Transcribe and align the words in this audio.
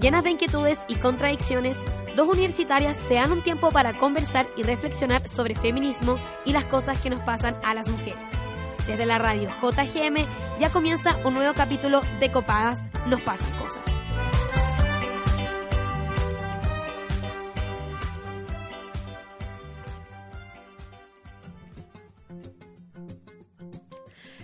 Llenas 0.00 0.24
de 0.24 0.30
inquietudes 0.30 0.82
y 0.88 0.94
contradicciones, 0.94 1.78
dos 2.16 2.26
universitarias 2.26 2.96
se 2.96 3.14
dan 3.14 3.32
un 3.32 3.42
tiempo 3.42 3.70
para 3.70 3.98
conversar 3.98 4.48
y 4.56 4.62
reflexionar 4.62 5.28
sobre 5.28 5.54
feminismo 5.54 6.18
y 6.46 6.54
las 6.54 6.64
cosas 6.64 6.98
que 7.02 7.10
nos 7.10 7.22
pasan 7.22 7.60
a 7.62 7.74
las 7.74 7.90
mujeres. 7.90 8.30
Desde 8.86 9.04
la 9.04 9.18
radio 9.18 9.50
JGM 9.60 10.26
ya 10.58 10.70
comienza 10.70 11.18
un 11.26 11.34
nuevo 11.34 11.52
capítulo 11.52 12.00
de 12.18 12.30
Copadas 12.30 12.88
Nos 13.08 13.20
Pasan 13.20 13.54
Cosas. 13.58 13.84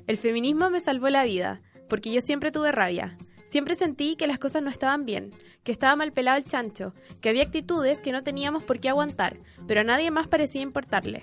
El 0.07 0.19
feminismo 0.19 0.69
me 0.69 0.81
salvó 0.81 1.09
la 1.09 1.25
vida, 1.25 1.63
porque 1.89 2.13
yo 2.13 2.21
siempre 2.21 2.53
tuve 2.53 2.73
rabia. 2.73 3.17
Siempre 3.57 3.75
sentí 3.75 4.17
que 4.17 4.27
las 4.27 4.39
cosas 4.39 4.63
no 4.63 4.69
estaban 4.69 5.07
bien, 5.07 5.31
que 5.65 5.73
estaba 5.73 5.97
mal 5.97 6.13
pelado 6.13 6.37
el 6.37 6.45
chancho, 6.45 6.93
que 7.23 7.31
había 7.31 7.45
actitudes 7.45 8.03
que 8.03 8.13
no 8.13 8.23
teníamos 8.23 8.63
por 8.63 8.81
qué 8.81 8.91
aguantar, 8.91 9.39
pero 9.67 9.81
a 9.81 9.85
nadie 9.85 10.11
más 10.11 10.29
parecía 10.29 10.61
importarle. 10.61 11.23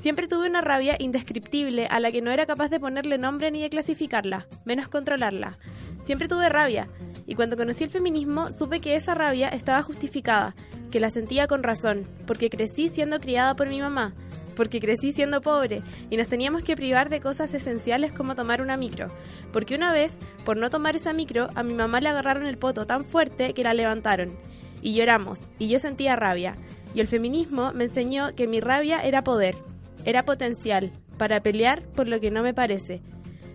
Siempre 0.00 0.26
tuve 0.26 0.48
una 0.48 0.62
rabia 0.62 0.96
indescriptible 0.98 1.86
a 1.88 2.00
la 2.00 2.10
que 2.10 2.22
no 2.22 2.30
era 2.30 2.46
capaz 2.46 2.70
de 2.70 2.80
ponerle 2.80 3.18
nombre 3.18 3.50
ni 3.50 3.60
de 3.60 3.68
clasificarla, 3.68 4.46
menos 4.64 4.88
controlarla. 4.88 5.58
Siempre 6.02 6.26
tuve 6.26 6.48
rabia, 6.48 6.88
y 7.26 7.34
cuando 7.34 7.58
conocí 7.58 7.84
el 7.84 7.90
feminismo 7.90 8.50
supe 8.50 8.80
que 8.80 8.96
esa 8.96 9.14
rabia 9.14 9.50
estaba 9.50 9.82
justificada, 9.82 10.56
que 10.90 11.00
la 11.00 11.10
sentía 11.10 11.46
con 11.48 11.62
razón, 11.62 12.08
porque 12.26 12.48
crecí 12.48 12.88
siendo 12.88 13.20
criada 13.20 13.56
por 13.56 13.68
mi 13.68 13.82
mamá, 13.82 14.14
porque 14.56 14.80
crecí 14.80 15.12
siendo 15.12 15.40
pobre 15.40 15.82
y 16.10 16.16
nos 16.16 16.28
teníamos 16.28 16.62
que 16.62 16.76
privar 16.76 17.08
de 17.08 17.20
cosas 17.20 17.52
esenciales 17.54 18.12
como 18.12 18.34
tomar 18.34 18.60
una 18.60 18.76
micro. 18.76 19.10
Porque 19.52 19.74
una 19.74 19.92
vez, 19.92 20.18
por 20.44 20.56
no 20.56 20.70
tomar 20.70 20.96
esa 20.96 21.12
micro, 21.12 21.48
a 21.54 21.62
mi 21.62 21.74
mamá 21.74 22.00
le 22.00 22.08
agarraron 22.08 22.46
el 22.46 22.58
poto 22.58 22.86
tan 22.86 23.04
fuerte 23.04 23.54
que 23.54 23.64
la 23.64 23.74
levantaron. 23.74 24.36
Y 24.82 24.94
lloramos, 24.94 25.50
y 25.58 25.68
yo 25.68 25.78
sentía 25.78 26.16
rabia. 26.16 26.56
Y 26.94 27.00
el 27.00 27.08
feminismo 27.08 27.72
me 27.72 27.84
enseñó 27.84 28.34
que 28.34 28.46
mi 28.46 28.60
rabia 28.60 29.00
era 29.00 29.24
poder, 29.24 29.56
era 30.04 30.24
potencial, 30.24 30.92
para 31.18 31.42
pelear 31.42 31.82
por 31.92 32.08
lo 32.08 32.20
que 32.20 32.30
no 32.30 32.42
me 32.42 32.54
parece. 32.54 33.02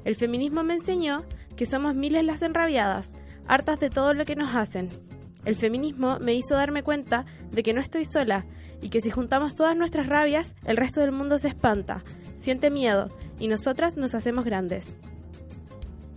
El 0.06 0.16
feminismo 0.16 0.64
me 0.64 0.76
enseñó 0.76 1.26
que 1.56 1.66
somos 1.66 1.96
miles 1.96 2.24
las 2.24 2.42
enrabiadas, 2.42 3.16
hartas 3.48 3.80
de 3.80 3.90
todo 3.90 4.14
lo 4.14 4.26
que 4.26 4.36
nos 4.36 4.56
hacen. 4.56 4.90
El 5.46 5.56
feminismo 5.56 6.20
me 6.20 6.34
hizo 6.34 6.56
darme 6.56 6.84
cuenta 6.84 7.26
de 7.52 7.64
que 7.64 7.74
no 7.74 7.82
estoy 7.82 8.06
sola, 8.06 8.46
y 8.82 8.90
que 8.90 9.02
si 9.02 9.10
juntamos 9.10 9.56
todas 9.56 9.76
nuestras 9.76 10.08
rabias, 10.08 10.56
el 10.66 10.78
resto 10.78 11.02
del 11.02 11.12
mundo 11.12 11.38
se 11.38 11.50
espanta, 11.50 12.04
siente 12.38 12.70
miedo 12.70 13.10
y 13.40 13.48
nosotras 13.48 13.98
nos 13.98 14.16
hacemos 14.16 14.46
grandes. 14.46 14.98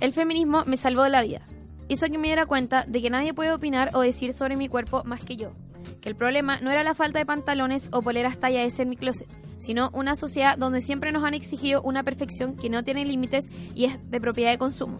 El 0.01 0.13
feminismo 0.13 0.65
me 0.67 0.77
salvó 0.77 1.07
la 1.09 1.23
vida. 1.23 1.43
Hizo 1.89 2.07
que 2.07 2.19
me 2.19 2.29
diera 2.29 2.47
cuenta 2.47 2.85
de 2.89 3.01
que 3.03 3.11
nadie 3.11 3.35
puede 3.35 3.53
opinar 3.53 3.91
o 3.95 4.01
decir 4.01 4.33
sobre 4.33 4.57
mi 4.57 4.69
cuerpo 4.69 5.05
más 5.05 5.21
que 5.25 5.37
yo. 5.37 5.53
Que 6.01 6.09
el 6.09 6.17
problema 6.17 6.61
no 6.61 6.71
era 6.71 6.83
la 6.83 6.95
falta 6.95 7.19
de 7.19 7.27
pantalones 7.27 7.89
o 7.93 8.03
poleras 8.03 8.39
talla 8.39 8.65
S 8.65 8.83
en 8.83 8.89
mi 8.89 8.97
closet, 8.97 9.29
sino 9.59 9.91
una 9.93 10.17
sociedad 10.17 10.59
donde 10.59 10.81
siempre 10.81 11.13
nos 11.13 11.23
han 11.25 11.35
exigido 11.35 11.83
una 11.83 12.03
perfección 12.03 12.57
que 12.57 12.71
no 12.71 12.83
tiene 12.83 13.05
límites 13.05 13.51
y 13.75 13.85
es 13.85 13.99
de 14.11 14.21
propiedad 14.21 14.51
de 14.51 14.59
consumo. 14.59 14.99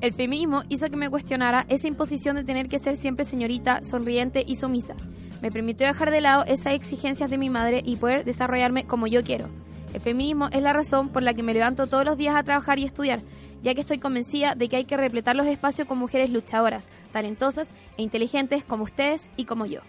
El 0.00 0.12
feminismo 0.12 0.62
hizo 0.68 0.88
que 0.88 0.96
me 0.96 1.10
cuestionara 1.10 1.66
esa 1.68 1.88
imposición 1.88 2.36
de 2.36 2.44
tener 2.44 2.68
que 2.68 2.78
ser 2.78 2.96
siempre 2.96 3.24
señorita, 3.24 3.82
sonriente 3.82 4.44
y 4.46 4.54
sumisa, 4.54 4.94
me 5.42 5.52
permitió 5.52 5.86
dejar 5.86 6.10
de 6.10 6.20
lado 6.20 6.44
esas 6.44 6.74
exigencias 6.74 7.30
de 7.30 7.38
mi 7.38 7.50
madre 7.50 7.82
y 7.84 7.96
poder 7.96 8.24
desarrollarme 8.24 8.86
como 8.86 9.06
yo 9.06 9.22
quiero. 9.22 9.48
El 9.92 10.00
feminismo 10.00 10.48
es 10.52 10.62
la 10.62 10.72
razón 10.72 11.08
por 11.08 11.22
la 11.22 11.34
que 11.34 11.42
me 11.42 11.54
levanto 11.54 11.86
todos 11.86 12.04
los 12.04 12.18
días 12.18 12.36
a 12.36 12.42
trabajar 12.42 12.78
y 12.78 12.84
estudiar, 12.84 13.22
ya 13.62 13.74
que 13.74 13.80
estoy 13.80 13.98
convencida 13.98 14.54
de 14.54 14.68
que 14.68 14.76
hay 14.76 14.84
que 14.84 14.96
repletar 14.96 15.34
los 15.34 15.46
espacios 15.46 15.88
con 15.88 15.98
mujeres 15.98 16.30
luchadoras, 16.30 16.88
talentosas 17.12 17.72
e 17.96 18.02
inteligentes 18.02 18.64
como 18.64 18.84
ustedes 18.84 19.30
y 19.36 19.46
como 19.46 19.66
yo. 19.66 19.80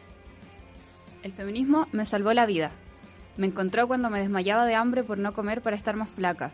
El 1.21 1.33
feminismo 1.33 1.87
me 1.91 2.05
salvó 2.05 2.33
la 2.33 2.45
vida. 2.45 2.71
Me 3.37 3.47
encontró 3.47 3.87
cuando 3.87 4.09
me 4.09 4.19
desmayaba 4.19 4.65
de 4.65 4.75
hambre 4.75 5.03
por 5.03 5.17
no 5.17 5.33
comer 5.33 5.61
para 5.61 5.75
estar 5.75 5.95
más 5.95 6.09
flaca, 6.09 6.51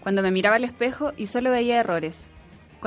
cuando 0.00 0.22
me 0.22 0.30
miraba 0.30 0.56
al 0.56 0.64
espejo 0.64 1.12
y 1.16 1.26
solo 1.26 1.50
veía 1.50 1.80
errores, 1.80 2.28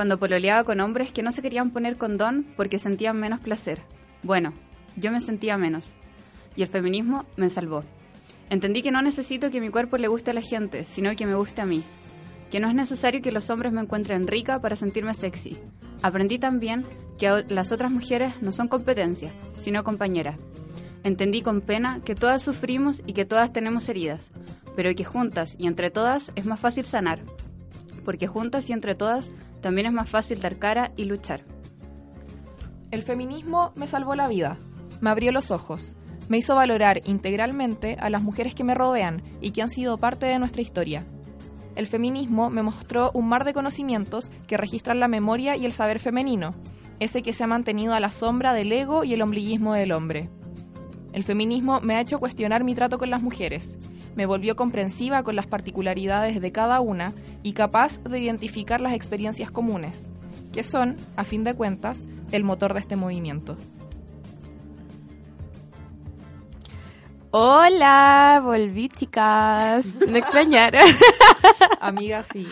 cuando 0.00 0.18
pololeaba 0.18 0.64
con 0.64 0.80
hombres 0.80 1.12
que 1.12 1.22
no 1.22 1.30
se 1.30 1.42
querían 1.42 1.72
poner 1.72 1.98
condón 1.98 2.46
porque 2.56 2.78
sentían 2.78 3.20
menos 3.20 3.38
placer. 3.38 3.82
Bueno, 4.22 4.54
yo 4.96 5.12
me 5.12 5.20
sentía 5.20 5.58
menos. 5.58 5.92
Y 6.56 6.62
el 6.62 6.68
feminismo 6.68 7.26
me 7.36 7.50
salvó. 7.50 7.84
Entendí 8.48 8.80
que 8.80 8.92
no 8.92 9.02
necesito 9.02 9.50
que 9.50 9.60
mi 9.60 9.68
cuerpo 9.68 9.98
le 9.98 10.08
guste 10.08 10.30
a 10.30 10.32
la 10.32 10.40
gente, 10.40 10.86
sino 10.86 11.14
que 11.14 11.26
me 11.26 11.34
guste 11.34 11.60
a 11.60 11.66
mí. 11.66 11.82
Que 12.50 12.60
no 12.60 12.68
es 12.70 12.74
necesario 12.74 13.20
que 13.20 13.30
los 13.30 13.50
hombres 13.50 13.74
me 13.74 13.82
encuentren 13.82 14.26
rica 14.26 14.58
para 14.62 14.74
sentirme 14.74 15.12
sexy. 15.12 15.58
Aprendí 16.00 16.38
también 16.38 16.86
que 17.18 17.44
las 17.50 17.70
otras 17.70 17.92
mujeres 17.92 18.40
no 18.40 18.52
son 18.52 18.68
competencias, 18.68 19.34
sino 19.58 19.84
compañeras. 19.84 20.38
Entendí 21.04 21.42
con 21.42 21.60
pena 21.60 22.00
que 22.06 22.14
todas 22.14 22.40
sufrimos 22.40 23.02
y 23.04 23.12
que 23.12 23.26
todas 23.26 23.52
tenemos 23.52 23.86
heridas, 23.90 24.30
pero 24.76 24.94
que 24.94 25.04
juntas 25.04 25.56
y 25.58 25.66
entre 25.66 25.90
todas 25.90 26.32
es 26.36 26.46
más 26.46 26.58
fácil 26.58 26.86
sanar. 26.86 27.20
Porque 28.02 28.26
juntas 28.26 28.70
y 28.70 28.72
entre 28.72 28.94
todas 28.94 29.28
también 29.60 29.86
es 29.86 29.92
más 29.92 30.08
fácil 30.08 30.40
dar 30.40 30.58
cara 30.58 30.92
y 30.96 31.04
luchar. 31.04 31.44
El 32.90 33.02
feminismo 33.02 33.72
me 33.76 33.86
salvó 33.86 34.14
la 34.14 34.28
vida 34.28 34.58
me 35.00 35.10
abrió 35.10 35.32
los 35.32 35.50
ojos, 35.50 35.96
me 36.28 36.38
hizo 36.38 36.54
valorar 36.54 37.00
integralmente 37.04 37.96
a 37.98 38.10
las 38.10 38.22
mujeres 38.22 38.54
que 38.54 38.64
me 38.64 38.74
rodean 38.74 39.22
y 39.40 39.50
que 39.50 39.62
han 39.62 39.70
sido 39.70 39.98
parte 39.98 40.26
de 40.26 40.38
nuestra 40.38 40.62
historia. 40.62 41.06
El 41.74 41.86
feminismo 41.86 42.50
me 42.50 42.62
mostró 42.62 43.10
un 43.14 43.28
mar 43.28 43.44
de 43.44 43.54
conocimientos 43.54 44.30
que 44.46 44.56
registran 44.56 45.00
la 45.00 45.08
memoria 45.08 45.56
y 45.56 45.64
el 45.64 45.72
saber 45.72 45.98
femenino, 45.98 46.54
ese 46.98 47.22
que 47.22 47.32
se 47.32 47.44
ha 47.44 47.46
mantenido 47.46 47.94
a 47.94 48.00
la 48.00 48.10
sombra 48.10 48.52
del 48.52 48.70
ego 48.72 49.04
y 49.04 49.14
el 49.14 49.22
ombliguismo 49.22 49.74
del 49.74 49.92
hombre. 49.92 50.28
El 51.12 51.24
feminismo 51.24 51.80
me 51.80 51.96
ha 51.96 52.00
hecho 52.00 52.20
cuestionar 52.20 52.62
mi 52.62 52.74
trato 52.74 52.98
con 52.98 53.10
las 53.10 53.22
mujeres, 53.22 53.78
me 54.14 54.26
volvió 54.26 54.56
comprensiva 54.56 55.22
con 55.22 55.36
las 55.36 55.46
particularidades 55.46 56.40
de 56.40 56.52
cada 56.52 56.80
una 56.80 57.12
y 57.42 57.52
capaz 57.52 58.02
de 58.02 58.18
identificar 58.18 58.80
las 58.80 58.94
experiencias 58.94 59.50
comunes, 59.50 60.08
que 60.52 60.64
son, 60.64 60.96
a 61.16 61.24
fin 61.24 61.44
de 61.44 61.54
cuentas, 61.54 62.06
el 62.32 62.44
motor 62.44 62.74
de 62.74 62.80
este 62.80 62.96
movimiento. 62.96 63.56
Hola, 67.32 68.40
volví 68.42 68.88
chicas. 68.88 69.94
Me 70.08 70.18
extrañaron. 70.18 70.82
Amiga, 71.80 72.24
sí. 72.24 72.44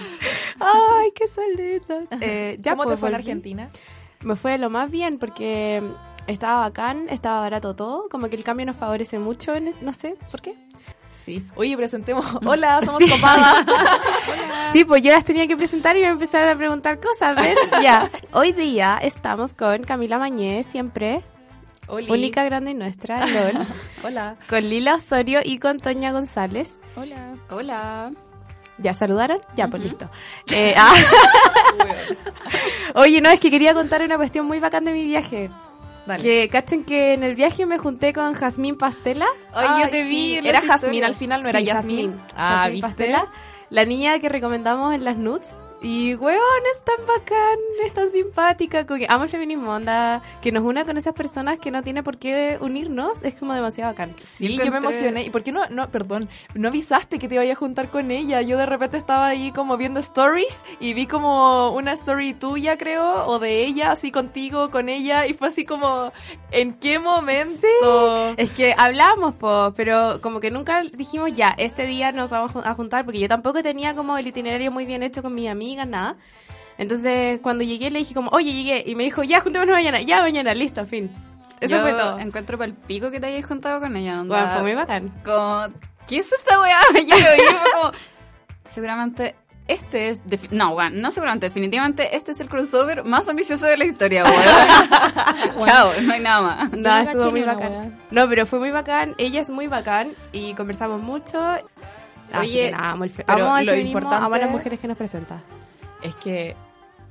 Ay, 0.60 1.10
qué 1.16 1.26
solitas. 1.26 2.08
Eh, 2.20 2.60
¿Cómo 2.62 2.84
te 2.84 2.88
pues, 2.90 3.00
fue 3.00 3.08
en 3.08 3.14
Argentina? 3.16 3.70
Me 4.22 4.36
fue 4.36 4.56
lo 4.56 4.70
más 4.70 4.88
bien 4.88 5.19
porque 5.19 5.82
estaba 6.28 6.60
bacán, 6.60 7.08
estaba 7.08 7.40
barato 7.40 7.75
todo, 7.75 8.08
como 8.08 8.28
que 8.28 8.36
el 8.36 8.44
cambio 8.44 8.66
nos 8.66 8.76
favorece 8.76 9.19
mucho, 9.19 9.52
no 9.80 9.92
sé 9.92 10.14
por 10.30 10.40
qué. 10.42 10.54
Sí. 11.10 11.44
Oye, 11.56 11.76
presentemos. 11.76 12.26
Hola, 12.46 12.80
somos 12.84 13.02
copadas. 13.10 13.66
Sí, 14.72 14.84
pues 14.84 15.02
yo 15.02 15.10
las 15.10 15.24
tenía 15.24 15.46
que 15.46 15.56
presentar 15.56 15.96
y 15.96 16.02
me 16.02 16.08
empezaron 16.08 16.50
a 16.50 16.58
preguntar 16.58 17.00
cosas. 17.00 17.34
¿ves? 17.34 17.56
ya. 17.82 18.10
Hoy 18.32 18.52
día 18.52 18.98
estamos 19.00 19.54
con 19.54 19.82
Camila 19.82 20.19
Mañé, 20.19 20.62
siempre. 20.69 21.22
Única 21.88 22.44
grande 22.44 22.72
y 22.72 22.74
nuestra, 22.74 23.26
LOL. 23.26 23.66
Hola. 24.04 24.36
Con 24.46 24.69
Lila 24.69 24.96
Osorio 24.96 25.41
y 25.42 25.58
con 25.58 25.80
Toña 25.80 26.12
González. 26.12 26.82
Hola. 26.96 27.36
Hola. 27.48 28.10
¿Ya 28.76 28.92
saludaron? 28.92 29.40
Ya, 29.56 29.69
pues 29.69 29.82
listo. 29.82 30.10
Eh, 30.50 30.75
ah. 30.76 30.92
Oye, 32.94 33.22
no, 33.22 33.30
es 33.30 33.40
que 33.40 33.50
quería 33.50 33.72
contar 33.72 34.02
una 34.02 34.19
cuestión 34.19 34.46
muy 34.46 34.60
bacán 34.60 34.84
de 34.84 34.92
mi 34.92 35.04
viaje. 35.04 35.50
Dale. 36.08 36.22
Que 36.22 36.48
cachen 36.48 36.84
que 36.84 37.12
en 37.12 37.22
el 37.22 37.34
viaje 37.34 37.66
me 37.66 37.76
junté 37.76 38.14
con 38.14 38.32
Jazmín 38.32 38.78
Pastela. 38.78 39.26
Ay, 39.52 39.82
yo 39.82 39.91
te 39.91 40.04
vi. 40.04 40.36
Era 40.36 40.62
Jazmín 40.62 41.04
al 41.04 41.14
final, 41.14 41.42
no 41.42 41.50
era 41.50 41.60
Yasmín. 41.60 42.19
Ah, 42.34 42.70
Pastela. 42.80 43.30
La 43.69 43.84
niña 43.84 44.19
que 44.19 44.30
recomendamos 44.30 44.94
en 44.94 45.04
las 45.04 45.19
nudes. 45.19 45.54
Y, 45.80 46.16
weón, 46.16 46.40
es 46.74 46.82
tan 46.82 47.06
bacán, 47.06 47.58
es 47.84 47.94
tan 47.94 48.10
simpática. 48.10 48.86
Como 48.86 48.98
que 48.98 49.06
amo 49.08 49.25
el 49.25 49.30
feminismo, 49.30 49.70
onda, 49.70 50.22
que 50.42 50.50
nos 50.50 50.64
una 50.64 50.84
con 50.84 50.96
esas 50.96 51.14
personas 51.14 51.58
que 51.58 51.70
no 51.70 51.82
tiene 51.82 52.02
por 52.02 52.19
qué 52.19 52.58
unirnos, 52.60 53.22
es 53.22 53.34
como 53.38 53.54
demasiado 53.54 53.92
bacán. 53.92 54.14
Sí, 54.25 54.56
yo, 54.56 54.70
me 54.70 54.78
emocioné. 54.78 55.22
¿Y 55.22 55.30
por 55.30 55.44
qué 55.44 55.52
no, 55.52 55.69
no, 55.69 55.90
perdón, 55.90 56.28
no 56.54 56.69
avisaste 56.69 57.19
que 57.19 57.28
te 57.28 57.36
iba 57.36 57.44
a 57.44 57.54
juntar 57.54 57.90
con 57.90 58.10
ella? 58.10 58.42
Yo 58.42 58.56
de 58.56 58.66
repente 58.66 58.96
estaba 58.96 59.28
ahí 59.28 59.52
como 59.52 59.76
viendo 59.76 60.00
stories 60.00 60.64
y 60.80 60.94
vi 60.94 61.06
como 61.06 61.70
una 61.70 61.92
story 61.92 62.34
tuya, 62.34 62.76
creo, 62.76 63.26
o 63.26 63.38
de 63.38 63.64
ella, 63.64 63.92
así 63.92 64.10
contigo, 64.10 64.70
con 64.70 64.88
ella, 64.88 65.26
y 65.26 65.34
fue 65.34 65.48
así 65.48 65.64
como, 65.64 66.12
¿en 66.50 66.74
qué 66.74 66.98
momento? 66.98 67.58
Sí, 67.60 68.34
es 68.36 68.50
que 68.50 68.74
hablamos, 68.76 69.34
po, 69.34 69.72
pero 69.76 70.20
como 70.20 70.40
que 70.40 70.50
nunca 70.50 70.82
dijimos, 70.82 71.32
ya, 71.34 71.54
este 71.56 71.86
día 71.86 72.10
nos 72.12 72.31
vamos 72.31 72.50
a 72.64 72.74
juntar, 72.74 73.04
porque 73.04 73.20
yo 73.20 73.28
tampoco 73.28 73.62
tenía 73.62 73.94
como 73.94 74.19
el 74.19 74.26
itinerario 74.26 74.72
muy 74.72 74.84
bien 74.84 75.02
hecho 75.02 75.22
con 75.22 75.34
mi 75.34 75.46
amiga 75.69 75.85
nada. 75.85 76.17
Entonces, 76.79 77.41
cuando 77.43 77.65
llegué, 77.65 77.91
le 77.91 77.99
dije 77.99 78.15
como, 78.15 78.31
oye, 78.31 78.53
llegué. 78.53 78.85
Y 78.87 78.94
me 78.94 79.05
dijo, 79.05 79.23
ya, 79.23 79.41
juntémonos 79.41 79.75
mañana. 79.75 80.00
Ya, 80.00 80.20
mañana, 80.23 80.55
listo, 80.55 80.87
fin. 80.87 81.11
Eso 81.61 81.81
fue 81.81 81.93
todo. 81.93 82.19
encuentro 82.20 82.56
para 82.56 82.69
el 82.70 82.75
pico 82.76 83.11
que 83.11 83.19
te 83.19 83.26
hayas 83.26 83.44
juntado 83.44 83.81
con 83.81 83.97
ella. 83.97 84.20
Onda, 84.20 84.37
bueno, 84.37 84.53
fue 84.55 84.62
muy 84.62 84.75
bacán. 84.75 85.09
Como, 85.25 85.67
¿qué 86.06 86.19
es 86.19 86.32
esta 86.32 86.61
weá? 86.61 86.79
Yo 86.94 87.17
lo 87.19 87.32
vi, 87.37 87.56
como, 87.73 87.93
seguramente 88.70 89.35
este 89.67 90.11
es... 90.11 90.20
No, 90.53 90.73
bueno, 90.75 90.97
no 91.00 91.11
seguramente, 91.11 91.47
definitivamente 91.49 92.17
este 92.17 92.31
es 92.32 92.41
el 92.41 92.49
crossover 92.49 93.05
más 93.05 93.29
ambicioso 93.29 93.67
de 93.67 93.76
la 93.76 93.85
historia, 93.85 94.23
weón. 94.25 95.59
Chao, 95.67 95.91
no 96.00 96.12
hay 96.12 96.20
nada 96.20 96.41
más. 96.43 96.70
No, 96.73 96.79
no 96.91 96.99
estuvo 96.99 97.31
muy 97.32 97.43
bacán. 97.43 97.70
wea. 97.73 97.91
No, 98.12 98.29
pero 98.29 98.47
fue 98.47 98.61
muy 98.61 98.70
bacán. 98.70 99.15
Ella 99.19 99.41
es 99.41 99.50
muy 99.50 99.67
bacán 99.67 100.12
y 100.32 100.55
conversamos 100.55 101.03
mucho. 101.03 101.43
Así 102.32 102.50
Oye, 102.53 102.67
que 102.67 102.70
nada, 102.73 102.91
amo, 102.91 103.05
el 103.05 103.11
fe- 103.11 103.25
pero 103.26 103.44
amo 103.47 103.55
al 103.56 103.67
lo 103.67 103.73
feminismo, 103.73 103.99
importante- 103.99 104.25
amo 104.26 104.35
a 104.35 104.38
las 104.38 104.50
mujeres 104.50 104.79
que 104.79 104.87
nos 104.88 104.97
presenta. 104.97 105.41
Es 106.02 106.14
que 106.16 106.56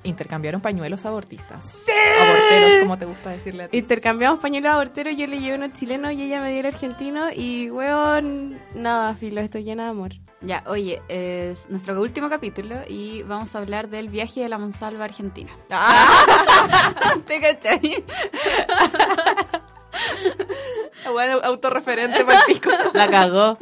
intercambiaron 0.04 0.62
pañuelos 0.62 1.06
abortistas. 1.06 1.84
Aborteros, 2.20 2.78
como 2.82 2.98
te 2.98 3.06
gusta 3.06 3.30
decirle 3.32 3.64
a 3.64 3.68
ti. 3.68 3.78
Intercambiamos 3.78 4.40
pañuelos 4.40 4.72
aborteros, 4.72 5.16
yo 5.16 5.28
le 5.28 5.40
llevé 5.40 5.56
uno 5.56 5.68
chileno 5.74 6.12
y 6.12 6.22
ella 6.22 6.42
me 6.42 6.52
dio 6.52 6.62
el 6.62 6.66
argentino 6.68 7.30
y, 7.34 7.70
weón, 7.70 8.58
nada, 8.76 9.14
filo, 9.16 9.42
estoy 9.42 9.64
llena 9.64 9.86
de 9.86 9.90
amor. 9.90 10.12
Ya, 10.42 10.64
oye, 10.68 11.02
es 11.08 11.68
nuestro 11.70 12.00
último 12.00 12.30
capítulo 12.30 12.76
y 12.88 13.24
vamos 13.24 13.56
a 13.56 13.60
hablar 13.60 13.90
del 13.90 14.10
viaje 14.10 14.42
de 14.42 14.50
la 14.50 14.60
Monsalva 14.60 15.02
a 15.04 15.06
Argentina. 15.06 15.52
¿Te 17.26 17.42
cachai? 17.42 18.04
Bueno, 21.12 21.40
autorreferente 21.44 22.26
para 22.26 22.44
pico. 22.46 22.70
La 22.94 23.10
cagó. 23.10 23.58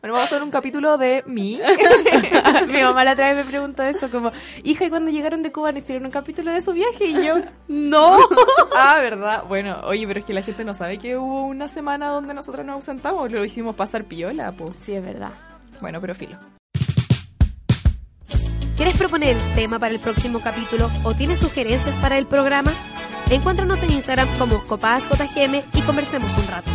Bueno, 0.00 0.14
vamos 0.14 0.20
a 0.20 0.24
hacer 0.24 0.42
un 0.42 0.50
capítulo 0.50 0.98
de 0.98 1.22
mí. 1.26 1.60
Mi 2.66 2.82
mamá 2.82 3.04
la 3.04 3.12
otra 3.12 3.32
vez 3.32 3.44
me 3.44 3.50
preguntó 3.50 3.82
eso, 3.82 4.10
como, 4.10 4.32
hija, 4.64 4.84
¿y 4.84 4.90
cuando 4.90 5.10
llegaron 5.10 5.42
de 5.42 5.52
Cuba 5.52 5.72
no 5.72 5.78
hicieron 5.78 6.06
un 6.06 6.10
capítulo 6.10 6.50
de 6.50 6.62
su 6.62 6.72
viaje? 6.72 7.06
Y 7.06 7.24
yo, 7.24 7.36
no. 7.68 8.18
ah, 8.76 8.98
¿verdad? 9.00 9.44
Bueno, 9.48 9.80
oye, 9.84 10.06
pero 10.06 10.20
es 10.20 10.26
que 10.26 10.34
la 10.34 10.42
gente 10.42 10.64
no 10.64 10.74
sabe 10.74 10.98
que 10.98 11.16
hubo 11.16 11.46
una 11.46 11.68
semana 11.68 12.08
donde 12.08 12.34
nosotros 12.34 12.64
nos 12.66 12.76
ausentamos. 12.76 13.30
Lo 13.30 13.44
hicimos 13.44 13.76
pasar 13.76 14.04
piola, 14.04 14.52
pues. 14.52 14.72
Sí, 14.82 14.94
es 14.94 15.04
verdad. 15.04 15.32
Bueno, 15.80 16.00
pero 16.00 16.14
filo. 16.14 16.38
¿Quieres 18.76 18.98
proponer 18.98 19.36
el 19.36 19.54
tema 19.54 19.78
para 19.78 19.94
el 19.94 20.00
próximo 20.00 20.40
capítulo 20.40 20.90
o 21.04 21.14
tienes 21.14 21.38
sugerencias 21.38 21.96
para 21.96 22.18
el 22.18 22.26
programa? 22.26 22.72
Encuéntranos 23.28 23.82
en 23.82 23.90
Instagram 23.90 24.28
como 24.38 24.62
copadasjm 24.64 25.56
y 25.72 25.82
conversemos 25.82 26.30
un 26.38 26.46
rato. 26.46 26.70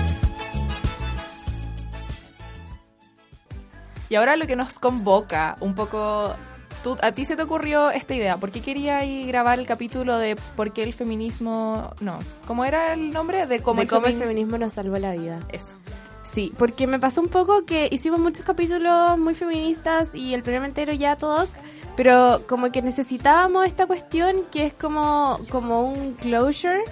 Y 4.10 4.16
ahora 4.16 4.36
lo 4.36 4.46
que 4.46 4.58
nos 4.58 4.78
convoca, 4.78 5.56
un 5.62 5.76
poco... 5.76 6.36
Tú, 6.84 6.98
¿A 7.02 7.14
ti 7.14 7.24
se 7.24 7.38
te 7.38 7.44
ocurrió 7.44 7.90
esta 7.92 8.16
idea? 8.16 8.36
¿Por 8.36 8.52
qué 8.52 8.60
querías 8.60 9.06
ir 9.06 9.28
grabar 9.28 9.60
el 9.60 9.68
capítulo 9.68 10.18
de 10.18 10.36
por 10.58 10.74
qué 10.74 10.84
el 10.84 10.94
feminismo... 10.94 11.94
No, 12.02 12.20
¿cómo 12.46 12.66
era 12.66 12.92
el 12.92 13.14
nombre? 13.14 13.46
De 13.46 13.62
cómo, 13.62 13.78
de 13.78 13.84
el, 13.84 13.90
cómo 13.90 14.08
el 14.08 14.14
feminismo... 14.14 14.28
feminismo 14.28 14.58
nos 14.58 14.74
salvó 14.74 14.98
la 14.98 15.14
vida. 15.14 15.40
Eso. 15.54 15.76
Sí, 16.24 16.52
porque 16.58 16.86
me 16.86 17.00
pasó 17.00 17.22
un 17.22 17.30
poco 17.30 17.66
que 17.66 17.88
hicimos 17.92 18.20
muchos 18.20 18.46
capítulos 18.46 19.18
muy 19.18 19.36
feministas 19.36 20.10
y 20.14 20.34
el 20.34 20.44
programa 20.44 20.68
entero 20.68 20.92
ya 20.92 21.16
todo, 21.16 21.48
pero 21.96 22.42
como 22.48 22.72
que 22.72 22.82
necesitábamos 22.82 23.66
esta 23.66 23.86
cuestión 23.86 24.44
que 24.52 24.66
es 24.68 24.74
como, 24.74 25.40
como 25.50 25.84
un 25.86 26.14
closure. 26.14 26.84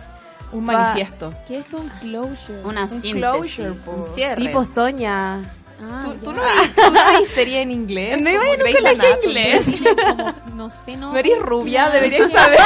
Un 0.51 0.65
manifiesto. 0.65 1.33
¿Qué 1.47 1.57
es 1.57 1.73
un 1.73 1.87
closure? 2.01 2.63
Una 2.63 2.83
Un 2.83 2.89
síntesis, 2.89 3.13
closure, 3.15 3.71
po. 3.85 3.91
un 3.91 4.03
cierre. 4.15 4.41
Sí, 4.41 4.47
postoña. 4.49 5.43
Ah, 5.81 6.01
¿Tú, 6.23 6.33
no 6.33 6.41
veis, 6.41 6.75
tú 6.75 6.91
no 6.91 7.05
veis 7.05 7.29
serie 7.29 7.61
en 7.61 7.71
inglés? 7.71 8.19
No 8.21 8.29
iba 8.29 8.43
en 8.47 8.61
un 8.61 8.73
colegio 8.73 9.07
inglés. 9.23 9.65
Como, 10.15 10.33
no 10.55 10.69
sé, 10.69 10.97
no. 10.97 11.11
No 11.13 11.17
eres 11.17 11.39
rubia, 11.39 11.89
deberías 11.89 12.29
saber. 12.33 12.59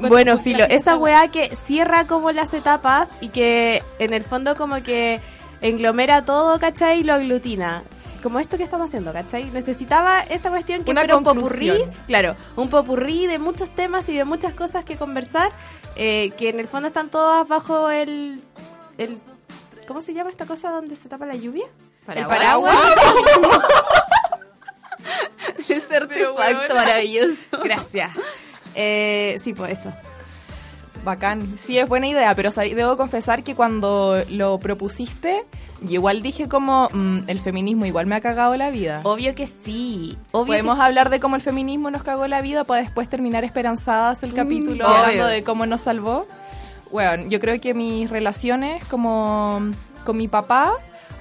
Bueno, 0.00 0.38
Filo, 0.38 0.64
esa 0.68 0.96
weá 0.96 1.28
que 1.28 1.54
cierra 1.56 2.06
como 2.06 2.32
las 2.32 2.52
etapas 2.54 3.08
y 3.20 3.28
que 3.28 3.82
en 3.98 4.12
el 4.12 4.24
fondo 4.24 4.56
como 4.56 4.82
que 4.82 5.20
englomera 5.60 6.24
todo, 6.24 6.58
¿cachai? 6.58 7.00
Y 7.00 7.04
lo 7.04 7.14
aglutina. 7.14 7.82
Como 8.22 8.38
esto 8.38 8.56
que 8.56 8.62
estamos 8.64 8.88
haciendo, 8.88 9.12
¿cachai? 9.12 9.44
Necesitaba 9.50 10.20
esta 10.20 10.50
cuestión 10.50 10.84
que 10.84 10.90
Una 10.92 11.00
fuera 11.02 11.16
un 11.16 11.24
popurrí, 11.24 11.68
conclusión. 11.68 11.92
claro, 12.06 12.36
un 12.56 12.68
popurrí 12.68 13.26
de 13.26 13.38
muchos 13.38 13.68
temas 13.70 14.08
y 14.08 14.16
de 14.16 14.24
muchas 14.24 14.54
cosas 14.54 14.84
que 14.84 14.96
conversar, 14.96 15.50
eh, 15.96 16.30
que 16.38 16.48
en 16.50 16.60
el 16.60 16.68
fondo 16.68 16.88
están 16.88 17.08
todas 17.08 17.46
bajo 17.48 17.90
el, 17.90 18.42
el... 18.98 19.18
¿Cómo 19.88 20.00
se 20.02 20.14
llama 20.14 20.30
esta 20.30 20.46
cosa 20.46 20.70
donde 20.70 20.94
se 20.96 21.08
tapa 21.08 21.26
la 21.26 21.34
lluvia? 21.34 21.66
Paraguas. 22.06 22.30
El 22.32 22.38
paraguas. 22.38 22.78
Ese 25.68 25.96
artefacto 25.96 26.74
maravilloso. 26.74 27.46
Gracias. 27.64 28.10
Eh, 28.74 29.38
sí, 29.42 29.52
pues 29.52 29.80
eso. 29.80 29.92
Bacán. 31.04 31.58
Sí, 31.58 31.78
es 31.78 31.88
buena 31.88 32.06
idea, 32.06 32.34
pero 32.34 32.50
debo 32.50 32.96
confesar 32.96 33.42
que 33.42 33.54
cuando 33.54 34.22
lo 34.28 34.58
propusiste, 34.58 35.44
yo 35.80 35.94
igual 35.94 36.22
dije 36.22 36.48
como, 36.48 36.88
mm, 36.92 37.24
el 37.26 37.40
feminismo 37.40 37.86
igual 37.86 38.06
me 38.06 38.14
ha 38.14 38.20
cagado 38.20 38.56
la 38.56 38.70
vida. 38.70 39.00
Obvio 39.02 39.34
que 39.34 39.46
sí. 39.46 40.16
Obvio 40.30 40.46
Podemos 40.46 40.76
que 40.76 40.82
hablar 40.82 41.10
de 41.10 41.20
cómo 41.20 41.36
el 41.36 41.42
feminismo 41.42 41.90
nos 41.90 42.02
cagó 42.02 42.26
la 42.28 42.40
vida 42.40 42.64
para 42.64 42.82
después 42.82 43.08
terminar 43.08 43.44
esperanzadas 43.44 44.22
el 44.22 44.32
capítulo 44.34 44.86
obvio. 44.86 44.96
hablando 44.96 45.26
de 45.26 45.42
cómo 45.42 45.66
nos 45.66 45.82
salvó. 45.82 46.26
Bueno, 46.90 47.24
yo 47.28 47.40
creo 47.40 47.60
que 47.60 47.74
mis 47.74 48.10
relaciones 48.10 48.84
como 48.84 49.60
con 50.04 50.16
mi 50.16 50.28
papá, 50.28 50.72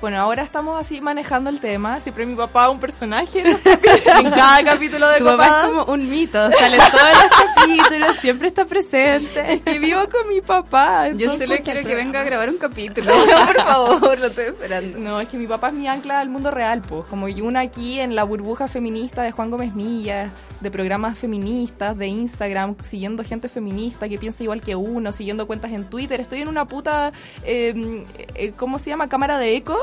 bueno, 0.02 0.20
ahora 0.20 0.42
estamos 0.42 0.82
así 0.82 1.00
manejando 1.00 1.52
el 1.52 1.60
tema. 1.60 2.00
Siempre 2.00 2.26
mi 2.26 2.36
papá 2.36 2.70
un 2.70 2.80
personaje 2.80 3.44
¿no? 3.44 3.52
en 4.20 4.32
cada 4.32 4.64
capítulo 4.64 5.08
de 5.08 5.20
Tu 5.20 5.26
papá 5.26 5.46
Copadas. 5.46 5.64
es 5.64 5.70
como 5.70 5.94
un 5.94 6.10
mito, 6.10 6.52
sale 6.52 6.78
en 6.78 6.92
todos 6.92 7.04
los 7.14 7.56
capítulos, 7.56 8.18
siempre 8.20 8.48
está 8.48 8.66
presente. 8.66 9.62
que 9.64 9.78
vivo 9.78 10.02
con 10.10 10.28
mi 10.28 10.42
papá. 10.42 11.10
Yo 11.10 11.38
solo 11.38 11.56
quiero 11.64 11.88
que 11.88 11.94
venga 11.94 12.22
a 12.22 12.24
grabar 12.24 12.50
un 12.50 12.58
capítulo. 12.58 13.14
Por 13.46 13.56
favor, 13.64 14.20
lo 14.20 14.28
estoy 14.28 14.46
esperando. 14.46 14.98
No, 14.98 15.22
es 15.22 15.30
que 15.30 15.38
mi 15.38 15.46
papá 15.46 15.68
es 15.68 15.76
mi 15.76 15.88
ancla 15.88 16.20
al 16.20 16.30
mundo 16.30 16.50
real, 16.50 16.82
pues. 16.82 17.06
Como 17.06 17.28
y 17.28 17.42
una 17.42 17.60
aquí 17.60 18.00
en 18.00 18.16
la 18.16 18.24
burbuja 18.24 18.68
feminista 18.68 19.22
de 19.22 19.32
Juan 19.32 19.52
Gómez 19.52 19.76
Milla, 19.76 20.32
de 20.62 20.72
programas 20.72 21.20
feministas, 21.20 21.96
de 21.96 22.08
Instagram, 22.08 22.76
siguiendo 22.84 23.24
gente 23.24 23.50
feminista 23.50 24.10
que 24.10 24.18
piensa 24.18 24.42
igual 24.42 24.62
que 24.62 24.76
uno, 24.76 25.12
siguiendo 25.12 25.46
cuentas 25.46 25.72
en 25.72 25.88
Twitter. 25.90 26.20
Estoy 26.22 26.42
en 26.42 26.48
una 26.48 26.66
puta, 26.66 27.12
eh, 27.44 28.04
eh, 28.34 28.54
¿cómo 28.58 28.80
se 28.80 28.90
llama? 28.90 29.08
Cámara 29.08 29.38
de 29.38 29.56
eco. 29.56 29.78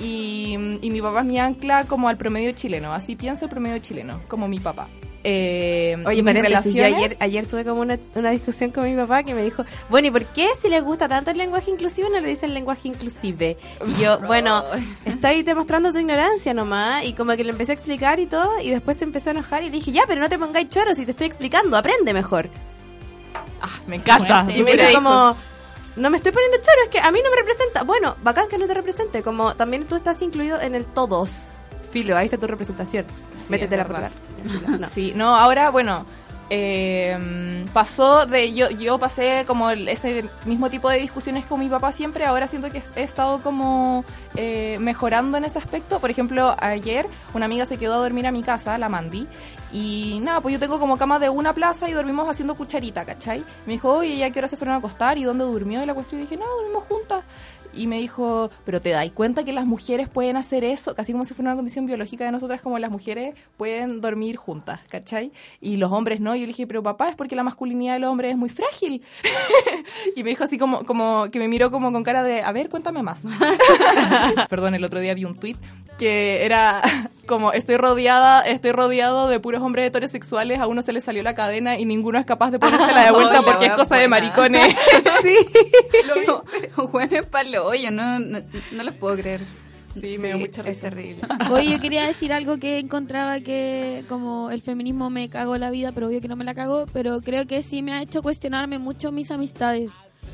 Y, 0.00 0.56
y 0.80 0.90
mi 0.90 1.00
papá 1.02 1.20
es 1.20 1.26
mi 1.26 1.38
ancla 1.38 1.84
como 1.84 2.08
al 2.08 2.16
promedio 2.16 2.52
chileno. 2.52 2.92
Así 2.92 3.14
piensa 3.16 3.44
el 3.44 3.50
promedio 3.50 3.78
chileno, 3.78 4.20
como 4.28 4.48
mi 4.48 4.58
papá. 4.58 4.88
Eh, 5.24 5.96
Oye, 6.04 6.20
mis 6.20 6.34
relaciones- 6.34 6.96
ayer, 6.96 7.16
ayer 7.20 7.46
tuve 7.46 7.64
como 7.64 7.80
una, 7.82 7.96
una 8.16 8.30
discusión 8.30 8.72
con 8.72 8.82
mi 8.84 8.96
papá 8.96 9.22
que 9.22 9.34
me 9.34 9.42
dijo, 9.42 9.64
bueno, 9.88 10.08
¿y 10.08 10.10
por 10.10 10.24
qué 10.24 10.48
si 10.60 10.68
les 10.68 10.82
gusta 10.82 11.06
tanto 11.08 11.30
el 11.30 11.38
lenguaje 11.38 11.70
inclusivo 11.70 12.08
no 12.08 12.20
le 12.20 12.26
dicen 12.26 12.52
lenguaje 12.52 12.88
inclusive? 12.88 13.56
Y 13.86 14.02
yo, 14.02 14.18
bueno, 14.26 14.64
estoy 15.04 15.44
demostrando 15.44 15.92
tu 15.92 15.98
ignorancia 15.98 16.54
nomás, 16.54 17.04
y 17.04 17.12
como 17.12 17.36
que 17.36 17.44
le 17.44 17.50
empecé 17.52 17.70
a 17.70 17.74
explicar 17.76 18.18
y 18.18 18.26
todo, 18.26 18.60
y 18.60 18.70
después 18.70 18.96
se 18.96 19.04
empezó 19.04 19.30
a 19.30 19.32
enojar 19.34 19.62
y 19.62 19.66
le 19.66 19.72
dije, 19.72 19.92
ya, 19.92 20.02
pero 20.08 20.20
no 20.20 20.28
te 20.28 20.38
pongáis 20.40 20.68
choros 20.70 20.96
si 20.96 21.04
te 21.04 21.12
estoy 21.12 21.28
explicando, 21.28 21.76
aprende 21.76 22.12
mejor. 22.12 22.48
Ah, 23.60 23.68
me 23.86 23.96
encanta. 23.96 24.44
Y 24.52 24.64
me 24.64 24.72
dijo 24.76 24.92
como, 24.94 25.36
no 25.96 26.10
me 26.10 26.16
estoy 26.16 26.32
poniendo 26.32 26.58
choro, 26.58 26.76
es 26.84 26.88
que 26.90 26.98
a 26.98 27.10
mí 27.10 27.20
no 27.22 27.30
me 27.30 27.36
representa. 27.36 27.82
Bueno, 27.82 28.16
bacán 28.22 28.48
que 28.48 28.58
no 28.58 28.66
te 28.66 28.74
represente, 28.74 29.22
como 29.22 29.54
también 29.54 29.84
tú 29.86 29.94
estás 29.94 30.20
incluido 30.22 30.60
en 30.60 30.74
el 30.74 30.84
todos. 30.84 31.50
Filo, 31.90 32.16
ahí 32.16 32.26
está 32.26 32.38
tu 32.38 32.46
representación. 32.46 33.04
Métete 33.48 33.74
es 33.74 33.78
la 33.78 33.84
verdad. 33.84 34.10
No. 34.66 34.88
Sí, 34.88 35.12
no, 35.14 35.36
ahora, 35.36 35.70
bueno, 35.70 36.04
eh, 36.54 37.64
pasó 37.72 38.26
de. 38.26 38.52
Yo, 38.52 38.68
yo 38.68 38.98
pasé 38.98 39.44
como 39.46 39.70
ese 39.70 40.28
mismo 40.44 40.68
tipo 40.68 40.90
de 40.90 40.98
discusiones 40.98 41.46
con 41.46 41.58
mi 41.58 41.70
papá 41.70 41.92
siempre. 41.92 42.26
Ahora 42.26 42.46
siento 42.46 42.70
que 42.70 42.82
he 42.94 43.02
estado 43.02 43.40
como 43.40 44.04
eh, 44.36 44.76
mejorando 44.78 45.38
en 45.38 45.46
ese 45.46 45.58
aspecto. 45.58 45.98
Por 45.98 46.10
ejemplo, 46.10 46.54
ayer 46.60 47.06
una 47.32 47.46
amiga 47.46 47.64
se 47.64 47.78
quedó 47.78 47.94
a 47.94 47.98
dormir 47.98 48.26
a 48.26 48.32
mi 48.32 48.42
casa, 48.42 48.76
la 48.76 48.90
Mandy. 48.90 49.26
Y 49.72 50.20
nada, 50.20 50.42
pues 50.42 50.52
yo 50.52 50.60
tengo 50.60 50.78
como 50.78 50.98
cama 50.98 51.18
de 51.18 51.30
una 51.30 51.54
plaza 51.54 51.88
y 51.88 51.92
dormimos 51.92 52.28
haciendo 52.28 52.54
cucharita, 52.54 53.06
¿cachai? 53.06 53.42
Me 53.64 53.72
dijo, 53.72 53.90
oye, 53.90 54.18
¿ya 54.18 54.28
qué 54.30 54.38
hora 54.38 54.48
se 54.48 54.58
fueron 54.58 54.74
a 54.74 54.78
acostar? 54.78 55.16
¿Y 55.16 55.24
dónde 55.24 55.44
durmió? 55.44 55.82
Y 55.82 55.86
la 55.86 55.94
cuestión 55.94 56.20
dije, 56.20 56.36
no, 56.36 56.44
dormimos 56.44 56.84
juntas. 56.84 57.24
Y 57.72 57.86
me 57.86 57.98
dijo, 57.98 58.50
pero 58.64 58.80
te 58.80 58.90
dais 58.90 59.12
cuenta 59.12 59.44
que 59.44 59.52
las 59.52 59.66
mujeres 59.66 60.08
pueden 60.08 60.36
hacer 60.36 60.64
eso, 60.64 60.94
casi 60.94 61.12
como 61.12 61.24
si 61.24 61.34
fuera 61.34 61.50
una 61.50 61.56
condición 61.56 61.86
biológica 61.86 62.24
de 62.24 62.32
nosotras, 62.32 62.60
como 62.60 62.78
las 62.78 62.90
mujeres 62.90 63.34
pueden 63.56 64.00
dormir 64.00 64.36
juntas, 64.36 64.80
¿cachai? 64.88 65.32
Y 65.60 65.76
los 65.76 65.90
hombres 65.92 66.20
no. 66.20 66.34
Y 66.34 66.40
yo 66.40 66.46
le 66.46 66.48
dije, 66.48 66.66
pero 66.66 66.82
papá, 66.82 67.08
es 67.08 67.16
porque 67.16 67.36
la 67.36 67.42
masculinidad 67.42 67.94
del 67.94 68.04
hombre 68.04 68.30
es 68.30 68.36
muy 68.36 68.50
frágil. 68.50 69.02
y 70.16 70.22
me 70.22 70.30
dijo 70.30 70.44
así 70.44 70.58
como, 70.58 70.84
como 70.84 71.30
que 71.30 71.38
me 71.38 71.48
miró 71.48 71.70
como 71.70 71.92
con 71.92 72.02
cara 72.02 72.22
de, 72.22 72.42
a 72.42 72.52
ver, 72.52 72.68
cuéntame 72.68 73.02
más. 73.02 73.24
Perdón, 74.48 74.74
el 74.74 74.84
otro 74.84 75.00
día 75.00 75.14
vi 75.14 75.24
un 75.24 75.34
tweet 75.34 75.56
que 75.98 76.44
era 76.44 76.82
como 77.26 77.52
estoy 77.52 77.76
rodeada, 77.76 78.40
estoy 78.42 78.72
rodeado 78.72 79.28
de 79.28 79.40
puros 79.40 79.62
hombres 79.62 79.86
heterosexuales, 79.86 80.60
a 80.60 80.66
uno 80.66 80.82
se 80.82 80.92
le 80.92 81.00
salió 81.00 81.22
la 81.22 81.34
cadena 81.34 81.78
y 81.78 81.84
ninguno 81.84 82.18
es 82.18 82.26
capaz 82.26 82.50
de 82.50 82.58
ponérsela 82.58 83.04
de 83.04 83.10
vuelta 83.12 83.42
porque 83.42 83.66
es 83.66 83.72
cosa 83.72 83.96
de 83.96 84.08
maricones. 84.08 84.76
sí. 85.22 85.36
Juan 86.74 87.14
es 87.14 87.26
palo 87.26 87.66
hoyo, 87.66 87.90
no, 87.90 88.18
no, 88.18 88.40
no 88.72 88.82
los 88.82 88.94
puedo 88.94 89.16
creer. 89.16 89.40
Sí, 89.94 90.16
me 90.18 90.28
dio 90.28 90.38
mucha 90.38 90.62
es 90.62 90.68
risa. 90.68 90.80
terrible. 90.88 91.20
Oye, 91.50 91.70
yo 91.70 91.80
quería 91.80 92.06
decir 92.06 92.32
algo 92.32 92.56
que 92.58 92.78
encontraba 92.78 93.40
que 93.40 94.04
como 94.08 94.50
el 94.50 94.62
feminismo 94.62 95.10
me 95.10 95.28
cagó 95.28 95.58
la 95.58 95.70
vida, 95.70 95.92
pero 95.92 96.06
obvio 96.06 96.20
que 96.20 96.28
no 96.28 96.36
me 96.36 96.44
la 96.44 96.54
cagó, 96.54 96.86
pero 96.92 97.20
creo 97.20 97.46
que 97.46 97.62
sí 97.62 97.82
me 97.82 97.92
ha 97.92 98.00
hecho 98.02 98.22
cuestionarme 98.22 98.78
mucho 98.78 99.12
mis 99.12 99.30
amistades. 99.30 99.90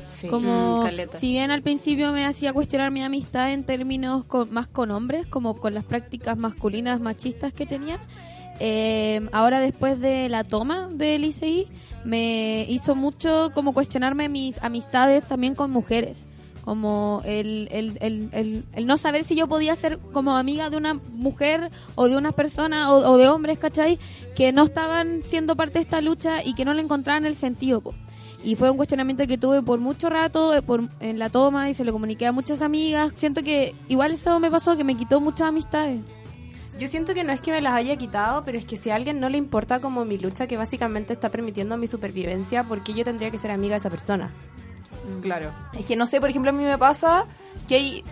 Sí, 0.09 0.27
como 0.27 0.83
mm, 0.83 1.17
si 1.19 1.31
bien 1.31 1.51
al 1.51 1.61
principio 1.61 2.11
me 2.11 2.25
hacía 2.25 2.51
cuestionar 2.53 2.91
mi 2.91 3.01
amistad 3.03 3.51
en 3.53 3.63
términos 3.63 4.25
con- 4.25 4.51
más 4.51 4.67
con 4.67 4.91
hombres, 4.91 5.27
como 5.27 5.55
con 5.55 5.73
las 5.73 5.85
prácticas 5.85 6.37
masculinas 6.37 6.99
machistas 6.99 7.53
que 7.53 7.65
tenía, 7.65 7.99
eh, 8.59 9.21
ahora 9.31 9.59
después 9.61 9.99
de 10.01 10.27
la 10.29 10.43
toma 10.43 10.87
del 10.89 11.23
ICI 11.25 11.67
me 12.03 12.65
hizo 12.69 12.95
mucho 12.95 13.51
como 13.53 13.73
cuestionarme 13.73 14.27
mis 14.29 14.61
amistades 14.61 15.23
también 15.25 15.55
con 15.55 15.71
mujeres. 15.71 16.25
Como 16.65 17.21
el, 17.25 17.67
el, 17.71 17.97
el, 18.01 18.29
el, 18.31 18.65
el 18.73 18.85
no 18.85 18.97
saber 18.97 19.23
si 19.23 19.33
yo 19.35 19.47
podía 19.47 19.75
ser 19.75 19.97
como 20.11 20.35
amiga 20.35 20.69
de 20.69 20.77
una 20.77 20.93
mujer 20.93 21.71
o 21.95 22.07
de 22.07 22.15
una 22.17 22.31
persona 22.33 22.91
o, 22.91 22.97
o 23.13 23.17
de 23.17 23.27
hombres, 23.29 23.57
¿cachai? 23.57 23.97
Que 24.35 24.51
no 24.51 24.65
estaban 24.65 25.21
siendo 25.25 25.55
parte 25.55 25.75
de 25.75 25.79
esta 25.83 26.01
lucha 26.01 26.43
y 26.43 26.53
que 26.53 26.65
no 26.65 26.73
le 26.73 26.81
encontraban 26.81 27.25
el 27.25 27.35
sentido. 27.35 27.81
po. 27.81 27.95
Y 28.43 28.55
fue 28.55 28.71
un 28.71 28.77
cuestionamiento 28.77 29.27
que 29.27 29.37
tuve 29.37 29.61
por 29.61 29.79
mucho 29.79 30.09
rato 30.09 30.53
eh, 30.55 30.61
por, 30.61 30.87
en 30.99 31.19
la 31.19 31.29
toma 31.29 31.69
y 31.69 31.73
se 31.73 31.83
lo 31.83 31.91
comuniqué 31.91 32.25
a 32.25 32.31
muchas 32.31 32.61
amigas. 32.61 33.11
Siento 33.15 33.43
que 33.43 33.75
igual 33.87 34.13
eso 34.13 34.39
me 34.39 34.49
pasó, 34.49 34.77
que 34.77 34.83
me 34.83 34.95
quitó 34.95 35.19
muchas 35.19 35.49
amistades. 35.49 36.01
Yo 36.79 36.87
siento 36.87 37.13
que 37.13 37.25
no 37.25 37.33
es 37.33 37.41
que 37.41 37.51
me 37.51 37.61
las 37.61 37.73
haya 37.73 37.97
quitado, 37.97 38.41
pero 38.43 38.57
es 38.57 38.63
que 38.63 38.77
si 38.77 38.89
a 38.89 38.95
alguien 38.95 39.19
no 39.19 39.27
le 39.27 39.37
importa 39.37 39.81
como 39.81 40.05
mi 40.05 40.17
lucha, 40.17 40.47
que 40.47 40.55
básicamente 40.55 41.11
está 41.11 41.29
permitiendo 41.29 41.75
mi 41.75 41.87
supervivencia, 41.87 42.63
¿por 42.63 42.81
qué 42.83 42.93
yo 42.93 43.03
tendría 43.03 43.29
que 43.29 43.37
ser 43.37 43.51
amiga 43.51 43.73
de 43.73 43.79
esa 43.79 43.89
persona? 43.89 44.31
Claro. 45.21 45.51
Es 45.77 45.85
que 45.85 45.97
no 45.97 46.07
sé, 46.07 46.21
por 46.21 46.29
ejemplo, 46.29 46.51
a 46.51 46.53
mí 46.53 46.63
me 46.63 46.77
pasa 46.77 47.25
que 47.67 47.75
hay. 47.75 48.03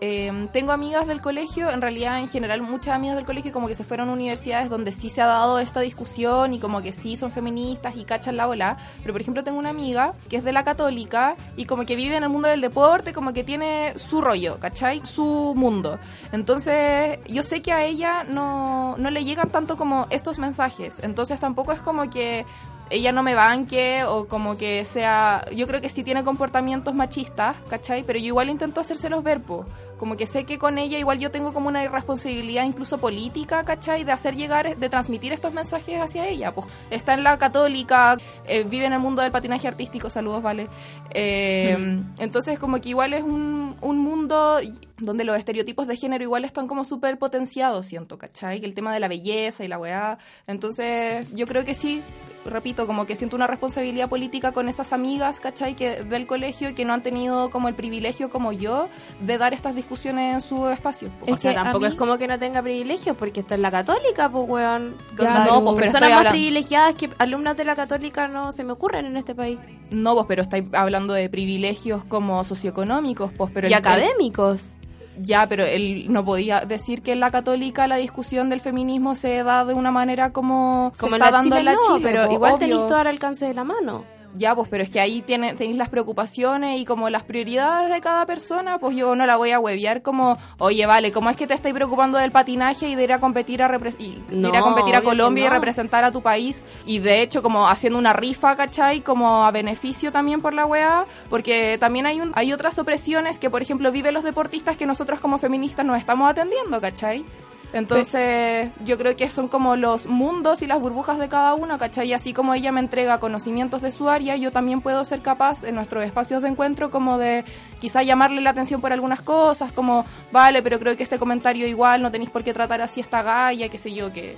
Eh, 0.00 0.48
tengo 0.52 0.72
amigas 0.72 1.06
del 1.06 1.22
colegio, 1.22 1.70
en 1.70 1.80
realidad 1.80 2.18
en 2.18 2.28
general 2.28 2.60
muchas 2.60 2.94
amigas 2.94 3.16
del 3.16 3.24
colegio 3.24 3.52
como 3.52 3.66
que 3.66 3.74
se 3.74 3.84
fueron 3.84 4.10
a 4.10 4.12
universidades 4.12 4.68
donde 4.68 4.92
sí 4.92 5.08
se 5.08 5.22
ha 5.22 5.26
dado 5.26 5.58
esta 5.58 5.80
discusión 5.80 6.52
y 6.52 6.58
como 6.58 6.82
que 6.82 6.92
sí 6.92 7.16
son 7.16 7.30
feministas 7.30 7.96
y 7.96 8.04
cachan 8.04 8.36
la 8.36 8.46
bola, 8.46 8.76
pero 9.00 9.14
por 9.14 9.20
ejemplo 9.20 9.42
tengo 9.42 9.58
una 9.58 9.70
amiga 9.70 10.12
que 10.28 10.36
es 10.36 10.44
de 10.44 10.52
la 10.52 10.64
católica 10.64 11.36
y 11.56 11.64
como 11.64 11.86
que 11.86 11.96
vive 11.96 12.16
en 12.16 12.24
el 12.24 12.28
mundo 12.28 12.48
del 12.48 12.60
deporte, 12.60 13.12
como 13.12 13.32
que 13.32 13.44
tiene 13.44 13.94
su 13.96 14.20
rollo, 14.20 14.58
¿cachai? 14.60 15.00
Su 15.06 15.54
mundo. 15.56 15.98
Entonces 16.32 17.18
yo 17.26 17.42
sé 17.42 17.62
que 17.62 17.72
a 17.72 17.84
ella 17.84 18.24
no, 18.24 18.96
no 18.98 19.10
le 19.10 19.24
llegan 19.24 19.48
tanto 19.48 19.76
como 19.76 20.06
estos 20.10 20.38
mensajes, 20.38 21.00
entonces 21.02 21.40
tampoco 21.40 21.72
es 21.72 21.80
como 21.80 22.10
que 22.10 22.44
ella 22.90 23.12
no 23.12 23.22
me 23.22 23.34
banque 23.34 24.04
o 24.04 24.26
como 24.26 24.56
que 24.56 24.84
sea... 24.84 25.44
Yo 25.54 25.66
creo 25.66 25.80
que 25.80 25.90
sí 25.90 26.04
tiene 26.04 26.24
comportamientos 26.24 26.94
machistas, 26.94 27.56
¿cachai? 27.68 28.04
Pero 28.04 28.18
yo 28.18 28.26
igual 28.26 28.48
intento 28.48 28.80
hacérselos 28.80 29.24
ver, 29.24 29.40
po. 29.42 29.66
Como 29.98 30.16
que 30.16 30.26
sé 30.26 30.44
que 30.44 30.58
con 30.58 30.76
ella 30.76 30.98
igual 30.98 31.18
yo 31.18 31.30
tengo 31.30 31.54
como 31.54 31.68
una 31.68 31.82
irresponsabilidad 31.82 32.64
incluso 32.64 32.98
política, 32.98 33.64
¿cachai? 33.64 34.04
De 34.04 34.12
hacer 34.12 34.36
llegar, 34.36 34.76
de 34.76 34.88
transmitir 34.90 35.32
estos 35.32 35.54
mensajes 35.54 35.98
hacia 35.98 36.28
ella. 36.28 36.54
Pues 36.54 36.66
está 36.90 37.14
en 37.14 37.24
la 37.24 37.38
católica, 37.38 38.18
eh, 38.46 38.62
vive 38.62 38.84
en 38.84 38.92
el 38.92 39.00
mundo 39.00 39.22
del 39.22 39.32
patinaje 39.32 39.66
artístico, 39.66 40.10
saludos, 40.10 40.42
vale. 40.42 40.68
Eh, 41.14 41.98
Entonces 42.18 42.58
como 42.58 42.78
que 42.80 42.90
igual 42.90 43.14
es 43.14 43.22
un, 43.22 43.76
un 43.80 43.98
mundo 43.98 44.60
donde 44.98 45.24
los 45.24 45.38
estereotipos 45.38 45.86
de 45.86 45.96
género 45.96 46.22
igual 46.22 46.44
están 46.44 46.68
como 46.68 46.84
súper 46.84 47.18
potenciados, 47.18 47.86
siento, 47.86 48.18
¿cachai? 48.18 48.60
Que 48.60 48.66
el 48.66 48.74
tema 48.74 48.92
de 48.92 49.00
la 49.00 49.08
belleza 49.08 49.64
y 49.64 49.68
la 49.68 49.78
weá. 49.78 50.18
Entonces 50.46 51.26
yo 51.34 51.46
creo 51.46 51.64
que 51.64 51.74
sí, 51.74 52.02
repito, 52.46 52.86
como 52.86 53.06
que 53.06 53.16
siento 53.16 53.36
una 53.36 53.46
responsabilidad 53.46 54.08
política 54.08 54.52
con 54.52 54.68
esas 54.68 54.92
amigas, 54.92 55.40
¿cachai? 55.40 55.74
Que, 55.74 56.02
del 56.04 56.26
colegio 56.26 56.74
que 56.74 56.84
no 56.84 56.92
han 56.94 57.02
tenido 57.02 57.50
como 57.50 57.68
el 57.68 57.74
privilegio 57.74 58.30
como 58.30 58.52
yo 58.52 58.88
de 59.20 59.38
dar 59.38 59.52
estas 59.54 59.74
discusiones 59.74 60.34
en 60.34 60.40
su 60.40 60.68
espacio. 60.68 61.10
po. 61.20 61.26
Es 61.26 61.32
o 61.34 61.36
sea, 61.38 61.52
que 61.52 61.58
a 61.58 61.62
tampoco 61.64 61.84
mí- 61.86 61.92
es 61.92 61.94
como 61.94 62.18
que 62.18 62.26
no 62.28 62.38
tenga 62.38 62.62
privilegios, 62.62 63.16
porque 63.16 63.40
está 63.40 63.54
en 63.54 63.62
la 63.62 63.70
católica, 63.70 64.28
pues, 64.30 64.48
weón. 64.48 64.94
Ya, 65.20 65.44
no, 65.44 65.62
pues, 65.62 65.76
pero 65.76 65.76
personas 65.76 66.10
más 66.10 66.18
hablando- 66.18 66.30
privilegiadas 66.30 66.94
que 66.94 67.10
alumnas 67.18 67.56
de 67.56 67.64
la 67.64 67.76
católica 67.76 68.28
no 68.28 68.52
se 68.52 68.64
me 68.64 68.72
ocurren 68.72 69.06
en 69.06 69.16
este 69.16 69.34
país. 69.34 69.58
No, 69.90 70.14
vos, 70.14 70.26
pero 70.28 70.42
estáis 70.42 70.64
hablando 70.72 71.12
de 71.14 71.28
privilegios 71.28 72.04
como 72.04 72.42
socioeconómicos, 72.44 73.30
pues, 73.36 73.50
pero 73.52 73.68
y 73.68 73.72
el- 73.72 73.78
académicos. 73.78 74.78
Ya, 75.18 75.46
pero 75.46 75.64
él 75.64 76.06
no 76.12 76.24
podía 76.24 76.60
decir 76.60 77.02
que 77.02 77.12
en 77.12 77.20
la 77.20 77.30
católica 77.30 77.86
la 77.86 77.96
discusión 77.96 78.48
del 78.48 78.60
feminismo 78.60 79.14
se 79.14 79.42
da 79.42 79.64
de 79.64 79.74
una 79.74 79.90
manera 79.90 80.32
como, 80.32 80.92
se 80.94 81.00
Como 81.00 81.16
está 81.16 81.30
dando 81.30 81.56
en 81.56 81.64
la 81.64 81.72
no, 81.72 81.78
Chile, 81.98 82.00
pero 82.02 82.26
po, 82.26 82.32
igual 82.32 82.54
obvio. 82.54 82.58
tenéis 82.58 82.86
todo 82.86 82.96
al 82.96 83.06
alcance 83.06 83.46
de 83.46 83.54
la 83.54 83.64
mano. 83.64 84.04
Ya, 84.38 84.54
pues, 84.54 84.68
pero 84.68 84.82
es 84.82 84.90
que 84.90 85.00
ahí 85.00 85.22
tiene, 85.22 85.54
tenéis 85.54 85.76
las 85.78 85.88
preocupaciones 85.88 86.78
y 86.80 86.84
como 86.84 87.08
las 87.08 87.22
prioridades 87.22 87.90
de 87.90 88.00
cada 88.00 88.26
persona, 88.26 88.78
pues 88.78 88.96
yo 88.96 89.14
no 89.16 89.24
la 89.24 89.36
voy 89.36 89.50
a 89.52 89.58
huevear 89.60 90.02
como, 90.02 90.36
oye, 90.58 90.84
vale, 90.84 91.10
¿cómo 91.12 91.30
es 91.30 91.36
que 91.36 91.46
te 91.46 91.54
estáis 91.54 91.74
preocupando 91.74 92.18
del 92.18 92.32
patinaje 92.32 92.88
y 92.88 92.94
de 92.96 93.04
ir 93.04 93.12
a 93.12 93.20
competir 93.20 93.62
a, 93.62 93.68
repre- 93.68 93.96
y 93.98 94.22
de 94.28 94.48
ir 94.48 94.56
a, 94.56 94.60
competir 94.60 94.94
a 94.94 94.98
Colombia 95.02 95.44
y 95.44 95.48
representar 95.54 96.04
a 96.04 96.12
tu 96.12 96.20
país? 96.22 96.64
Y 96.84 96.98
de 96.98 97.22
hecho, 97.22 97.42
como 97.42 97.68
haciendo 97.68 97.98
una 97.98 98.12
rifa, 98.12 98.56
¿cachai? 98.56 99.00
Como 99.00 99.44
a 99.44 99.50
beneficio 99.50 100.12
también 100.12 100.42
por 100.42 100.52
la 100.52 100.66
weá, 100.66 101.06
porque 101.30 101.78
también 101.78 102.04
hay, 102.06 102.20
un, 102.20 102.32
hay 102.34 102.52
otras 102.52 102.78
opresiones 102.78 103.38
que, 103.38 103.48
por 103.48 103.62
ejemplo, 103.62 103.90
viven 103.90 104.12
los 104.12 104.24
deportistas 104.24 104.76
que 104.76 104.86
nosotros 104.86 105.20
como 105.20 105.38
feministas 105.38 105.86
nos 105.86 105.98
estamos 105.98 106.30
atendiendo, 106.30 106.80
¿cachai? 106.80 107.24
Entonces, 107.72 108.70
yo 108.84 108.96
creo 108.96 109.16
que 109.16 109.28
son 109.30 109.48
como 109.48 109.76
los 109.76 110.06
mundos 110.06 110.62
y 110.62 110.66
las 110.66 110.80
burbujas 110.80 111.18
de 111.18 111.28
cada 111.28 111.54
uno, 111.54 111.78
¿cachai? 111.78 112.08
Y 112.08 112.12
así 112.12 112.32
como 112.32 112.54
ella 112.54 112.72
me 112.72 112.80
entrega 112.80 113.18
conocimientos 113.18 113.82
de 113.82 113.92
su 113.92 114.08
área, 114.08 114.36
yo 114.36 114.50
también 114.52 114.80
puedo 114.80 115.04
ser 115.04 115.20
capaz 115.20 115.64
en 115.64 115.74
nuestros 115.74 116.04
espacios 116.04 116.42
de 116.42 116.48
encuentro 116.48 116.90
como 116.90 117.18
de 117.18 117.44
quizá 117.80 118.02
llamarle 118.02 118.40
la 118.40 118.50
atención 118.50 118.80
por 118.80 118.92
algunas 118.92 119.20
cosas, 119.20 119.72
como, 119.72 120.06
vale, 120.32 120.62
pero 120.62 120.78
creo 120.78 120.96
que 120.96 121.02
este 121.02 121.18
comentario 121.18 121.66
igual, 121.66 122.02
no 122.02 122.10
tenéis 122.10 122.30
por 122.30 122.44
qué 122.44 122.52
tratar 122.52 122.80
así 122.80 123.00
esta 123.00 123.22
galla, 123.22 123.68
qué 123.68 123.78
sé 123.78 123.92
yo, 123.92 124.12
que, 124.12 124.36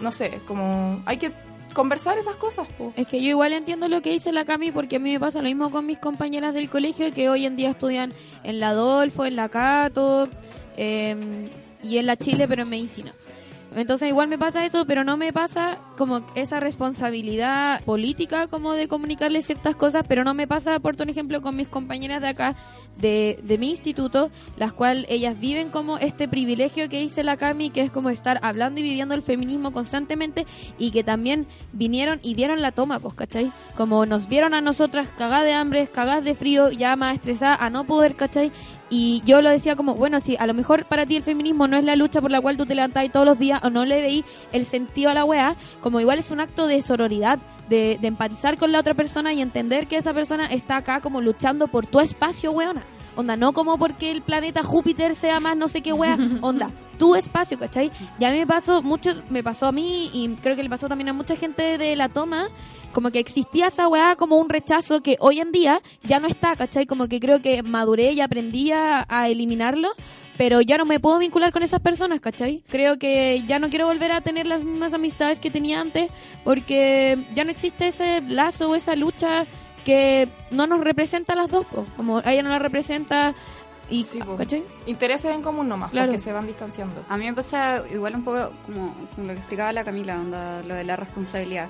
no 0.00 0.10
sé, 0.10 0.40
como, 0.46 1.02
hay 1.06 1.18
que 1.18 1.32
conversar 1.74 2.18
esas 2.18 2.36
cosas, 2.36 2.66
po. 2.68 2.92
Es 2.96 3.06
que 3.06 3.22
yo 3.22 3.28
igual 3.28 3.52
entiendo 3.52 3.86
lo 3.88 4.00
que 4.00 4.10
dice 4.10 4.32
la 4.32 4.44
Cami 4.44 4.72
porque 4.72 4.96
a 4.96 4.98
mí 4.98 5.12
me 5.12 5.20
pasa 5.20 5.38
lo 5.38 5.44
mismo 5.44 5.70
con 5.70 5.86
mis 5.86 5.98
compañeras 5.98 6.54
del 6.54 6.68
colegio 6.68 7.12
que 7.12 7.28
hoy 7.28 7.46
en 7.46 7.54
día 7.54 7.70
estudian 7.70 8.12
en 8.42 8.58
la 8.58 8.70
Adolfo, 8.70 9.24
en 9.24 9.36
la 9.36 9.48
Cato 9.48 10.28
eh, 10.76 11.44
y 11.82 11.98
en 11.98 12.06
la 12.06 12.16
Chile, 12.16 12.46
pero 12.48 12.62
en 12.62 12.70
medicina. 12.70 13.12
Entonces 13.76 14.08
igual 14.08 14.26
me 14.26 14.38
pasa 14.38 14.64
eso, 14.64 14.84
pero 14.84 15.04
no 15.04 15.16
me 15.16 15.32
pasa 15.32 15.78
como 15.96 16.22
esa 16.34 16.58
responsabilidad 16.58 17.84
política 17.84 18.48
como 18.48 18.72
de 18.72 18.88
comunicarles 18.88 19.46
ciertas 19.46 19.76
cosas, 19.76 20.04
pero 20.08 20.24
no 20.24 20.34
me 20.34 20.48
pasa, 20.48 20.80
por 20.80 20.96
ejemplo, 21.08 21.40
con 21.40 21.54
mis 21.54 21.68
compañeras 21.68 22.20
de 22.20 22.28
acá, 22.28 22.56
de, 23.00 23.38
de 23.44 23.58
mi 23.58 23.70
instituto, 23.70 24.30
las 24.56 24.72
cuales 24.72 25.06
ellas 25.08 25.38
viven 25.38 25.70
como 25.70 25.98
este 25.98 26.26
privilegio 26.26 26.88
que 26.88 27.00
dice 27.00 27.22
la 27.22 27.36
Cami, 27.36 27.70
que 27.70 27.82
es 27.82 27.92
como 27.92 28.10
estar 28.10 28.40
hablando 28.42 28.80
y 28.80 28.82
viviendo 28.82 29.14
el 29.14 29.22
feminismo 29.22 29.72
constantemente 29.72 30.46
y 30.76 30.90
que 30.90 31.04
también 31.04 31.46
vinieron 31.72 32.18
y 32.24 32.34
vieron 32.34 32.62
la 32.62 32.72
toma, 32.72 32.98
pues, 32.98 33.14
¿cachai? 33.14 33.52
Como 33.76 34.04
nos 34.04 34.28
vieron 34.28 34.52
a 34.52 34.60
nosotras 34.60 35.10
cagadas 35.16 35.46
de 35.46 35.52
hambre, 35.52 35.86
cagadas 35.86 36.24
de 36.24 36.34
frío, 36.34 36.70
ya 36.72 36.96
más 36.96 37.14
estresadas, 37.14 37.58
a 37.60 37.70
no 37.70 37.84
poder, 37.84 38.16
¿cachai? 38.16 38.50
Y 38.90 39.22
yo 39.24 39.40
lo 39.40 39.50
decía 39.50 39.76
como, 39.76 39.94
bueno, 39.94 40.18
si 40.18 40.36
a 40.36 40.46
lo 40.46 40.54
mejor 40.54 40.84
para 40.84 41.06
ti 41.06 41.16
el 41.16 41.22
feminismo 41.22 41.68
no 41.68 41.76
es 41.76 41.84
la 41.84 41.94
lucha 41.94 42.20
por 42.20 42.32
la 42.32 42.40
cual 42.40 42.56
tú 42.56 42.66
te 42.66 42.74
levantás 42.74 43.10
todos 43.12 43.24
los 43.24 43.38
días 43.38 43.60
o 43.62 43.70
no 43.70 43.84
le 43.84 44.02
veís 44.02 44.24
el 44.52 44.66
sentido 44.66 45.10
a 45.10 45.14
la 45.14 45.24
weá, 45.24 45.54
como 45.80 46.00
igual 46.00 46.18
es 46.18 46.32
un 46.32 46.40
acto 46.40 46.66
de 46.66 46.82
sororidad, 46.82 47.38
de, 47.68 47.98
de 48.00 48.08
empatizar 48.08 48.58
con 48.58 48.72
la 48.72 48.80
otra 48.80 48.94
persona 48.94 49.32
y 49.32 49.40
entender 49.40 49.86
que 49.86 49.96
esa 49.96 50.12
persona 50.12 50.46
está 50.46 50.76
acá 50.76 51.00
como 51.00 51.20
luchando 51.20 51.68
por 51.68 51.86
tu 51.86 52.00
espacio, 52.00 52.50
weona. 52.50 52.82
Onda, 53.20 53.36
no 53.36 53.52
como 53.52 53.76
porque 53.76 54.10
el 54.10 54.22
planeta 54.22 54.62
Júpiter 54.62 55.14
sea 55.14 55.40
más 55.40 55.56
no 55.56 55.68
sé 55.68 55.82
qué 55.82 55.92
wea. 55.92 56.18
Onda, 56.40 56.70
tu 56.98 57.14
espacio, 57.14 57.58
¿cachai? 57.58 57.90
Y 58.18 58.24
a 58.24 58.30
mí 58.30 58.38
me 58.38 58.46
pasó 58.46 58.82
mucho, 58.82 59.10
me 59.28 59.42
pasó 59.42 59.66
a 59.66 59.72
mí 59.72 60.10
y 60.12 60.28
creo 60.36 60.56
que 60.56 60.62
le 60.62 60.70
pasó 60.70 60.88
también 60.88 61.10
a 61.10 61.12
mucha 61.12 61.36
gente 61.36 61.76
de 61.78 61.96
la 61.96 62.08
toma, 62.08 62.48
como 62.92 63.10
que 63.10 63.18
existía 63.18 63.68
esa 63.68 63.88
weá 63.88 64.16
como 64.16 64.36
un 64.38 64.48
rechazo 64.48 65.02
que 65.02 65.16
hoy 65.20 65.38
en 65.40 65.52
día 65.52 65.82
ya 66.02 66.18
no 66.18 66.26
está, 66.28 66.56
¿cachai? 66.56 66.86
Como 66.86 67.08
que 67.08 67.20
creo 67.20 67.40
que 67.42 67.62
maduré 67.62 68.12
y 68.12 68.20
aprendí 68.20 68.72
a, 68.72 69.04
a 69.08 69.28
eliminarlo, 69.28 69.90
pero 70.38 70.62
ya 70.62 70.78
no 70.78 70.86
me 70.86 70.98
puedo 70.98 71.18
vincular 71.18 71.52
con 71.52 71.62
esas 71.62 71.80
personas, 71.80 72.20
¿cachai? 72.20 72.64
Creo 72.68 72.98
que 72.98 73.44
ya 73.46 73.58
no 73.58 73.68
quiero 73.68 73.86
volver 73.86 74.12
a 74.12 74.22
tener 74.22 74.46
las 74.46 74.64
mismas 74.64 74.94
amistades 74.94 75.40
que 75.40 75.50
tenía 75.50 75.80
antes 75.80 76.10
porque 76.42 77.26
ya 77.34 77.44
no 77.44 77.50
existe 77.50 77.88
ese 77.88 78.22
lazo 78.22 78.70
o 78.70 78.74
esa 78.74 78.96
lucha 78.96 79.46
que 79.84 80.28
no 80.50 80.66
nos 80.66 80.80
representa 80.82 81.32
a 81.32 81.36
las 81.36 81.50
dos, 81.50 81.66
po. 81.66 81.86
como 81.96 82.18
a 82.18 82.32
ella 82.32 82.42
no 82.42 82.50
la 82.50 82.58
representa 82.58 83.34
y, 83.90 84.04
Sí. 84.04 84.20
Intereses 84.86 85.34
en 85.34 85.42
común 85.42 85.68
nomás, 85.68 85.90
Claro. 85.90 86.08
porque 86.08 86.20
se 86.20 86.32
van 86.32 86.46
distanciando. 86.46 87.04
A 87.08 87.16
mí 87.16 87.24
me 87.26 87.34
pasa 87.34 87.82
igual 87.92 88.14
un 88.14 88.22
poco 88.24 88.52
como, 88.64 88.94
como 89.16 89.26
lo 89.26 89.32
que 89.32 89.38
explicaba 89.40 89.72
la 89.72 89.82
Camila, 89.84 90.18
onda, 90.20 90.62
lo 90.62 90.74
de 90.74 90.84
la 90.84 90.94
responsabilidad. 90.96 91.68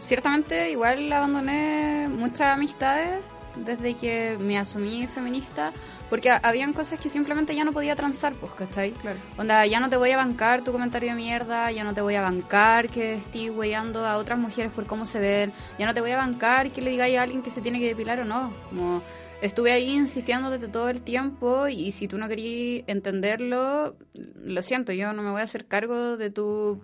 Ciertamente 0.00 0.70
igual 0.70 1.12
abandoné 1.12 2.08
muchas 2.08 2.54
amistades 2.54 3.20
desde 3.56 3.94
que 3.94 4.38
me 4.40 4.56
asumí 4.58 5.06
feminista, 5.08 5.72
porque 6.10 6.30
ha- 6.30 6.36
habían 6.42 6.72
cosas 6.72 6.98
que 7.00 7.08
simplemente 7.08 7.54
ya 7.54 7.64
no 7.64 7.72
podía 7.72 7.94
transar, 7.96 8.34
pues, 8.34 8.52
¿cachai? 8.52 8.92
Claro. 8.92 9.18
Onda, 9.36 9.64
ya 9.66 9.80
no 9.80 9.88
te 9.90 9.96
voy 9.96 10.10
a 10.10 10.16
bancar 10.16 10.62
tu 10.64 10.72
comentario 10.72 11.10
de 11.10 11.14
mierda, 11.14 11.70
ya 11.70 11.84
no 11.84 11.94
te 11.94 12.00
voy 12.00 12.14
a 12.14 12.20
bancar 12.22 12.88
que 12.88 13.14
estés 13.14 13.50
weyando 13.50 14.04
a 14.06 14.16
otras 14.16 14.38
mujeres 14.38 14.72
por 14.72 14.86
cómo 14.86 15.06
se 15.06 15.18
ven, 15.18 15.52
ya 15.78 15.86
no 15.86 15.94
te 15.94 16.00
voy 16.00 16.10
a 16.12 16.16
bancar 16.16 16.70
que 16.70 16.80
le 16.80 16.90
digáis 16.90 17.18
a 17.18 17.22
alguien 17.22 17.42
que 17.42 17.50
se 17.50 17.60
tiene 17.60 17.78
que 17.78 17.86
depilar 17.86 18.20
o 18.20 18.24
no. 18.24 18.52
Como 18.68 19.02
estuve 19.42 19.72
ahí 19.72 19.90
insistiendo 19.94 20.50
desde 20.50 20.68
todo 20.68 20.88
el 20.88 21.02
tiempo 21.02 21.68
y 21.68 21.92
si 21.92 22.08
tú 22.08 22.18
no 22.18 22.28
querías 22.28 22.84
entenderlo, 22.88 23.96
lo 24.14 24.62
siento, 24.62 24.92
yo 24.92 25.12
no 25.12 25.22
me 25.22 25.30
voy 25.30 25.40
a 25.40 25.44
hacer 25.44 25.66
cargo 25.66 26.16
de 26.16 26.30
tu 26.30 26.80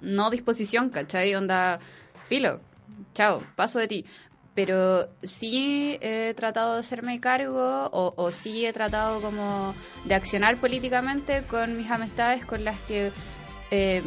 no 0.00 0.28
disposición, 0.30 0.90
¿cachai? 0.90 1.34
Onda, 1.34 1.78
filo, 2.26 2.60
chao, 3.14 3.42
paso 3.56 3.78
de 3.78 3.88
ti. 3.88 4.04
Pero 4.56 5.10
sí 5.22 5.98
he 6.00 6.32
tratado 6.34 6.74
de 6.74 6.80
hacerme 6.80 7.20
cargo 7.20 7.90
o, 7.92 8.14
o 8.16 8.32
sí 8.32 8.64
he 8.64 8.72
tratado 8.72 9.20
como 9.20 9.74
de 10.04 10.14
accionar 10.14 10.56
políticamente 10.56 11.42
con 11.42 11.76
mis 11.76 11.90
amistades 11.90 12.44
con 12.46 12.64
las 12.64 12.82
que 12.82 13.12
eh, 13.70 14.02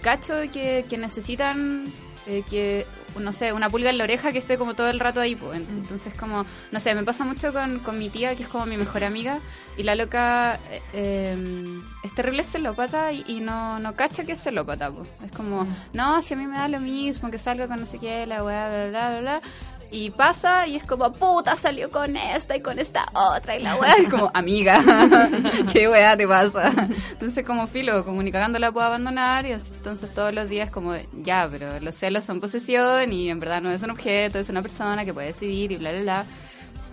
cacho 0.00 0.34
que, 0.52 0.86
que 0.88 0.96
necesitan 0.96 1.86
eh, 2.26 2.44
que 2.48 2.86
no 3.18 3.32
sé, 3.32 3.52
una 3.52 3.70
pulga 3.70 3.90
en 3.90 3.98
la 3.98 4.04
oreja 4.04 4.32
que 4.32 4.38
esté 4.38 4.58
como 4.58 4.74
todo 4.74 4.88
el 4.88 5.00
rato 5.00 5.20
ahí. 5.20 5.34
Pues. 5.36 5.58
Entonces, 5.58 6.14
como, 6.14 6.44
no 6.72 6.80
sé, 6.80 6.94
me 6.94 7.04
pasa 7.04 7.24
mucho 7.24 7.52
con, 7.52 7.80
con 7.80 7.98
mi 7.98 8.08
tía, 8.08 8.34
que 8.34 8.42
es 8.42 8.48
como 8.48 8.66
mi 8.66 8.76
mejor 8.76 9.04
amiga, 9.04 9.40
y 9.76 9.82
la 9.82 9.94
loca 9.94 10.58
eh, 10.70 10.82
eh, 10.92 11.80
es 12.02 12.14
terrible 12.14 12.44
celópata 12.44 13.12
y, 13.12 13.24
y 13.26 13.40
no, 13.40 13.78
no 13.78 13.94
cacha 13.94 14.24
que 14.24 14.32
es 14.32 14.42
celópata. 14.42 14.90
Pues. 14.90 15.22
Es 15.22 15.32
como, 15.32 15.66
no, 15.92 16.22
si 16.22 16.34
a 16.34 16.36
mí 16.36 16.46
me 16.46 16.56
da 16.56 16.68
lo 16.68 16.80
mismo, 16.80 17.30
que 17.30 17.38
salga 17.38 17.66
con 17.66 17.80
no 17.80 17.86
sé 17.86 17.98
qué, 17.98 18.26
la 18.26 18.44
weá, 18.44 18.68
bla, 18.68 18.86
bla, 18.88 19.10
bla, 19.10 19.20
bla. 19.20 19.42
Y 19.90 20.10
pasa 20.10 20.66
y 20.66 20.76
es 20.76 20.84
como, 20.84 21.12
puta, 21.12 21.56
salió 21.56 21.90
con 21.90 22.14
esta 22.16 22.56
y 22.56 22.60
con 22.60 22.78
esta 22.78 23.06
otra 23.14 23.56
y 23.56 23.62
la 23.62 23.76
weá. 23.80 23.94
Es 23.94 24.08
como, 24.08 24.30
amiga, 24.34 24.82
¿qué 25.72 25.88
weá 25.88 26.16
te 26.16 26.28
pasa? 26.28 26.70
Entonces, 27.10 27.44
como 27.44 27.66
filo, 27.68 28.04
como 28.04 28.22
ni 28.22 28.30
cagando 28.30 28.58
la 28.58 28.70
puedo 28.70 28.86
abandonar. 28.86 29.46
Y 29.46 29.52
entonces 29.52 30.12
todos 30.14 30.34
los 30.34 30.48
días, 30.48 30.70
como, 30.70 30.94
ya, 31.22 31.48
pero 31.50 31.80
los 31.80 31.94
celos 31.94 32.24
son 32.24 32.40
posesión 32.40 33.12
y 33.12 33.30
en 33.30 33.38
verdad 33.38 33.62
no 33.62 33.70
es 33.70 33.82
un 33.82 33.90
objeto, 33.90 34.38
es 34.38 34.50
una 34.50 34.60
persona 34.60 35.04
que 35.04 35.14
puede 35.14 35.28
decidir 35.28 35.72
y 35.72 35.76
bla, 35.76 35.92
bla, 35.92 36.02
bla. 36.02 36.24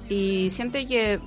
Y 0.08 0.50
siente 0.52 0.86
que 0.86 1.20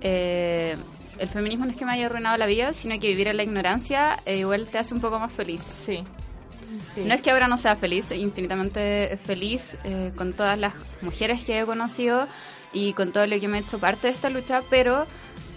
eh, 0.00 0.76
el 1.18 1.28
feminismo 1.28 1.66
no 1.66 1.70
es 1.70 1.76
que 1.76 1.84
me 1.84 1.92
haya 1.92 2.06
arruinado 2.06 2.36
la 2.36 2.46
vida, 2.46 2.74
sino 2.74 2.98
que 2.98 3.08
vivir 3.08 3.28
en 3.28 3.36
la 3.36 3.42
ignorancia 3.42 4.18
eh, 4.26 4.38
igual 4.38 4.66
te 4.68 4.78
hace 4.78 4.94
un 4.94 5.00
poco 5.00 5.20
más 5.20 5.30
feliz. 5.30 5.62
Sí. 5.62 6.04
Sí. 6.94 7.02
No 7.04 7.14
es 7.14 7.20
que 7.22 7.30
ahora 7.30 7.48
no 7.48 7.58
sea 7.58 7.76
feliz, 7.76 8.06
soy 8.06 8.20
infinitamente 8.20 9.18
feliz 9.24 9.76
eh, 9.84 10.12
con 10.16 10.32
todas 10.32 10.58
las 10.58 10.74
mujeres 11.02 11.42
que 11.44 11.60
he 11.60 11.64
conocido 11.66 12.26
y 12.72 12.92
con 12.92 13.12
todo 13.12 13.26
lo 13.26 13.38
que 13.38 13.48
me 13.48 13.58
he 13.58 13.60
hecho 13.62 13.78
parte 13.78 14.06
de 14.08 14.12
esta 14.12 14.30
lucha, 14.30 14.62
pero 14.70 15.06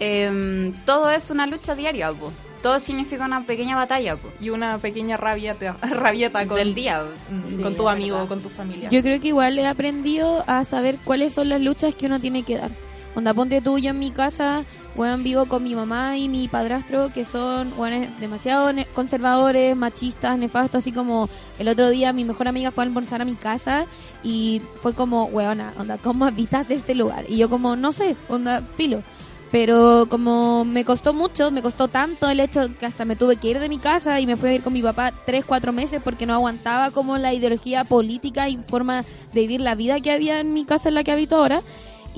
eh, 0.00 0.72
todo 0.86 1.10
es 1.10 1.30
una 1.30 1.46
lucha 1.46 1.74
diaria, 1.74 2.12
po. 2.12 2.32
todo 2.62 2.78
significa 2.80 3.24
una 3.24 3.44
pequeña 3.44 3.74
batalla 3.76 4.16
po, 4.16 4.30
Y 4.40 4.50
una 4.50 4.78
pequeña 4.78 5.16
rabieta, 5.16 5.76
rabieta 5.82 6.46
con, 6.46 6.56
del 6.56 6.74
día. 6.74 7.04
mm, 7.30 7.42
Sí, 7.42 7.56
con 7.62 7.76
tu 7.76 7.88
amigo 7.88 8.16
verdad. 8.16 8.28
con 8.28 8.40
tu 8.40 8.48
familia. 8.48 8.88
Yo 8.90 9.02
creo 9.02 9.20
que 9.20 9.28
igual 9.28 9.58
he 9.58 9.66
aprendido 9.66 10.44
a 10.46 10.64
saber 10.64 10.96
cuáles 11.04 11.32
son 11.32 11.48
las 11.48 11.60
luchas 11.60 11.94
que 11.94 12.06
uno 12.06 12.20
tiene 12.20 12.42
que 12.44 12.56
dar. 12.58 12.70
Onda, 13.14 13.34
ponte 13.34 13.60
tú, 13.60 13.78
yo 13.78 13.90
en 13.90 13.98
mi 13.98 14.10
casa, 14.12 14.62
weón, 14.98 15.22
vivo 15.22 15.46
con 15.46 15.62
mi 15.62 15.76
mamá 15.76 16.18
y 16.18 16.28
mi 16.28 16.48
padrastro, 16.48 17.10
que 17.12 17.24
son, 17.24 17.72
demasiado 18.18 18.72
ne- 18.72 18.86
conservadores, 18.86 19.76
machistas, 19.76 20.36
nefastos, 20.36 20.80
así 20.80 20.90
como 20.90 21.28
el 21.58 21.68
otro 21.68 21.88
día 21.88 22.12
mi 22.12 22.24
mejor 22.24 22.48
amiga 22.48 22.72
fue 22.72 22.82
a 22.82 22.86
almorzar 22.86 23.22
a 23.22 23.24
mi 23.24 23.36
casa 23.36 23.86
y 24.24 24.60
fue 24.82 24.94
como, 24.94 25.26
weona, 25.26 25.72
onda, 25.78 25.98
¿cómo 25.98 26.24
habitas 26.24 26.70
este 26.72 26.96
lugar? 26.96 27.24
Y 27.28 27.36
yo 27.36 27.48
como, 27.48 27.76
no 27.76 27.92
sé, 27.92 28.16
onda, 28.28 28.62
filo. 28.74 29.02
Pero 29.50 30.06
como 30.10 30.66
me 30.66 30.84
costó 30.84 31.14
mucho, 31.14 31.50
me 31.50 31.62
costó 31.62 31.88
tanto 31.88 32.28
el 32.28 32.40
hecho 32.40 32.68
que 32.78 32.84
hasta 32.84 33.06
me 33.06 33.16
tuve 33.16 33.36
que 33.36 33.48
ir 33.48 33.60
de 33.60 33.70
mi 33.70 33.78
casa 33.78 34.20
y 34.20 34.26
me 34.26 34.36
fui 34.36 34.50
a 34.50 34.54
ir 34.56 34.62
con 34.62 34.74
mi 34.74 34.82
papá 34.82 35.12
tres, 35.24 35.44
cuatro 35.46 35.72
meses 35.72 36.02
porque 36.04 36.26
no 36.26 36.34
aguantaba 36.34 36.90
como 36.90 37.16
la 37.16 37.32
ideología 37.32 37.84
política 37.84 38.50
y 38.50 38.58
forma 38.58 39.04
de 39.32 39.40
vivir 39.40 39.62
la 39.62 39.74
vida 39.74 40.00
que 40.00 40.10
había 40.10 40.40
en 40.40 40.52
mi 40.52 40.66
casa 40.66 40.90
en 40.90 40.96
la 40.96 41.04
que 41.04 41.12
habito 41.12 41.36
ahora. 41.36 41.62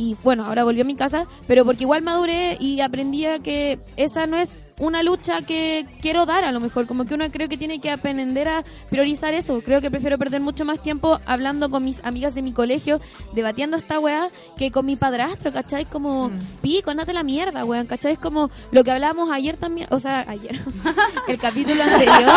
Y 0.00 0.16
bueno, 0.22 0.46
ahora 0.46 0.64
volví 0.64 0.80
a 0.80 0.84
mi 0.84 0.94
casa, 0.94 1.26
pero 1.46 1.66
porque 1.66 1.84
igual 1.84 2.00
maduré 2.00 2.56
y 2.58 2.80
aprendí 2.80 3.26
a 3.26 3.38
que 3.38 3.78
esa 3.98 4.26
no 4.26 4.38
es 4.38 4.56
una 4.80 5.02
lucha 5.02 5.42
que 5.42 5.86
quiero 6.00 6.26
dar 6.26 6.44
a 6.44 6.52
lo 6.52 6.60
mejor, 6.60 6.86
como 6.86 7.04
que 7.04 7.14
uno 7.14 7.30
creo 7.30 7.48
que 7.48 7.58
tiene 7.58 7.80
que 7.80 7.90
aprender 7.90 8.48
a 8.48 8.64
priorizar 8.88 9.34
eso. 9.34 9.60
Creo 9.62 9.80
que 9.80 9.90
prefiero 9.90 10.18
perder 10.18 10.40
mucho 10.40 10.64
más 10.64 10.82
tiempo 10.82 11.20
hablando 11.26 11.70
con 11.70 11.84
mis 11.84 12.02
amigas 12.04 12.34
de 12.34 12.42
mi 12.42 12.52
colegio, 12.52 13.00
debatiendo 13.34 13.76
esta 13.76 14.00
weá, 14.00 14.28
que 14.56 14.70
con 14.70 14.86
mi 14.86 14.96
padrastro, 14.96 15.52
¿cachai? 15.52 15.84
Como, 15.84 16.30
pico, 16.62 16.90
andate 16.90 17.12
la 17.12 17.22
mierda, 17.22 17.64
weón, 17.64 17.86
¿cachai? 17.86 18.12
Es 18.12 18.18
como 18.18 18.50
lo 18.72 18.82
que 18.82 18.90
hablábamos 18.90 19.30
ayer 19.30 19.56
también, 19.56 19.86
o 19.90 19.98
sea, 19.98 20.24
ayer, 20.26 20.58
el 21.28 21.38
capítulo 21.38 21.82
anterior 21.82 22.32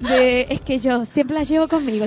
de, 0.00 0.46
es 0.50 0.60
que 0.60 0.78
yo 0.78 1.04
siempre 1.04 1.34
la 1.34 1.42
llevo 1.42 1.68
conmigo. 1.68 2.06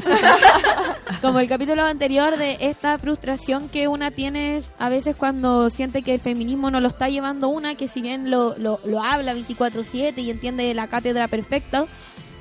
Como 1.21 1.39
el 1.39 1.47
capítulo 1.47 1.83
anterior 1.83 2.37
de 2.37 2.57
esta 2.61 2.97
frustración 2.97 3.69
que 3.69 3.87
una 3.87 4.11
tiene 4.11 4.61
a 4.79 4.89
veces 4.89 5.15
cuando 5.15 5.69
siente 5.69 6.01
que 6.01 6.13
el 6.13 6.19
feminismo 6.19 6.71
no 6.71 6.79
lo 6.79 6.87
está 6.87 7.09
llevando 7.09 7.49
una, 7.49 7.75
que 7.75 7.87
si 7.87 8.01
bien 8.01 8.31
lo, 8.31 8.57
lo, 8.57 8.79
lo 8.85 9.03
habla 9.03 9.33
24/7 9.71 10.21
y 10.21 10.29
entiende 10.31 10.73
la 10.73 10.87
cátedra 10.87 11.27
perfecta, 11.27 11.85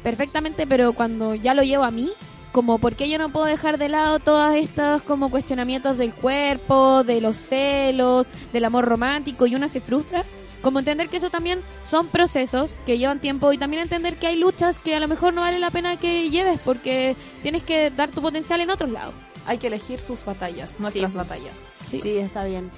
perfectamente, 0.03 0.67
pero 0.67 0.93
cuando 0.93 1.35
ya 1.35 1.55
lo 1.55 1.63
llevo 1.63 1.85
a 1.85 1.91
mí, 1.91 2.11
como 2.53 2.79
por 2.79 2.95
qué 2.95 3.09
yo 3.09 3.19
no 3.19 3.31
puedo 3.33 3.47
dejar 3.47 3.79
de 3.79 3.89
lado 3.89 4.21
todas 4.21 4.55
estas 4.57 5.03
como 5.03 5.31
cuestionamientos 5.31 5.99
del 5.99 6.15
cuerpo, 6.15 7.03
de 7.05 7.21
los 7.21 7.37
celos, 7.37 8.27
del 8.53 8.65
amor 8.65 8.85
romántico 8.85 9.47
y 9.47 9.55
una 9.57 9.69
se 9.69 9.81
frustra, 9.81 10.25
como 10.63 10.79
entender 10.79 11.09
que 11.09 11.17
eso 11.19 11.31
también 11.31 11.61
son 11.89 12.07
procesos 12.09 12.71
que 12.87 12.97
llevan 12.97 13.21
tiempo 13.21 13.53
y 13.53 13.59
también 13.59 13.83
entender 13.83 14.17
que 14.17 14.29
hay 14.29 14.37
luchas 14.37 14.79
que 14.79 14.95
a 14.95 15.01
lo 15.01 15.09
mejor 15.09 15.35
no 15.35 15.41
vale 15.43 15.59
la 15.59 15.71
pena 15.71 15.97
que 15.97 16.31
lleves 16.31 16.59
porque 16.65 17.17
tienes 17.43 17.63
que 17.65 17.91
dar 17.91 18.11
tu 18.11 18.23
potencial 18.23 18.61
en 18.61 18.71
otros 18.71 18.91
lados. 18.91 19.15
Hay 19.47 19.59
que 19.59 19.67
elegir 19.67 20.01
sus 20.01 20.25
batallas, 20.25 20.81
nuestras 20.81 21.13
Sí. 21.13 21.19
batallas. 21.19 21.73
Sí. 21.85 22.17
está 22.19 22.45
bien. 22.45 22.71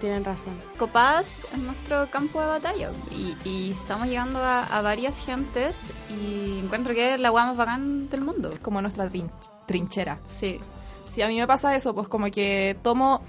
Tienen 0.00 0.24
razón. 0.24 0.60
Copadas 0.78 1.28
es 1.52 1.58
nuestro 1.58 2.10
campo 2.10 2.40
de 2.40 2.46
batalla 2.46 2.90
y, 3.10 3.34
y 3.48 3.72
estamos 3.72 4.08
llegando 4.08 4.40
a, 4.40 4.62
a 4.62 4.82
varias 4.82 5.24
gentes 5.24 5.90
y 6.10 6.58
encuentro 6.58 6.92
que 6.94 7.14
es 7.14 7.20
la 7.20 7.30
guay 7.30 7.46
más 7.46 7.56
bacán 7.56 8.08
del 8.10 8.20
mundo. 8.20 8.52
Es 8.52 8.58
como 8.58 8.82
nuestra 8.82 9.08
trin- 9.08 9.30
trinchera. 9.66 10.18
Sí. 10.26 10.60
Si 11.06 11.22
a 11.22 11.28
mí 11.28 11.38
me 11.38 11.46
pasa 11.46 11.74
eso, 11.74 11.94
pues 11.94 12.08
como 12.08 12.26
que 12.30 12.76
tomo... 12.82 13.22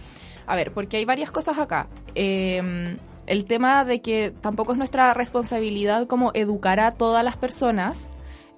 A 0.45 0.56
ver, 0.56 0.73
porque 0.73 0.97
hay 0.97 1.06
varias 1.06 1.32
cosas 1.32 1.58
acá. 1.58 1.88
Eh, 2.15 2.97
el 3.27 3.45
tema 3.45 3.86
de 3.86 4.01
que 4.01 4.32
tampoco 4.41 4.73
es 4.73 4.77
nuestra 4.77 5.13
responsabilidad 5.13 6.08
como 6.08 6.32
educar 6.34 6.80
a 6.82 6.91
todas 6.91 7.23
las 7.23 7.38
personas, 7.38 8.10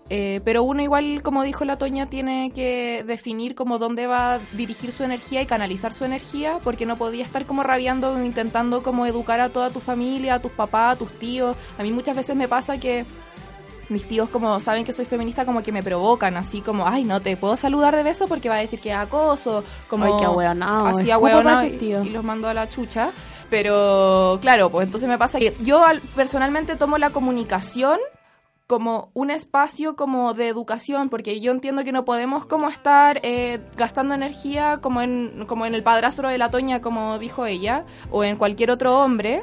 eh, 0.09 0.41
pero 0.43 0.63
uno 0.63 0.81
igual, 0.81 1.21
como 1.21 1.43
dijo 1.43 1.65
la 1.65 1.77
Toña, 1.77 2.07
tiene 2.07 2.51
que 2.53 3.03
definir 3.05 3.53
como 3.55 3.77
dónde 3.77 4.07
va 4.07 4.35
a 4.35 4.39
dirigir 4.53 4.91
su 4.91 5.03
energía 5.03 5.41
y 5.41 5.45
canalizar 5.45 5.93
su 5.93 6.05
energía, 6.05 6.59
porque 6.63 6.85
no 6.85 6.95
podía 6.97 7.23
estar 7.23 7.45
como 7.45 7.61
rabiando 7.63 8.13
o 8.13 8.23
intentando 8.23 8.81
como 8.83 9.05
educar 9.05 9.39
a 9.39 9.49
toda 9.49 9.69
tu 9.69 9.79
familia, 9.79 10.35
a 10.35 10.39
tus 10.41 10.51
papás, 10.51 10.95
a 10.95 10.99
tus 10.99 11.11
tíos. 11.19 11.55
A 11.77 11.83
mí 11.83 11.91
muchas 11.91 12.15
veces 12.15 12.35
me 12.35 12.47
pasa 12.47 12.79
que 12.79 13.05
mis 13.89 14.07
tíos 14.07 14.29
como 14.29 14.59
saben 14.59 14.83
que 14.85 14.93
soy 14.93 15.05
feminista 15.05 15.45
como 15.45 15.63
que 15.63 15.71
me 15.71 15.81
provocan 15.81 16.37
así 16.37 16.61
como 16.61 16.85
ay 16.87 17.03
no 17.05 17.21
te 17.23 17.35
puedo 17.35 17.57
saludar 17.57 17.95
de 17.95 18.03
beso 18.03 18.27
porque 18.27 18.47
va 18.47 18.53
a 18.53 18.59
decir 18.59 18.79
que 18.79 18.91
es 18.91 18.95
acoso 18.95 19.63
como 19.87 20.05
Ay, 20.05 20.11
qué 20.19 20.25
así 20.99 21.09
ahueonado 21.09 21.43
para 21.43 21.65
y, 21.65 21.69
y 22.05 22.09
los 22.11 22.23
mando 22.23 22.47
a 22.47 22.53
la 22.53 22.69
chucha. 22.69 23.09
Pero 23.49 24.37
claro 24.41 24.69
pues 24.69 24.85
entonces 24.85 25.09
me 25.09 25.17
pasa 25.17 25.39
que 25.39 25.55
yo 25.61 25.83
al- 25.83 26.01
personalmente 26.01 26.75
tomo 26.75 26.99
la 26.99 27.09
comunicación 27.09 27.99
como 28.69 29.09
un 29.15 29.31
espacio 29.31 29.95
como 29.95 30.35
de 30.35 30.47
educación 30.47 31.09
porque 31.09 31.41
yo 31.41 31.51
entiendo 31.51 31.83
que 31.83 31.91
no 31.91 32.05
podemos 32.05 32.45
como 32.45 32.69
estar 32.69 33.19
eh, 33.23 33.59
gastando 33.75 34.13
energía 34.13 34.77
como 34.77 35.01
en 35.01 35.45
como 35.47 35.65
en 35.65 35.73
el 35.73 35.81
padrastro 35.81 36.29
de 36.29 36.37
la 36.37 36.51
Toña 36.51 36.79
como 36.79 37.17
dijo 37.17 37.47
ella 37.47 37.87
o 38.11 38.23
en 38.23 38.37
cualquier 38.37 38.69
otro 38.69 38.99
hombre 38.99 39.41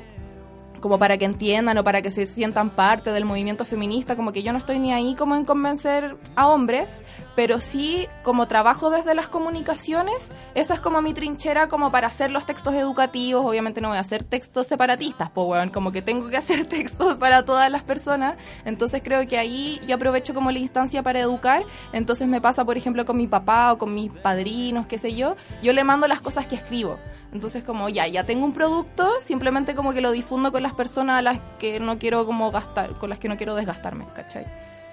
como 0.87 1.01
para 1.01 1.19
que 1.19 1.25
entiendan 1.25 1.77
o 1.79 1.83
para 1.83 2.01
que 2.01 2.13
se 2.13 2.27
sientan 2.27 2.71
parte 2.71 3.11
del 3.11 3.25
movimiento 3.25 3.65
feminista, 3.65 4.15
como 4.15 4.31
que 4.31 4.45
yo 4.45 4.53
no 4.53 4.59
estoy 4.59 4.79
ni 4.79 4.93
ahí 4.93 5.17
como 5.17 5.35
en 5.35 5.45
convencer 5.45 6.17
a 6.37 6.47
hombres, 6.47 7.03
pero 7.35 7.59
sí 7.59 8.07
como 8.23 8.47
trabajo 8.47 8.89
desde 8.89 9.13
las 9.17 9.27
comunicaciones, 9.27 10.31
esa 10.55 10.75
es 10.75 10.81
como 10.81 11.03
mi 11.03 11.13
trinchera 11.13 11.69
como 11.69 11.91
para 11.91 12.07
hacer 12.07 12.31
los 12.31 12.47
textos 12.47 12.73
educativos, 12.75 13.45
obviamente 13.45 13.81
no 13.81 13.89
voy 13.89 13.97
a 13.97 14.01
hacer 14.01 14.23
textos 14.23 14.69
separatistas, 14.69 15.29
pues 15.29 15.49
weón, 15.49 15.71
como 15.71 15.91
que 15.91 16.03
tengo 16.03 16.29
que 16.29 16.37
hacer 16.37 16.67
textos 16.67 17.17
para 17.17 17.45
todas 17.45 17.69
las 17.69 17.83
personas, 17.83 18.39
entonces 18.65 19.03
creo 19.03 19.27
que 19.27 19.39
ahí 19.39 19.81
yo 19.89 19.97
aprovecho 19.97 20.35
como 20.35 20.53
la 20.53 20.61
instancia 20.61 21.03
para 21.03 21.19
educar, 21.19 21.65
entonces 21.93 22.29
me 22.29 22.41
pasa 22.41 22.65
por 22.65 22.77
ejemplo 22.77 23.05
con 23.05 23.17
mi 23.17 23.27
papá 23.27 23.73
o 23.73 23.79
con 23.79 23.93
mis 23.93 24.13
padrinos, 24.13 24.87
qué 24.87 24.99
sé 24.99 25.17
yo, 25.17 25.35
yo 25.65 25.73
le 25.73 25.83
mando 25.83 26.07
las 26.07 26.21
cosas 26.21 26.47
que 26.47 26.55
escribo. 26.55 26.97
Entonces 27.37 27.63
como 27.63 27.91
ya, 27.91 28.07
ya 28.07 28.25
tengo 28.25 28.47
un 28.47 28.55
producto, 28.55 29.21
simplemente 29.21 29.75
como 29.75 29.93
que 29.93 30.01
lo 30.01 30.11
difundo 30.11 30.51
con 30.53 30.63
las 30.63 30.73
personas 30.73 31.19
a 31.19 31.23
las 31.23 31.39
que 31.59 31.81
no 31.81 31.99
quiero 31.99 32.25
como 32.25 32.51
gastar, 32.51 32.95
con 32.95 33.11
las 33.11 33.19
que 33.19 33.29
no 33.29 33.37
quiero 33.37 33.55
desgastarme, 33.55 34.07
¿cachai? 34.15 34.47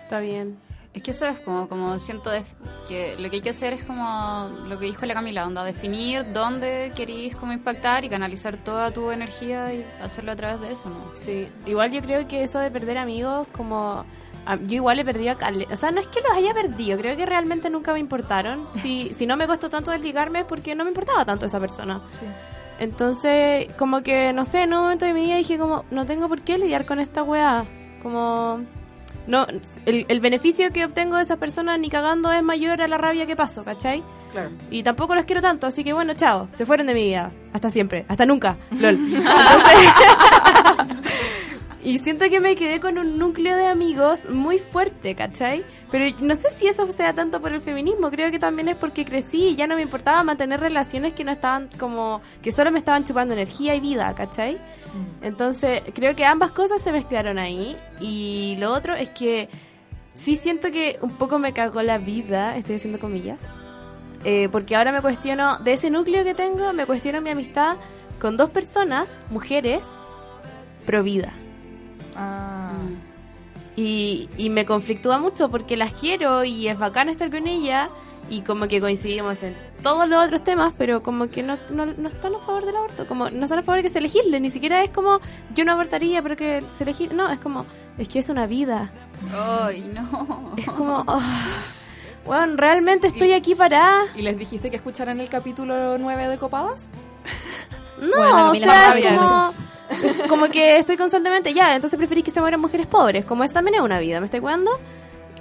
Está 0.04 0.20
bien. 0.20 0.58
Es 0.94 1.02
que 1.02 1.12
eso 1.12 1.26
es 1.26 1.40
como, 1.40 1.70
como 1.70 1.98
siento 2.00 2.32
que 2.88 3.16
lo 3.18 3.30
que 3.30 3.38
hay 3.38 3.42
que 3.42 3.52
hacer 3.52 3.72
es 3.72 3.86
como 3.86 4.50
lo 4.68 4.78
que 4.78 4.88
dijo 4.88 5.06
la 5.06 5.14
Camila, 5.14 5.48
onda, 5.48 5.64
definir 5.64 6.34
dónde 6.34 6.92
queréis 6.94 7.34
como 7.38 7.54
impactar 7.54 8.04
y 8.04 8.10
canalizar 8.10 8.58
toda 8.58 8.92
tu 8.92 9.10
energía 9.10 9.74
y 9.74 9.86
hacerlo 10.02 10.34
a 10.34 10.36
través 10.36 10.60
de 10.60 10.74
eso, 10.74 10.90
¿no? 10.90 11.16
Sí, 11.16 11.48
igual 11.66 11.92
yo 11.92 12.02
creo 12.02 12.28
que 12.28 12.44
eso 12.44 12.60
de 12.60 12.70
perder 12.70 12.98
amigos, 12.98 13.48
como 13.54 14.04
yo 14.66 14.76
igual 14.76 15.00
he 15.00 15.06
perdido 15.06 15.32
a 15.32 15.74
O 15.74 15.76
sea, 15.76 15.92
no 15.92 16.00
es 16.02 16.08
que 16.08 16.22
los 16.22 16.32
haya 16.36 16.54
perdido, 16.54 16.98
creo 16.98 17.16
que 17.18 17.26
realmente 17.26 17.70
nunca 17.70 17.94
me 17.94 18.00
importaron. 18.00 18.66
Si, 18.74 19.12
si 19.14 19.26
no 19.26 19.38
me 19.38 19.48
costó 19.48 19.70
tanto 19.70 19.92
desligarme 19.92 20.40
es 20.40 20.46
porque 20.46 20.76
no 20.76 20.84
me 20.84 20.90
importaba 20.90 21.26
tanto 21.26 21.46
esa 21.46 21.60
persona. 21.60 22.02
Entonces, 22.80 23.68
como 23.78 24.02
que, 24.02 24.34
no 24.34 24.46
sé, 24.46 24.64
en 24.64 24.74
un 24.74 24.82
momento 24.82 25.06
de 25.06 25.14
mi 25.14 25.22
vida 25.26 25.36
dije 25.38 25.58
como, 25.58 25.86
no 25.92 26.06
tengo 26.06 26.28
por 26.28 26.42
qué 26.42 26.58
lidiar 26.58 26.86
con 26.86 27.00
esta 27.00 27.24
weá. 27.24 27.66
Como, 28.02 28.62
no 29.28 29.48
el, 29.86 30.06
el 30.10 30.20
beneficio 30.20 30.72
que 30.74 30.84
obtengo 30.84 31.16
de 31.18 31.24
esas 31.24 31.38
personas 31.38 31.80
ni 31.80 31.90
cagando 31.90 32.32
es 32.32 32.44
mayor 32.44 32.82
a 32.82 32.88
la 32.88 32.98
rabia 32.98 33.26
que 33.26 33.36
paso, 33.36 33.64
¿cachai? 33.64 34.04
Claro. 34.32 34.50
Y 34.72 34.82
tampoco 34.84 35.14
los 35.16 35.26
quiero 35.26 35.42
tanto, 35.42 35.68
así 35.68 35.84
que 35.84 35.94
bueno, 35.94 36.16
chao. 36.16 36.50
Se 36.54 36.66
fueron 36.66 36.88
de 36.88 36.96
mi 36.96 37.04
vida. 37.04 37.32
Hasta 37.54 37.70
siempre. 37.70 38.04
Hasta 38.10 38.26
nunca. 38.26 38.58
LOL. 38.72 38.96
Entonces- 38.96 39.94
y 41.84 42.00
siento 42.00 42.30
que 42.30 42.40
me 42.40 42.56
quedé 42.56 42.80
con 42.80 42.98
un 42.98 43.18
núcleo 43.18 43.58
de 43.58 43.68
amigos 43.68 44.30
muy 44.30 44.58
fuerte, 44.58 45.16
¿cachai? 45.16 45.66
Pero 45.92 46.06
no 46.22 46.34
sé 46.36 46.50
si 46.52 46.68
eso 46.68 46.90
sea 46.92 47.14
tanto 47.14 47.42
por 47.42 47.52
el 47.52 47.62
feminismo. 47.62 48.10
Creo 48.10 48.32
que 48.32 48.40
también 48.40 48.70
es 48.70 48.78
porque 48.78 49.04
crecí 49.04 49.50
y 49.50 49.56
ya 49.56 49.68
no 49.68 49.76
me 49.76 49.82
importaba 49.82 50.24
mantener 50.24 50.62
relaciones 50.62 51.14
que 51.14 51.26
no 51.26 51.32
estaban 51.32 51.70
como... 51.78 52.22
que 52.42 52.54
solo 52.54 52.72
me 52.72 52.80
estaban 52.80 53.04
chupando 53.04 53.34
energía 53.34 53.76
y 53.76 53.82
vida, 53.82 54.16
¿cachai? 54.16 54.58
Entonces, 55.22 55.82
creo 55.94 56.16
que 56.16 56.24
ambas 56.24 56.52
cosas 56.52 56.82
se 56.82 56.94
mezclaron 56.94 57.38
ahí. 57.38 57.76
Y 58.00 58.56
lo 58.60 58.72
otro 58.74 58.96
es 58.96 59.10
que 59.10 59.50
sí 60.16 60.38
siento 60.38 60.72
que 60.72 61.00
un 61.02 61.12
poco 61.12 61.38
me 61.38 61.52
cagó 61.52 61.84
la 61.84 61.98
vida, 61.98 62.56
estoy 62.56 62.78
haciendo 62.78 63.00
comillas. 63.00 63.42
Eh, 64.24 64.48
porque 64.50 64.78
ahora 64.78 64.94
me 64.94 65.02
cuestiono, 65.02 65.58
de 65.60 65.74
ese 65.74 65.90
núcleo 65.90 66.24
que 66.24 66.34
tengo, 66.34 66.72
me 66.72 66.86
cuestiono 66.86 67.20
mi 67.20 67.32
amistad 67.32 67.76
con 68.22 68.38
dos 68.38 68.52
personas, 68.52 69.20
mujeres, 69.30 69.84
pro 70.86 71.04
vida. 71.04 71.34
Ah. 72.16 72.72
Y, 73.76 74.30
y 74.38 74.50
me 74.50 74.66
conflictúa 74.66 75.18
mucho 75.18 75.50
porque 75.50 75.78
las 75.78 75.94
quiero 75.94 76.44
y 76.44 76.68
es 76.68 76.78
bacán 76.78 77.10
estar 77.10 77.32
con 77.32 77.48
ella 77.48 77.90
y 78.30 78.42
como 78.42 78.68
que 78.68 78.80
coincidimos 78.80 79.44
en 79.44 79.56
todos 79.82 80.08
los 80.08 80.26
otros 80.26 80.44
temas, 80.44 80.74
pero 80.78 81.04
como 81.04 81.30
que 81.30 81.44
no, 81.44 81.58
no, 81.70 81.86
no 81.86 82.08
están 82.08 82.36
a 82.36 82.40
favor 82.40 82.66
del 82.66 82.76
aborto, 82.76 83.06
como 83.08 83.30
no 83.30 83.44
están 83.44 83.60
a 83.60 83.64
favor 83.64 83.78
de 83.78 83.84
que 83.84 83.90
se 83.90 84.02
legisle, 84.02 84.40
ni 84.40 84.50
siquiera 84.50 84.84
es 84.84 84.92
como 84.92 85.20
yo 85.54 85.66
no 85.66 85.74
abortaría, 85.74 86.22
pero 86.22 86.38
que 86.38 86.64
se 86.72 86.86
legisle, 86.86 87.16
no, 87.16 87.30
es 87.32 87.40
como, 87.40 87.66
es 87.98 88.08
que 88.08 88.20
es 88.20 88.30
una 88.30 88.48
vida, 88.48 88.92
Ay, 89.34 89.82
no. 89.94 90.54
es 90.58 90.66
como, 90.66 91.06
bueno, 92.26 92.56
realmente 92.56 93.08
estoy 93.08 93.34
aquí 93.34 93.56
para... 93.56 94.06
¿Y 94.16 94.22
les 94.22 94.38
dijiste 94.38 94.70
que 94.70 94.78
escucharan 94.78 95.20
el 95.20 95.30
capítulo 95.30 95.98
9 95.98 96.28
de 96.28 96.38
Copadas? 96.38 96.90
No, 98.00 98.10
Bueno, 98.18 98.52
o 98.52 98.56
sea, 98.56 98.98
es 98.98 99.18
como, 99.18 99.54
como 100.30 100.48
que 100.48 100.78
estoy 100.78 100.98
constantemente, 100.98 101.54
ya, 101.54 101.76
entonces 101.76 101.98
preferís 101.98 102.24
que 102.24 102.32
se 102.32 102.42
mueran 102.42 102.60
mujeres 102.60 102.88
pobres, 102.88 103.26
como 103.26 103.44
esa 103.44 103.56
también 103.56 103.76
es 103.76 103.82
una 103.82 104.00
vida, 104.00 104.20
¿me 104.20 104.26
estoy 104.26 104.40
cuidando? 104.40 104.72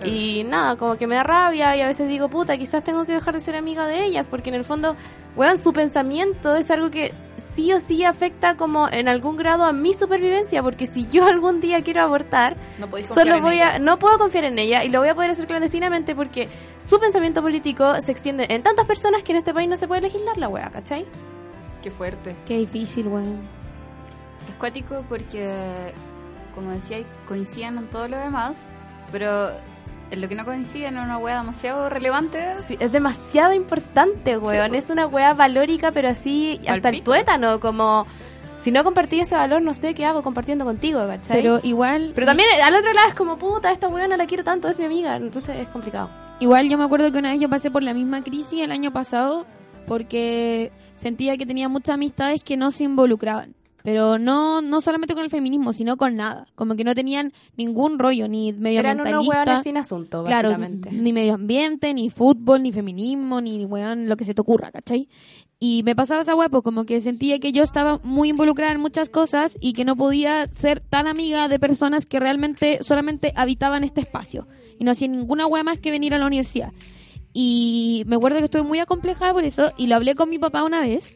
Y 0.04 0.44
nada, 0.44 0.76
como 0.76 0.96
que 0.96 1.06
me 1.06 1.14
da 1.14 1.22
rabia 1.22 1.76
y 1.76 1.80
a 1.80 1.86
veces 1.86 2.08
digo, 2.08 2.28
puta, 2.28 2.56
quizás 2.56 2.82
tengo 2.82 3.04
que 3.04 3.12
dejar 3.12 3.34
de 3.34 3.40
ser 3.40 3.56
amiga 3.56 3.86
de 3.86 4.04
ellas, 4.04 4.26
porque 4.26 4.50
en 4.50 4.56
el 4.56 4.64
fondo, 4.64 4.96
weón, 5.36 5.58
su 5.58 5.72
pensamiento 5.72 6.56
es 6.56 6.70
algo 6.70 6.90
que 6.90 7.12
sí 7.36 7.72
o 7.72 7.80
sí 7.80 8.04
afecta 8.04 8.56
como 8.56 8.88
en 8.88 9.08
algún 9.08 9.36
grado 9.36 9.64
a 9.64 9.72
mi 9.72 9.92
supervivencia, 9.92 10.62
porque 10.62 10.86
si 10.86 11.06
yo 11.06 11.26
algún 11.28 11.60
día 11.60 11.82
quiero 11.82 12.02
abortar, 12.02 12.56
No 12.78 12.88
solo 13.04 13.40
voy 13.40 13.60
a, 13.60 13.78
no 13.78 13.98
puedo 13.98 14.18
confiar 14.18 14.44
en 14.44 14.58
ella 14.58 14.84
y 14.84 14.88
lo 14.88 15.00
voy 15.00 15.08
a 15.08 15.14
poder 15.14 15.30
hacer 15.30 15.46
clandestinamente 15.46 16.14
porque 16.14 16.48
su 16.78 16.98
pensamiento 16.98 17.42
político 17.42 18.00
se 18.00 18.12
extiende 18.12 18.46
en 18.48 18.62
tantas 18.62 18.86
personas 18.86 19.22
que 19.22 19.32
en 19.32 19.38
este 19.38 19.54
país 19.54 19.68
no 19.68 19.76
se 19.76 19.86
puede 19.86 20.02
legislar 20.02 20.36
la 20.36 20.48
wea, 20.48 20.70
¿cachai? 20.70 21.06
Qué 21.82 21.90
fuerte. 21.90 22.34
Qué 22.46 22.58
difícil, 22.58 23.08
weón. 23.08 23.61
Es 24.48 24.54
cuático 24.56 25.04
porque, 25.08 25.92
como 26.54 26.70
decía, 26.70 26.98
coinciden 27.26 27.78
en 27.78 27.86
todo 27.88 28.08
lo 28.08 28.18
demás, 28.18 28.56
pero 29.10 29.50
en 30.10 30.20
lo 30.20 30.28
que 30.28 30.34
no 30.34 30.44
coinciden 30.44 30.96
es 30.98 31.04
una 31.04 31.18
wea 31.18 31.38
demasiado 31.38 31.88
relevante. 31.88 32.56
Sí, 32.62 32.76
es 32.78 32.92
demasiado 32.92 33.54
importante, 33.54 34.36
weón. 34.36 34.70
pues. 34.70 34.84
es 34.84 34.90
una 34.90 35.06
wea 35.06 35.32
valórica, 35.34 35.90
pero 35.90 36.08
así 36.08 36.60
hasta 36.66 36.90
el 36.90 37.02
tuétano, 37.02 37.60
como... 37.60 38.06
Si 38.58 38.70
no 38.70 38.84
compartí 38.84 39.18
ese 39.18 39.34
valor, 39.34 39.60
no 39.60 39.74
sé 39.74 39.92
qué 39.92 40.04
hago 40.04 40.22
compartiendo 40.22 40.64
contigo, 40.64 41.04
¿cachai? 41.04 41.36
Pero 41.36 41.58
igual. 41.64 42.12
Pero 42.14 42.28
también 42.28 42.48
al 42.62 42.72
otro 42.72 42.92
lado 42.92 43.08
es 43.08 43.14
como, 43.16 43.36
puta, 43.36 43.72
esta 43.72 43.88
weá 43.88 44.06
no 44.06 44.16
la 44.16 44.26
quiero 44.26 44.44
tanto, 44.44 44.68
es 44.68 44.78
mi 44.78 44.84
amiga. 44.84 45.16
Entonces 45.16 45.58
es 45.58 45.66
complicado. 45.68 46.10
Igual 46.38 46.68
yo 46.68 46.78
me 46.78 46.84
acuerdo 46.84 47.10
que 47.10 47.18
una 47.18 47.32
vez 47.32 47.40
yo 47.40 47.48
pasé 47.48 47.72
por 47.72 47.82
la 47.82 47.92
misma 47.92 48.22
crisis 48.22 48.62
el 48.62 48.70
año 48.70 48.92
pasado 48.92 49.46
porque 49.86 50.72
sentía 50.96 51.36
que 51.36 51.46
tenía 51.46 51.68
muchas 51.68 51.94
amistades 51.94 52.44
que 52.44 52.56
no 52.56 52.70
se 52.70 52.84
involucraban. 52.84 53.54
Pero 53.84 54.18
no, 54.18 54.62
no 54.62 54.80
solamente 54.80 55.14
con 55.14 55.24
el 55.24 55.30
feminismo, 55.30 55.72
sino 55.72 55.96
con 55.96 56.14
nada. 56.16 56.46
Como 56.54 56.76
que 56.76 56.84
no 56.84 56.94
tenían 56.94 57.32
ningún 57.56 57.98
rollo, 57.98 58.28
ni 58.28 58.50
Eran 58.50 58.60
medioambientalista. 58.62 59.18
unos 59.18 59.28
weones 59.28 59.62
sin 59.64 59.76
asunto, 59.76 60.24
Claro, 60.24 60.50
básicamente. 60.50 60.92
ni 60.92 61.12
medio 61.12 61.34
ambiente, 61.34 61.92
ni 61.94 62.08
fútbol, 62.10 62.62
ni 62.62 62.70
feminismo, 62.72 63.40
ni 63.40 63.64
weón, 63.64 64.08
lo 64.08 64.16
que 64.16 64.24
se 64.24 64.34
te 64.34 64.40
ocurra, 64.40 64.70
¿cachai? 64.70 65.08
Y 65.58 65.82
me 65.84 65.94
pasaba 65.94 66.22
esa 66.22 66.34
hueá, 66.34 66.48
pues 66.48 66.62
como 66.64 66.84
que 66.84 67.00
sentía 67.00 67.38
que 67.38 67.52
yo 67.52 67.62
estaba 67.62 67.98
muy 68.02 68.30
involucrada 68.30 68.72
en 68.72 68.80
muchas 68.80 69.08
cosas 69.08 69.56
y 69.60 69.72
que 69.74 69.84
no 69.84 69.96
podía 69.96 70.46
ser 70.50 70.80
tan 70.80 71.06
amiga 71.06 71.46
de 71.48 71.58
personas 71.60 72.04
que 72.06 72.18
realmente 72.18 72.80
solamente 72.82 73.32
habitaban 73.36 73.84
este 73.84 74.00
espacio 74.00 74.48
y 74.78 74.84
no 74.84 74.90
hacían 74.90 75.12
ninguna 75.12 75.46
hueá 75.46 75.62
más 75.62 75.78
que 75.78 75.90
venir 75.92 76.14
a 76.14 76.18
la 76.18 76.26
universidad. 76.26 76.72
Y 77.32 78.02
me 78.06 78.16
acuerdo 78.16 78.38
que 78.38 78.44
estoy 78.44 78.62
muy 78.62 78.78
acomplejada 78.80 79.32
por 79.32 79.44
eso 79.44 79.72
y 79.76 79.86
lo 79.86 79.96
hablé 79.96 80.14
con 80.14 80.28
mi 80.28 80.38
papá 80.38 80.64
una 80.64 80.80
vez 80.80 81.14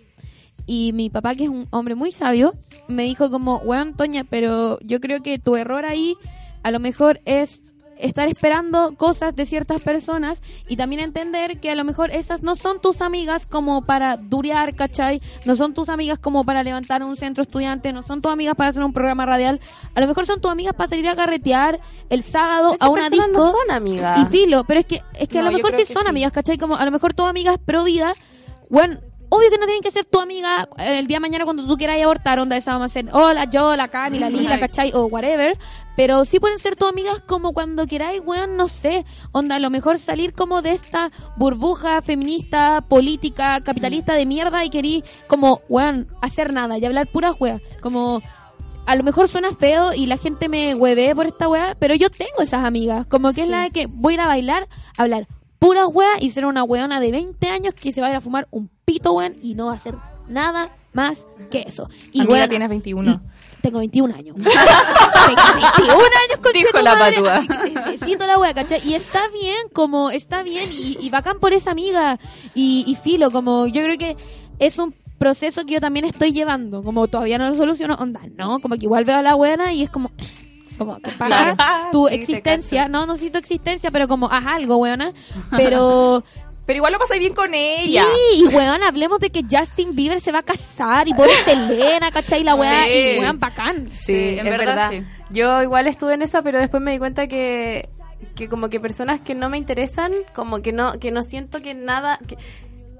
y 0.67 0.93
mi 0.93 1.11
papá, 1.11 1.35
que 1.35 1.45
es 1.45 1.51
un 1.51 1.69
hombre 1.71 1.95
muy 1.95 2.13
sabio, 2.13 2.55
me 2.89 3.05
dijo 3.05 3.31
como, 3.31 3.59
weón, 3.59 3.95
Toña, 3.95 4.25
pero 4.29 4.79
yo 4.81 5.01
creo 5.01 5.23
que 5.23 5.39
tu 5.39 5.57
error 5.57 5.85
ahí 5.85 6.17
a 6.63 6.71
lo 6.71 6.81
mejor 6.81 7.21
es 7.25 7.63
estar 7.99 8.29
esperando 8.29 8.95
cosas 8.97 9.37
de 9.37 9.47
ciertas 9.47 9.81
personas 9.81 10.43
y 10.69 10.77
también 10.77 11.01
entender 11.01 11.61
que 11.61 11.71
a 11.71 11.75
lo 11.75 11.85
mejor 11.85 12.11
esas 12.11 12.43
no 12.43 12.57
son 12.57 12.81
tus 12.81 13.01
amigas 13.01 13.47
como 13.47 13.83
para 13.83 14.17
durear, 14.17 14.75
¿cachai? 14.75 15.21
No 15.45 15.57
son 15.57 15.75
tus 15.75 15.89
amigas 15.89 16.19
como 16.19 16.45
para 16.45 16.63
levantar 16.63 17.03
un 17.03 17.17
centro 17.17 17.43
estudiante, 17.43 17.93
no 17.93 18.03
son 18.03 18.21
tus 18.21 18.33
amigas 18.33 18.55
para 18.55 18.71
hacer 18.71 18.83
un 18.83 18.93
programa 18.93 19.27
radial, 19.27 19.61
a 19.95 20.01
lo 20.01 20.07
mejor 20.07 20.27
son 20.27 20.41
tus 20.41 20.51
amigas 20.51 20.75
para 20.75 20.89
salir 20.89 21.09
a 21.09 21.17
carretear 21.17 21.81
el 22.11 22.23
sábado 22.23 22.75
Esas 22.75 22.87
a 22.87 22.91
una 22.91 23.09
disco. 23.09 23.29
no 23.29 23.51
son 23.51 23.71
amigas. 23.71 24.21
Y 24.21 24.25
filo, 24.27 24.65
pero 24.65 24.81
es 24.81 24.87
que, 24.87 25.03
es 25.15 25.29
que 25.29 25.39
a 25.39 25.43
lo 25.43 25.53
mejor 25.53 25.75
sí 25.75 25.85
son 25.85 26.03
sí. 26.03 26.09
amigas, 26.09 26.33
¿cachai? 26.33 26.59
Como 26.59 26.77
a 26.77 26.85
lo 26.85 26.91
mejor 26.91 27.15
tus 27.15 27.27
amigas 27.27 27.57
pro 27.65 27.85
vida, 27.85 28.13
bueno, 28.69 28.99
obvio 29.29 29.51
que 29.51 29.59
no 29.59 29.67
tienen 29.67 29.83
que 29.83 29.91
ser 29.91 30.05
tu 30.05 30.21
amiga 30.21 30.69
el 30.79 31.07
día 31.07 31.17
de 31.17 31.21
mañana 31.21 31.45
cuando 31.45 31.67
tú 31.67 31.77
quieras 31.77 32.01
abortar, 32.03 32.39
onda 32.39 32.57
esa 32.57 32.73
vamos 32.73 32.91
a 32.91 32.93
ser, 32.93 33.09
hola, 33.13 33.45
yo, 33.45 33.77
la 33.77 33.89
Cami, 33.89 34.19
la 34.19 34.31
Lila. 34.31 34.59
¿cachai? 34.59 34.93
O 34.95 35.07
whatever, 35.07 35.59
pero 35.97 36.25
sí 36.25 36.41
pueden 36.41 36.59
ser 36.59 36.77
tus 36.77 36.89
amigas 36.89 37.21
como 37.27 37.53
cuando 37.53 37.87
queráis, 37.87 38.23
weón, 38.25 38.57
no 38.57 38.69
sé, 38.69 39.05
onda, 39.33 39.57
a 39.57 39.59
lo 39.59 39.71
mejor 39.71 39.99
salir 39.99 40.33
como 40.33 40.63
de 40.63 40.73
esta 40.73 41.11
burbuja 41.37 42.03
feminista, 42.03 42.83
política, 42.89 43.61
capitalista 43.63 44.15
de 44.15 44.27
mierda 44.27 44.65
y 44.65 44.71
querí 44.71 45.05
como, 45.27 45.61
weón, 45.69 46.09
hacer 46.21 46.53
nada 46.53 46.79
y 46.79 46.85
hablar 46.85 47.07
puras 47.07 47.35
weas, 47.39 47.61
como 47.81 48.23
a 48.87 48.95
lo 48.95 49.03
mejor 49.03 49.29
suena 49.29 49.53
feo 49.53 49.93
y 49.95 50.07
la 50.07 50.17
gente 50.17 50.49
me 50.49 50.75
hueve 50.75 51.15
por 51.15 51.27
esta 51.27 51.49
wea, 51.49 51.77
pero 51.79 51.95
yo 51.95 52.09
tengo 52.09 52.41
esas 52.41 52.65
amigas. 52.65 53.07
Como 53.07 53.33
que 53.33 53.43
es 53.43 53.49
la 53.49 53.63
de 53.63 53.71
que 53.71 53.87
voy 53.87 54.13
a 54.13 54.15
ir 54.15 54.21
a 54.21 54.27
bailar, 54.29 54.69
a 54.97 55.03
hablar 55.03 55.27
pura 55.59 55.87
wea 55.89 56.21
y 56.21 56.31
ser 56.31 56.47
una 56.47 56.63
weona 56.63 57.01
de 57.01 57.11
20 57.11 57.49
años 57.49 57.75
que 57.75 57.91
se 57.91 58.01
va 58.01 58.09
a 58.09 58.11
ir 58.11 58.17
a 58.17 58.21
fumar 58.21 58.47
un 58.51 58.71
pito, 58.87 59.13
weón, 59.13 59.35
y 59.43 59.55
no 59.55 59.67
va 59.67 59.73
a 59.73 59.77
hacer 59.77 59.97
nada 60.29 60.75
más 60.93 61.27
que 61.51 61.65
eso. 61.67 61.91
Y 62.13 62.21
Amiga, 62.21 62.33
weona, 62.33 62.49
tienes 62.49 62.69
21. 62.69 63.21
Tengo 63.61 63.79
21 63.81 64.15
años. 64.15 64.37
Tengo 64.37 64.47
21 64.47 65.93
años, 65.93 66.41
conche 66.43 66.59
Dijo 66.59 66.81
la 66.83 66.99
patúa. 66.99 67.41
Necesito 67.91 68.27
la 68.27 68.39
wea, 68.39 68.55
¿cachai? 68.55 68.81
Y 68.89 68.95
está 68.95 69.29
bien, 69.29 69.69
como, 69.73 70.11
está 70.11 70.43
bien, 70.43 70.71
y, 70.73 70.97
y 71.01 71.11
bacán 71.11 71.41
por 71.41 71.53
esa 71.53 71.73
amiga. 71.73 72.19
Y, 72.55 72.85
y 72.87 72.95
filo, 72.95 73.31
como, 73.31 73.67
yo 73.67 73.83
creo 73.83 73.99
que 73.99 74.17
es 74.61 74.79
un 74.79 74.95
proceso 75.19 75.65
que 75.65 75.75
yo 75.75 75.81
también 75.81 76.05
estoy 76.05 76.33
llevando. 76.33 76.83
Como 76.83 77.09
todavía 77.09 77.39
no 77.39 77.49
lo 77.49 77.55
soluciono, 77.55 77.97
onda, 77.97 78.21
no, 78.37 78.61
como 78.61 78.77
que 78.77 78.85
igual 78.85 79.05
veo 79.05 79.17
a 79.17 79.23
la 79.23 79.35
buena 79.35 79.73
y 79.73 79.83
es 79.83 79.91
como, 79.91 80.13
como, 80.79 81.01
que 81.01 81.11
paja 81.11 81.91
tu 81.91 82.07
Sí, 82.07 82.11
te 82.11 82.15
existencia. 82.21 82.89
No, 82.89 83.07
no 83.07 83.17
sé 83.17 83.31
tu 83.31 83.39
existencia, 83.39 83.91
pero 83.91 84.09
como, 84.09 84.31
haz 84.31 84.47
algo, 84.47 84.77
weona. 84.77 85.13
Pero, 85.51 86.23
Pero 86.67 86.77
igual 86.79 86.93
lo 86.93 86.99
pasé 86.99 87.19
bien 87.21 87.33
con 87.33 87.55
ella. 87.55 88.05
Sí, 88.33 88.41
y 88.43 88.47
weón, 88.55 88.83
hablemos 88.83 89.21
de 89.21 89.31
que 89.31 89.45
Justin 89.49 89.95
Bieber 89.95 90.21
se 90.21 90.33
va 90.33 90.41
a 90.41 90.43
casar 90.43 91.07
y 91.09 91.15
pobre 91.15 91.31
Selena, 91.45 92.11
¿cachai? 92.11 92.43
La 92.43 92.55
weá, 92.57 92.85
Sí. 92.85 92.91
y 92.91 93.19
weón, 93.21 93.39
bacán. 93.39 93.89
Sí, 93.89 94.37
en 94.39 94.47
es 94.47 94.59
verdad, 94.59 94.91
sí. 94.91 95.05
Yo 95.31 95.63
igual 95.63 95.87
estuve 95.87 96.15
en 96.15 96.23
esa, 96.23 96.43
pero 96.43 96.59
después 96.59 96.83
me 96.83 96.91
di 96.93 96.99
cuenta 96.99 97.29
que, 97.29 97.89
que 98.35 98.49
como 98.49 98.69
que 98.69 98.81
personas 98.81 99.21
que 99.21 99.35
no 99.37 99.49
me 99.49 99.59
interesan, 99.59 100.13
como 100.35 100.61
que 100.61 100.73
no, 100.73 100.99
que 100.99 101.11
no 101.13 101.23
siento 101.23 101.63
que 101.63 101.75
nada... 101.75 102.19
que- 102.27 102.37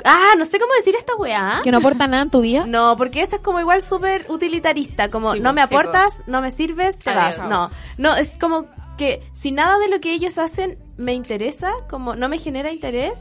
Ah, 0.05 0.35
no 0.39 0.45
sé 0.45 0.61
cómo 0.61 0.73
decir 0.75 0.95
esta 0.95 1.17
weá. 1.17 1.61
Que 1.65 1.73
no 1.73 1.79
aporta 1.79 2.07
nada 2.07 2.23
en 2.23 2.31
tu 2.31 2.43
vida. 2.43 2.67
No, 2.67 2.97
porque 2.97 3.23
eso 3.23 3.37
es 3.37 3.43
como 3.43 3.59
igual 3.61 3.83
súper 3.83 4.27
utilitarista, 4.29 5.11
como 5.11 5.33
Sí, 5.33 5.41
no 5.41 5.51
po, 5.51 5.55
me 5.55 5.63
sí, 5.63 5.69
po. 5.69 5.79
aportas, 5.79 6.23
no 6.27 6.41
me 6.43 6.51
sirves, 6.53 6.99
te 6.99 7.13
vas. 7.15 7.39
No, 7.49 7.71
no, 7.99 8.15
es 8.15 8.37
como 8.39 8.67
que 8.99 9.23
si 9.33 9.51
nada 9.53 9.79
de 9.79 9.89
lo 9.89 9.99
que 10.01 10.13
ellos 10.13 10.39
hacen 10.39 10.79
me 10.97 11.15
interesa, 11.15 11.73
como 11.89 12.15
no 12.15 12.29
me 12.29 12.39
genera 12.39 12.71
interés, 12.71 13.15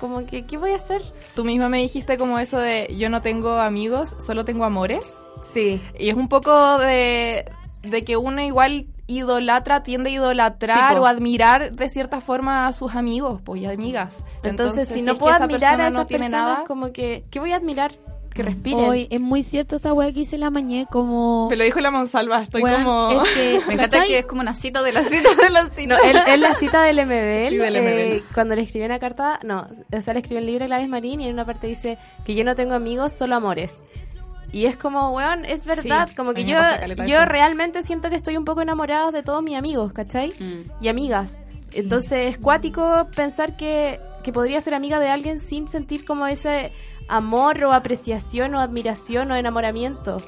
como 0.00 0.24
que, 0.26 0.46
¿qué 0.46 0.56
voy 0.56 0.72
a 0.72 0.76
hacer? 0.76 1.02
Tú 1.34 1.44
misma 1.44 1.68
me 1.68 1.78
dijiste 1.78 2.16
como 2.16 2.38
eso 2.38 2.58
de 2.58 2.94
yo 2.98 3.10
no 3.10 3.20
tengo 3.22 3.60
amigos, 3.60 4.16
solo 4.18 4.44
tengo 4.44 4.64
amores. 4.64 5.18
Sí. 5.42 5.80
Y 5.98 6.08
es 6.08 6.16
un 6.16 6.28
poco 6.28 6.78
de, 6.78 7.50
de 7.82 8.04
que 8.04 8.16
uno 8.16 8.40
igual 8.42 8.86
idolatra, 9.06 9.82
tiende 9.82 10.10
a 10.10 10.12
idolatrar 10.12 10.92
Sí, 10.92 10.98
o 10.98 11.06
admirar 11.06 11.72
de 11.72 11.88
cierta 11.88 12.20
forma 12.20 12.66
a 12.66 12.72
sus 12.72 12.94
amigos 12.94 13.40
pues, 13.42 13.60
y 13.60 13.66
amigas. 13.66 14.24
Entonces, 14.42 14.88
si 14.88 15.02
no 15.02 15.16
puedo 15.16 15.34
admirar 15.34 15.80
a 15.80 15.88
esas 15.88 15.92
no 15.92 16.06
personas, 16.06 16.32
nada, 16.32 16.64
como 16.66 16.92
que, 16.92 17.24
¿qué 17.30 17.40
voy 17.40 17.52
a 17.52 17.56
admirar? 17.56 17.92
Que 18.30 18.42
respiren. 18.42 18.84
Hoy 18.84 19.08
es 19.10 19.20
muy 19.20 19.42
cierto 19.42 19.76
esa 19.76 19.92
weá 19.92 20.12
que 20.12 20.20
hice 20.20 20.38
la 20.38 20.50
mañé 20.50 20.86
como... 20.90 21.48
Me 21.48 21.56
lo 21.56 21.64
dijo 21.64 21.80
la 21.80 21.90
Monsalva, 21.90 22.42
estoy 22.42 22.62
como... 22.62 23.10
es 23.10 23.28
que, 23.30 23.60
Me 23.66 23.74
encanta 23.74 23.98
¿cachai? 23.98 24.08
que 24.08 24.18
es 24.18 24.26
como 24.26 24.40
una 24.40 24.54
cita 24.54 24.82
de 24.82 24.92
la 24.92 25.02
cita 25.02 25.34
de 25.34 25.50
la 25.50 25.68
cita. 25.70 25.96
No, 25.96 26.24
él 26.26 26.40
la 26.40 26.54
cita 26.54 26.82
del 26.82 26.96
MBL, 27.04 27.50
Sí, 27.50 27.56
del 27.56 27.76
eh, 27.76 28.22
cuando 28.34 28.54
le 28.54 28.62
escribió 28.62 28.86
una 28.86 28.98
carta, 28.98 29.40
no, 29.42 29.66
o 29.92 30.00
sea, 30.00 30.14
le 30.14 30.20
escribió 30.20 30.38
el 30.38 30.46
libro 30.46 30.64
a 30.64 30.68
Gladys 30.68 30.88
Marín 30.88 31.20
y 31.20 31.26
en 31.26 31.34
una 31.34 31.44
parte 31.44 31.66
dice 31.66 31.98
que 32.24 32.34
yo 32.34 32.44
no 32.44 32.54
tengo 32.54 32.74
amigos, 32.74 33.12
solo 33.12 33.36
amores. 33.36 33.74
Y 34.52 34.66
es 34.66 34.76
como, 34.76 35.10
weón, 35.10 35.44
es 35.44 35.64
verdad, 35.64 36.08
Sí, 36.08 36.14
como 36.16 36.34
que 36.34 36.44
yo, 36.44 36.58
yo 37.06 37.24
realmente 37.24 37.82
siento 37.82 38.10
que 38.10 38.16
estoy 38.16 38.36
un 38.36 38.44
poco 38.44 38.62
enamorada 38.62 39.10
de 39.12 39.22
todos 39.22 39.42
mis 39.42 39.56
amigos, 39.56 39.92
¿cachai? 39.92 40.30
Mm. 40.38 40.84
Y 40.84 40.88
amigas. 40.88 41.38
Entonces 41.72 42.34
es 42.34 42.38
cuático 42.38 43.08
pensar 43.14 43.56
que, 43.56 44.00
que 44.24 44.32
podría 44.32 44.60
ser 44.60 44.74
amiga 44.74 44.98
de 44.98 45.08
alguien 45.08 45.38
sin 45.38 45.68
sentir 45.68 46.04
como 46.04 46.26
ese 46.26 46.72
amor 47.10 47.62
o 47.64 47.72
apreciación 47.72 48.54
o 48.54 48.60
admiración 48.60 49.30
o 49.30 49.36
enamoramiento. 49.36 50.18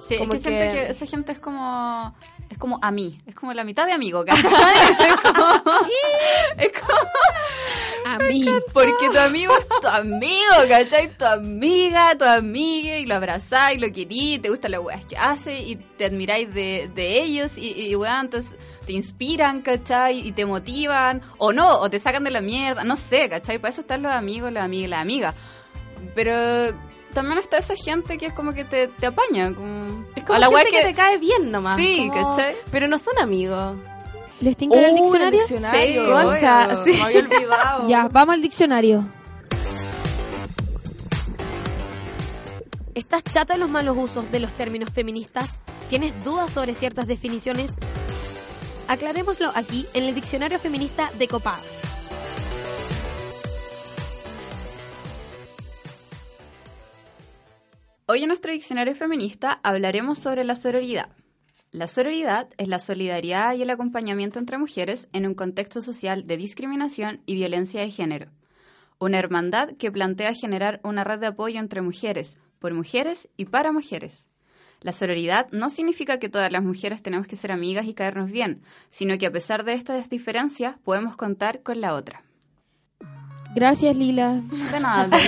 Sí, 0.00 0.14
es 0.14 0.20
Como 0.20 0.32
que, 0.32 0.38
siento 0.38 0.64
que- 0.64 0.70
que 0.86 0.90
esa 0.92 1.04
gente 1.06 1.32
es 1.32 1.38
como 1.38 2.14
es 2.48 2.58
como 2.58 2.78
a 2.82 2.90
mí, 2.90 3.20
es 3.26 3.34
como 3.34 3.52
la 3.52 3.62
mitad 3.64 3.86
de 3.86 3.92
amigo, 3.92 4.24
¿cachai? 4.24 4.42
es 5.08 5.16
como, 5.20 5.46
es 6.58 6.72
como 6.80 6.98
A 8.06 8.18
mí. 8.18 8.44
porque 8.72 9.08
tu 9.12 9.18
amigo 9.18 9.52
es 9.56 9.68
tu 9.68 9.86
amigo, 9.86 10.54
¿cachai? 10.68 11.16
Tu 11.16 11.24
amiga, 11.24 12.16
tu 12.18 12.24
amiga, 12.24 12.96
y 12.96 13.06
lo 13.06 13.14
abrazáis, 13.14 13.80
lo 13.80 13.92
querís, 13.92 14.40
te 14.42 14.48
gustan 14.48 14.72
las 14.72 14.80
weas 14.80 15.04
que 15.04 15.16
hace, 15.16 15.60
y 15.60 15.76
te 15.76 16.06
admiráis 16.06 16.52
de, 16.52 16.90
de 16.92 17.22
ellos, 17.22 17.56
y, 17.56 17.70
y 17.70 17.94
weón, 17.94 18.22
entonces 18.22 18.50
te 18.84 18.92
inspiran, 18.94 19.60
¿cachai? 19.62 20.26
Y 20.26 20.32
te 20.32 20.44
motivan, 20.44 21.22
o 21.38 21.52
no, 21.52 21.72
o 21.78 21.88
te 21.88 22.00
sacan 22.00 22.24
de 22.24 22.30
la 22.32 22.40
mierda, 22.40 22.82
no 22.82 22.96
sé, 22.96 23.28
¿cachai? 23.28 23.58
Para 23.58 23.70
eso 23.72 23.82
están 23.82 24.02
los 24.02 24.12
amigos, 24.12 24.50
las 24.50 24.64
amigas, 24.64 24.90
las 24.90 25.00
amigas. 25.02 25.34
Pero 26.14 26.76
también 27.14 27.38
está 27.38 27.58
esa 27.58 27.74
gente 27.74 28.18
que 28.18 28.26
es 28.26 28.32
como 28.32 28.52
que 28.54 28.64
te, 28.64 28.88
te 28.88 29.06
apaña, 29.06 29.52
como... 29.54 30.04
Es 30.14 30.22
como 30.24 30.34
a 30.34 30.38
la 30.38 30.48
gente 30.48 30.70
que... 30.70 30.82
te 30.82 30.94
cae 30.94 31.18
bien 31.18 31.50
nomás. 31.50 31.76
Sí, 31.76 32.08
como- 32.12 32.30
¿cachai? 32.36 32.54
Pero 32.70 32.88
no 32.88 32.98
son 32.98 33.18
amigos. 33.18 33.76
¿Les 34.40 34.56
tinca 34.56 34.76
el 34.78 34.92
Uh, 34.92 34.96
diccionario? 34.96 35.40
Sí, 35.46 35.96
Concha, 36.10 36.76
sí. 36.84 36.92
Me 36.92 37.02
había 37.02 37.20
olvidado. 37.20 37.88
Ya, 37.88 38.08
vamos 38.08 38.34
al 38.34 38.42
diccionario. 38.42 39.04
¿Estás 42.94 43.22
chata 43.24 43.54
de 43.54 43.60
los 43.60 43.70
malos 43.70 43.96
usos 43.96 44.30
de 44.30 44.40
los 44.40 44.50
términos 44.52 44.90
feministas? 44.90 45.58
¿Tienes 45.88 46.24
dudas 46.24 46.52
sobre 46.52 46.74
ciertas 46.74 47.06
definiciones? 47.06 47.72
Aclarémoslo 48.88 49.50
aquí 49.54 49.86
en 49.94 50.04
el 50.04 50.14
diccionario 50.14 50.58
feminista 50.58 51.10
de 51.18 51.28
Copadas. 51.28 51.80
Hoy 58.12 58.24
en 58.24 58.26
nuestro 58.26 58.50
diccionario 58.50 58.96
feminista 58.96 59.60
hablaremos 59.62 60.18
sobre 60.18 60.42
la 60.42 60.56
sororidad. 60.56 61.10
La 61.70 61.86
sororidad 61.86 62.48
es 62.58 62.66
la 62.66 62.80
solidaridad 62.80 63.54
y 63.54 63.62
el 63.62 63.70
acompañamiento 63.70 64.40
entre 64.40 64.58
mujeres 64.58 65.08
en 65.12 65.28
un 65.28 65.34
contexto 65.34 65.80
social 65.80 66.26
de 66.26 66.36
discriminación 66.36 67.22
y 67.24 67.36
violencia 67.36 67.82
de 67.82 67.90
género. 67.92 68.26
Una 68.98 69.20
hermandad 69.20 69.76
que 69.78 69.92
plantea 69.92 70.34
generar 70.34 70.80
una 70.82 71.04
red 71.04 71.20
de 71.20 71.28
apoyo 71.28 71.60
entre 71.60 71.82
mujeres, 71.82 72.36
por 72.58 72.74
mujeres 72.74 73.28
y 73.36 73.44
para 73.44 73.70
mujeres. 73.70 74.26
La 74.80 74.92
sororidad 74.92 75.46
no 75.52 75.70
significa 75.70 76.18
que 76.18 76.28
todas 76.28 76.50
las 76.50 76.64
mujeres 76.64 77.04
tenemos 77.04 77.28
que 77.28 77.36
ser 77.36 77.52
amigas 77.52 77.86
y 77.86 77.94
caernos 77.94 78.32
bien, 78.32 78.60
sino 78.88 79.18
que 79.18 79.26
a 79.26 79.30
pesar 79.30 79.62
de 79.62 79.74
estas 79.74 80.10
diferencias 80.10 80.74
podemos 80.82 81.16
contar 81.16 81.62
con 81.62 81.80
la 81.80 81.94
otra. 81.94 82.24
Gracias, 83.54 83.96
Lila. 83.96 84.42
De 84.72 84.80
nada, 84.80 85.08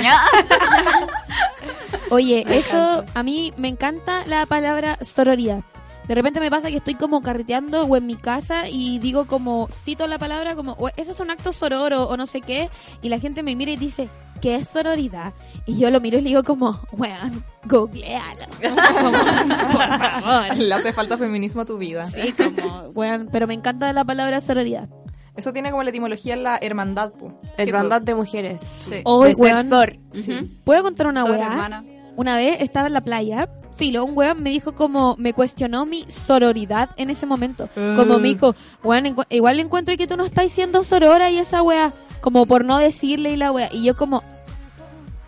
Oye, 2.13 2.45
eso 2.49 3.05
a 3.15 3.23
mí 3.23 3.53
me 3.57 3.69
encanta 3.69 4.25
la 4.27 4.47
palabra 4.47 4.99
sororidad. 5.03 5.63
De 6.09 6.15
repente 6.17 6.41
me 6.41 6.51
pasa 6.51 6.69
que 6.69 6.77
estoy 6.79 6.95
como 6.95 7.23
carreteando 7.23 7.85
o 7.85 7.97
en 7.97 8.07
mi 8.07 8.17
casa 8.17 8.69
y 8.69 8.99
digo 8.99 9.27
como, 9.27 9.69
cito 9.73 10.07
la 10.09 10.19
palabra 10.19 10.57
como, 10.57 10.73
"O- 10.73 10.89
eso 10.97 11.13
es 11.13 11.21
un 11.21 11.31
acto 11.31 11.53
sororo 11.53 12.05
o 12.09 12.17
no 12.17 12.27
sé 12.27 12.41
qué, 12.41 12.69
y 13.03 13.09
la 13.09 13.19
gente 13.21 13.43
me 13.45 13.55
mira 13.55 13.71
y 13.71 13.77
dice, 13.77 14.09
¿qué 14.41 14.57
es 14.57 14.69
sororidad? 14.69 15.33
Y 15.65 15.79
yo 15.79 15.91
lo 15.93 16.01
miro 16.01 16.19
y 16.19 16.23
le 16.23 16.29
digo 16.31 16.43
como, 16.43 16.81
weón, 16.93 17.45
googlealo. 17.65 18.45
Como, 18.61 19.13
por 19.73 19.81
favor. 19.83 20.57
Le 20.59 20.75
hace 20.75 20.93
falta 20.93 21.17
feminismo 21.17 21.63
a 21.63 21.65
tu 21.65 21.79
vida. 21.79 22.11
Sí, 22.11 22.33
como, 22.33 22.81
weón, 22.95 23.29
pero 23.31 23.47
me 23.47 23.55
encanta 23.55 23.93
la 23.93 24.05
palabra 24.05 24.41
sororidad. 24.41 24.89
Eso 25.37 25.53
tiene 25.53 25.71
como 25.71 25.83
la 25.85 25.91
etimología 25.91 26.35
en 26.35 26.43
la 26.43 26.59
hermandad. 26.61 27.13
Hermandad 27.57 28.03
de 28.03 28.15
mujeres. 28.17 28.61
Sí. 28.61 28.97
De 28.97 29.35
ser 29.35 29.37
weón, 29.39 29.67
sor. 29.69 29.97
Ujú. 30.11 30.49
¿puedo 30.65 30.83
contar 30.83 31.07
una 31.07 31.25
weá? 31.25 31.83
Una 32.17 32.37
vez 32.37 32.61
estaba 32.61 32.87
en 32.89 32.93
la 32.93 33.01
playa, 33.01 33.49
filo, 33.77 34.05
un 34.05 34.17
weón 34.17 34.43
me 34.43 34.51
dijo 34.51 34.75
como, 34.75 35.17
me 35.19 35.33
cuestionó 35.33 35.87
mi 35.87 36.05
sororidad 36.11 36.91
en 36.97 37.09
ese 37.11 37.25
momento. 37.27 37.69
Como 37.75 38.19
me 38.19 38.29
dijo, 38.29 38.55
weón, 38.85 39.05
encu- 39.07 39.27
igual 39.31 39.59
encuentro 39.61 39.97
que 39.97 40.07
tú 40.07 40.17
no 40.17 40.25
estás 40.25 40.53
siendo 40.53 40.85
sorora 40.85 41.31
y 41.31 41.39
esa 41.39 41.63
weá, 41.63 41.93
como 42.21 42.45
por 42.47 42.65
no 42.65 42.77
decirle 42.79 43.33
y 43.33 43.37
la 43.37 43.51
weá. 43.51 43.71
Y 43.73 43.83
yo 43.83 43.97
como, 43.97 44.23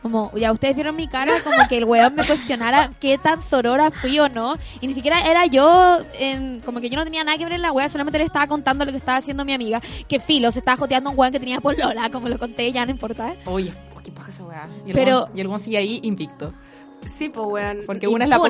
como, 0.03 0.31
ya 0.37 0.53
ustedes 0.53 0.75
vieron 0.75 0.95
mi 0.97 1.09
cara, 1.09 1.43
como 1.43 1.57
que 1.71 1.79
el 1.79 1.87
weón 1.87 2.15
me 2.15 2.23
cuestionara 2.27 2.91
qué 3.01 3.17
tan 3.17 3.41
sorora 3.43 3.91
fui 3.91 4.19
o 4.19 4.29
no. 4.29 4.57
Y 4.83 4.87
ni 4.87 4.93
siquiera 4.93 5.19
era 5.27 5.47
yo, 5.47 5.99
en, 6.19 6.61
como 6.61 6.83
que 6.83 6.91
yo 6.91 6.99
no 6.99 7.05
tenía 7.05 7.25
nada 7.25 7.39
que 7.39 7.45
ver 7.45 7.55
en 7.55 7.63
la 7.63 7.73
weá, 7.73 7.89
solamente 7.89 8.19
le 8.19 8.25
estaba 8.27 8.47
contando 8.47 8.85
lo 8.85 8.91
que 8.91 8.99
estaba 8.99 9.17
haciendo 9.17 9.47
mi 9.47 9.55
amiga. 9.55 9.81
Que 10.07 10.21
filo, 10.21 10.53
se 10.53 10.59
estaba 10.59 10.77
joteando 10.77 11.09
un 11.11 11.19
weón 11.19 11.33
que 11.33 11.41
tenía 11.41 11.61
polola, 11.63 12.11
como 12.11 12.29
lo 12.29 12.39
conté, 12.39 12.71
ya 12.73 12.85
no 12.85 12.91
importa. 12.91 13.33
Oye, 13.47 13.73
oh, 13.97 14.01
qué 14.05 14.13
paja 14.13 14.31
esa 14.31 14.45
weá. 14.45 14.69
Y 14.85 14.91
el 14.91 14.95
Pero- 14.95 15.31
y 15.35 15.41
el 15.41 15.47
weón 15.47 15.61
sigue 15.61 15.79
ahí 15.79 16.01
invicto. 16.03 16.53
Sí, 17.09 17.29
pues, 17.29 17.47
weón. 17.47 17.79
Porque 17.87 18.09
una 18.09 18.25
es 18.25 18.31
la 18.31 18.37
poco 18.37 18.49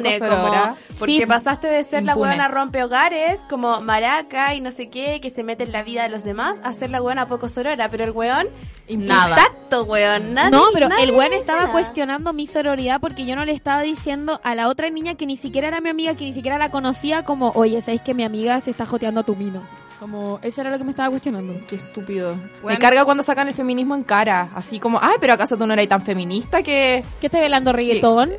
Porque 0.99 1.19
Sí. 1.19 1.27
pasaste 1.27 1.67
de 1.67 1.85
ser 1.85 2.05
la 2.05 2.13
Impune. 2.13 2.31
weona 2.31 2.49
rompe 2.49 2.83
hogares, 2.83 3.41
como 3.49 3.81
maraca 3.81 4.55
y 4.55 4.61
no 4.61 4.71
sé 4.71 4.89
qué, 4.89 5.21
que 5.21 5.31
se 5.31 5.43
mete 5.43 5.65
en 5.65 5.73
la 5.73 5.83
vida 5.83 6.03
de 6.03 6.09
los 6.09 6.25
demás, 6.25 6.59
a 6.65 6.73
ser 6.73 6.91
la 6.91 7.03
weona 7.03 7.27
poco 7.27 7.49
sorora. 7.49 7.89
Pero 7.89 8.05
el 8.05 8.11
weón, 8.13 8.49
Nada. 8.89 9.31
intacto, 9.31 9.85
weón. 9.85 10.35
Nadie, 10.35 10.51
no, 10.51 10.65
pero 10.73 10.89
nadie 10.89 11.05
el 11.05 11.11
weón 11.13 11.33
estaba 11.33 11.61
nada. 11.63 11.73
cuestionando 11.73 12.33
mi 12.33 12.47
sororidad 12.47 13.01
porque 13.01 13.27
yo 13.27 13.37
no 13.37 13.45
le 13.45 13.53
estaba 13.53 13.83
diciendo 13.83 14.41
a 14.43 14.55
la 14.55 14.69
otra 14.69 14.91
niña 14.91 15.15
que 15.15 15.27
ni 15.27 15.37
siquiera 15.37 15.69
era 15.69 15.81
mi 15.81 15.89
amiga, 15.91 16.15
que 16.15 16.25
ni 16.25 16.33
siquiera 16.33 16.59
la 16.59 16.71
conocía, 16.71 17.25
como, 17.25 17.51
oye, 17.55 17.81
¿sabes 17.83 18.01
que 18.01 18.15
mi 18.15 18.25
amiga 18.25 18.61
se 18.61 18.71
está 18.71 18.87
joteando 18.87 19.21
a 19.21 19.25
tu 19.25 19.37
mino? 19.37 19.63
Como, 20.05 20.39
eso 20.43 20.61
era 20.61 20.69
lo 20.69 20.77
que 20.77 20.85
me 20.85 20.91
estaba 20.91 21.09
cuestionando. 21.09 21.59
Qué 21.67 21.77
estúpido. 21.77 22.35
Bueno. 22.61 22.77
Me 22.77 22.79
carga 22.79 23.07
cuando 23.07 23.23
sacan 23.23 23.49
el 23.49 23.55
feminismo 23.55 23.95
en 23.95 24.03
cara. 24.05 24.51
Así 24.55 24.79
como, 24.79 24.99
ay, 25.01 25.17
pero 25.19 25.33
acaso 25.33 25.57
tú 25.57 25.67
no 25.67 25.73
eras 25.73 25.89
tan 25.89 26.03
feminista 26.03 26.63
que. 26.63 27.03
¿Qué 27.23 27.29
estás 27.29 27.41
velando 27.41 27.73
reggaetón? 27.73 28.31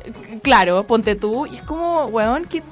Claro, 0.44 0.86
ponte 0.86 1.16
tú. 1.16 1.44
Y 1.46 1.56
es 1.56 1.62
como, 1.62 2.04
weón, 2.06 2.44
que. 2.44 2.62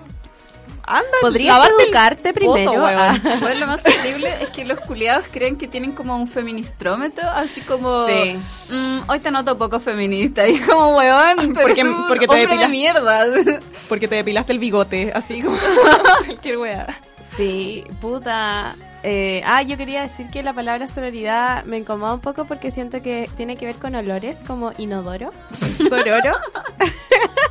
Anda, 0.86 1.08
Podrías 1.22 1.58
el 1.66 1.86
educarte 1.86 2.32
primero. 2.32 2.70
weón. 2.72 2.86
Ah. 2.86 3.18
Bueno, 3.40 3.58
lo 3.60 3.66
más 3.66 3.82
terrible 3.82 4.30
es 4.42 4.50
que 4.50 4.64
los 4.64 4.78
culiados 4.78 5.24
creen 5.32 5.56
que 5.56 5.66
tienen 5.66 5.90
como 5.90 6.14
un 6.16 6.28
feministrómetro, 6.28 7.28
así 7.30 7.62
como... 7.62 8.06
Sí. 8.06 8.36
"Mm, 8.70 8.98
hoy 9.10 9.18
te 9.18 9.30
noto 9.32 9.58
poco 9.58 9.80
feminista. 9.80 10.46
Y 10.46 10.54
es 10.56 10.66
como, 10.68 10.96
weón, 10.98 11.52
Porque- 11.54 11.80
eres 11.80 11.84
un 11.84 12.06
porque 12.06 12.26
te 12.28 12.32
hombre 12.34 12.56
de 12.58 12.64
depilas- 12.66 12.70
mierda. 12.70 13.24
Porque 13.88 14.06
te 14.06 14.14
depilaste 14.14 14.52
el 14.52 14.60
bigote, 14.60 15.10
así 15.14 15.42
como. 15.42 15.56
Cualquier 16.26 16.58
weá. 16.58 16.86
Sí, 17.30 17.84
puta. 18.00 18.76
Eh, 19.02 19.42
ah, 19.44 19.62
yo 19.62 19.76
quería 19.76 20.02
decir 20.02 20.30
que 20.30 20.42
la 20.42 20.52
palabra 20.52 20.86
sororidad 20.86 21.64
me 21.64 21.78
incomoda 21.78 22.14
un 22.14 22.20
poco 22.20 22.44
porque 22.46 22.70
siento 22.70 23.02
que 23.02 23.28
tiene 23.36 23.56
que 23.56 23.66
ver 23.66 23.76
con 23.76 23.94
olores 23.94 24.38
como 24.46 24.72
inodoro, 24.78 25.30
sororo. 25.88 26.36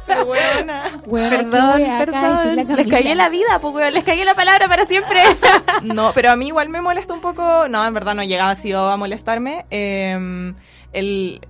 Pero 0.07 0.25
weona. 0.25 0.99
Weón, 1.05 1.49
perdón, 1.49 1.81
perdón. 1.99 2.55
Les 2.55 2.87
cagué 2.87 3.15
la 3.15 3.29
vida, 3.29 3.59
pues 3.61 3.73
weón, 3.73 3.93
les 3.93 4.03
cagué 4.03 4.25
la 4.25 4.33
palabra 4.35 4.67
para 4.67 4.85
siempre. 4.85 5.21
No, 5.83 6.11
pero 6.13 6.31
a 6.31 6.35
mí 6.35 6.47
igual 6.47 6.69
me 6.69 6.81
molesta 6.81 7.13
un 7.13 7.21
poco. 7.21 7.67
No, 7.67 7.85
en 7.85 7.93
verdad 7.93 8.15
no 8.15 8.23
llegaba 8.23 8.51
así 8.51 8.71
a 8.71 8.95
molestarme. 8.95 9.65
eh, 9.69 10.53
el. 10.93 11.41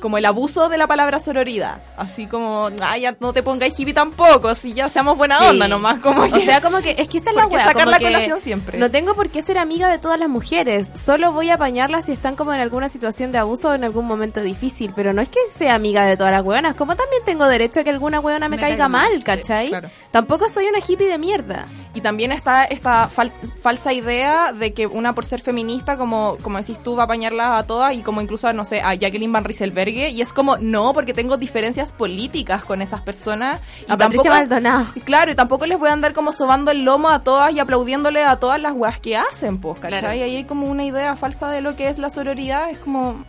Como 0.00 0.18
el 0.18 0.24
abuso 0.24 0.68
de 0.68 0.78
la 0.78 0.86
palabra 0.86 1.20
sororidad. 1.20 1.80
Así 1.96 2.26
como, 2.26 2.70
ay, 2.82 3.02
ya 3.02 3.16
no 3.20 3.32
te 3.32 3.42
pongáis 3.42 3.78
hippie 3.78 3.92
tampoco, 3.94 4.54
si 4.54 4.72
ya 4.72 4.88
seamos 4.88 5.16
buena 5.16 5.38
Sí. 5.38 5.44
onda 5.46 5.68
nomás. 5.68 6.00
Como 6.00 6.22
O 6.22 6.40
sea, 6.40 6.60
como 6.60 6.78
que 6.80 6.94
es 6.98 7.08
que 7.08 7.18
esa 7.18 7.30
es 7.30 7.36
la 7.36 7.42
¿Por 7.42 7.50
qué 7.50 7.56
wea, 7.56 7.64
sacar 7.66 7.82
como 7.84 7.90
la 7.92 7.98
colación 7.98 8.40
siempre? 8.40 8.78
No 8.78 8.90
tengo 8.90 9.14
por 9.14 9.28
qué 9.30 9.42
ser 9.42 9.58
amiga 9.58 9.88
de 9.88 9.98
todas 9.98 10.18
las 10.18 10.28
mujeres, 10.28 10.90
solo 10.94 11.32
voy 11.32 11.50
a 11.50 11.54
apañarlas 11.54 12.06
si 12.06 12.12
están 12.12 12.36
como 12.36 12.52
en 12.54 12.60
alguna 12.60 12.88
situación 12.88 13.32
de 13.32 13.38
abuso 13.38 13.68
o 13.70 13.74
en 13.74 13.84
algún 13.84 14.06
momento 14.06 14.40
difícil, 14.42 14.92
pero 14.96 15.12
no 15.12 15.20
es 15.22 15.28
que 15.28 15.38
sea 15.54 15.74
amiga 15.74 16.04
de 16.06 16.16
todas 16.16 16.32
las 16.32 16.42
hueonas, 16.42 16.74
como 16.74 16.96
también 16.96 17.22
tengo 17.24 17.46
derecho 17.46 17.80
a 17.80 17.84
que 17.84 17.90
alguna 17.90 18.20
hueona 18.20 18.48
me, 18.48 18.56
Me 18.56 18.62
caiga 18.62 18.70
caiga 18.76 18.88
mal, 18.88 19.10
mal, 19.10 19.18
sí, 19.18 19.24
¿cachai? 19.24 19.68
claro. 19.68 19.90
Tampoco 20.10 20.48
soy 20.48 20.66
una 20.66 20.78
hippie 20.78 21.06
de 21.08 21.18
mierda. 21.18 21.66
Y 21.92 22.00
también 22.02 22.30
está 22.30 22.64
esta 22.64 23.08
fal- 23.10 23.32
falsa 23.62 23.92
idea 23.92 24.52
de 24.52 24.72
que 24.72 24.86
una 24.86 25.12
por 25.14 25.24
ser 25.24 25.40
feminista, 25.40 25.96
como, 25.96 26.36
como 26.40 26.58
decís 26.58 26.80
tú, 26.82 26.94
va 26.94 27.02
a 27.02 27.04
apañarla 27.06 27.58
a 27.58 27.66
todas 27.66 27.94
y 27.94 28.02
como 28.02 28.20
incluso, 28.20 28.46
a, 28.46 28.52
no 28.52 28.64
sé, 28.64 28.80
a 28.80 28.94
Jacqueline 28.94 29.32
Van 29.32 29.42
Y 29.90 30.20
es 30.20 30.32
como, 30.32 30.56
no, 30.56 30.92
porque 30.92 31.12
tengo 31.14 31.36
diferencias 31.36 31.92
políticas 31.92 32.64
con 32.64 32.82
esas 32.82 33.00
personas. 33.00 33.60
Y 33.88 33.92
A 33.92 33.96
Patricia 33.96 34.30
Maldonado. 34.30 34.86
y 34.94 35.00
claro, 35.00 35.30
y 35.32 35.34
tampoco 35.34 35.66
les 35.66 35.78
voy 35.78 35.88
a 35.90 35.92
andar 35.92 36.12
como 36.12 36.32
sobando 36.32 36.70
el 36.70 36.84
lomo 36.84 37.08
a 37.08 37.22
todas 37.22 37.52
y 37.52 37.58
aplaudiéndole 37.60 38.24
a 38.24 38.36
todas 38.36 38.60
las 38.60 38.72
weas 38.72 38.98
que 39.00 39.16
hacen, 39.16 39.58
pues, 39.58 39.78
¿cachai? 39.80 39.98
Claro. 40.00 40.14
Y 40.16 40.22
ahí 40.22 40.36
hay 40.36 40.44
como 40.44 40.66
una 40.66 40.84
idea 40.84 41.16
falsa 41.16 41.50
de 41.50 41.60
lo 41.60 41.76
que 41.76 41.88
es 41.88 41.98
la 41.98 42.10
sororidad. 42.10 42.70
Es 42.70 42.78
como... 42.78 43.12
mm, 43.14 43.24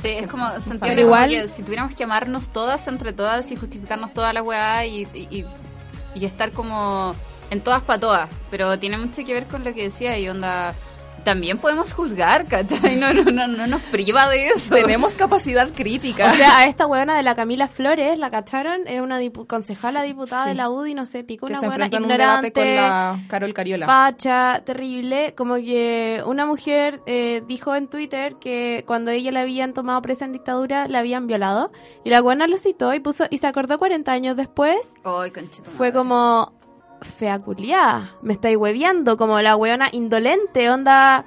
Sí, 0.00 0.08
es 0.10 0.28
como 0.28 0.48
sentir 0.50 0.96
igual- 1.00 1.28
que 1.28 1.48
si 1.48 1.62
tuviéramos 1.64 1.92
que 1.96 2.04
amarnos 2.04 2.50
todas 2.50 2.86
entre 2.86 3.12
todas 3.12 3.50
y 3.50 3.56
justificarnos 3.56 4.14
toda 4.14 4.32
la 4.32 4.42
weá 4.44 4.86
y, 4.86 5.08
y, 5.12 5.26
y- 5.38 5.46
y 6.14 6.24
estar 6.24 6.52
como 6.52 7.16
en 7.50 7.60
todas 7.60 7.82
para 7.82 7.98
todas. 7.98 8.30
Pero 8.50 8.78
tiene 8.78 8.96
mucho 8.96 9.24
que 9.24 9.34
ver 9.34 9.46
con 9.46 9.64
lo 9.64 9.74
que 9.74 9.82
decía 9.82 10.16
y 10.16 10.28
onda. 10.28 10.72
También 11.28 11.58
podemos 11.58 11.92
juzgar, 11.92 12.46
¿cachai? 12.46 12.96
No, 12.96 13.12
no, 13.12 13.24
no, 13.24 13.46
no 13.46 13.66
nos 13.66 13.82
priva 13.82 14.28
de 14.30 14.48
eso. 14.48 14.74
Tenemos 14.74 15.14
capacidad 15.14 15.68
crítica. 15.72 16.30
O 16.32 16.36
sea, 16.36 16.58
a 16.58 16.64
esta 16.66 16.86
huevona 16.86 17.16
de 17.16 17.22
la 17.22 17.34
Camila 17.34 17.68
Flores, 17.68 18.18
¿la 18.18 18.30
cacharon? 18.30 18.80
Es 18.86 19.00
una 19.02 19.20
dipu- 19.20 19.46
concejala 19.46 20.02
diputada 20.02 20.44
Sí. 20.44 20.48
de 20.50 20.54
la 20.54 20.70
UDI, 20.70 20.94
no 20.94 21.04
sé, 21.06 21.24
picó 21.24 21.46
que 21.46 21.52
una 21.52 21.60
huevona 21.60 21.86
en 21.86 21.94
un 21.96 22.02
ignorante, 22.02 22.52
con 22.52 22.64
la 22.64 23.18
Carol 23.28 23.52
Cariola. 23.52 23.84
facha, 23.86 24.62
terrible. 24.64 25.34
Como 25.36 25.56
que 25.56 26.22
una 26.26 26.46
mujer 26.46 27.00
eh, 27.06 27.42
dijo 27.46 27.74
en 27.74 27.88
Twitter 27.88 28.36
que 28.40 28.84
cuando 28.86 29.10
ella 29.10 29.30
la 29.32 29.40
habían 29.42 29.74
tomado 29.74 30.00
presa 30.02 30.24
en 30.24 30.32
dictadura, 30.32 30.88
la 30.88 31.00
habían 31.00 31.26
violado. 31.26 31.72
Y 32.04 32.10
la 32.10 32.18
huevona 32.22 32.46
lo 32.46 32.56
citó 32.58 32.94
y 32.94 33.00
puso, 33.00 33.26
y 33.30 33.38
se 33.38 33.46
acordó 33.46 33.78
40 33.78 34.10
años 34.12 34.36
después. 34.36 34.76
Ay, 35.04 35.30
conchito 35.30 35.70
Fue 35.70 35.88
madre. 35.88 35.92
como, 35.98 36.52
fea 37.00 37.38
culiá, 37.38 38.10
me 38.22 38.32
estáis 38.32 38.56
hueviando, 38.56 39.16
como 39.16 39.40
la 39.40 39.56
hueona 39.56 39.88
indolente, 39.92 40.70
onda... 40.70 41.24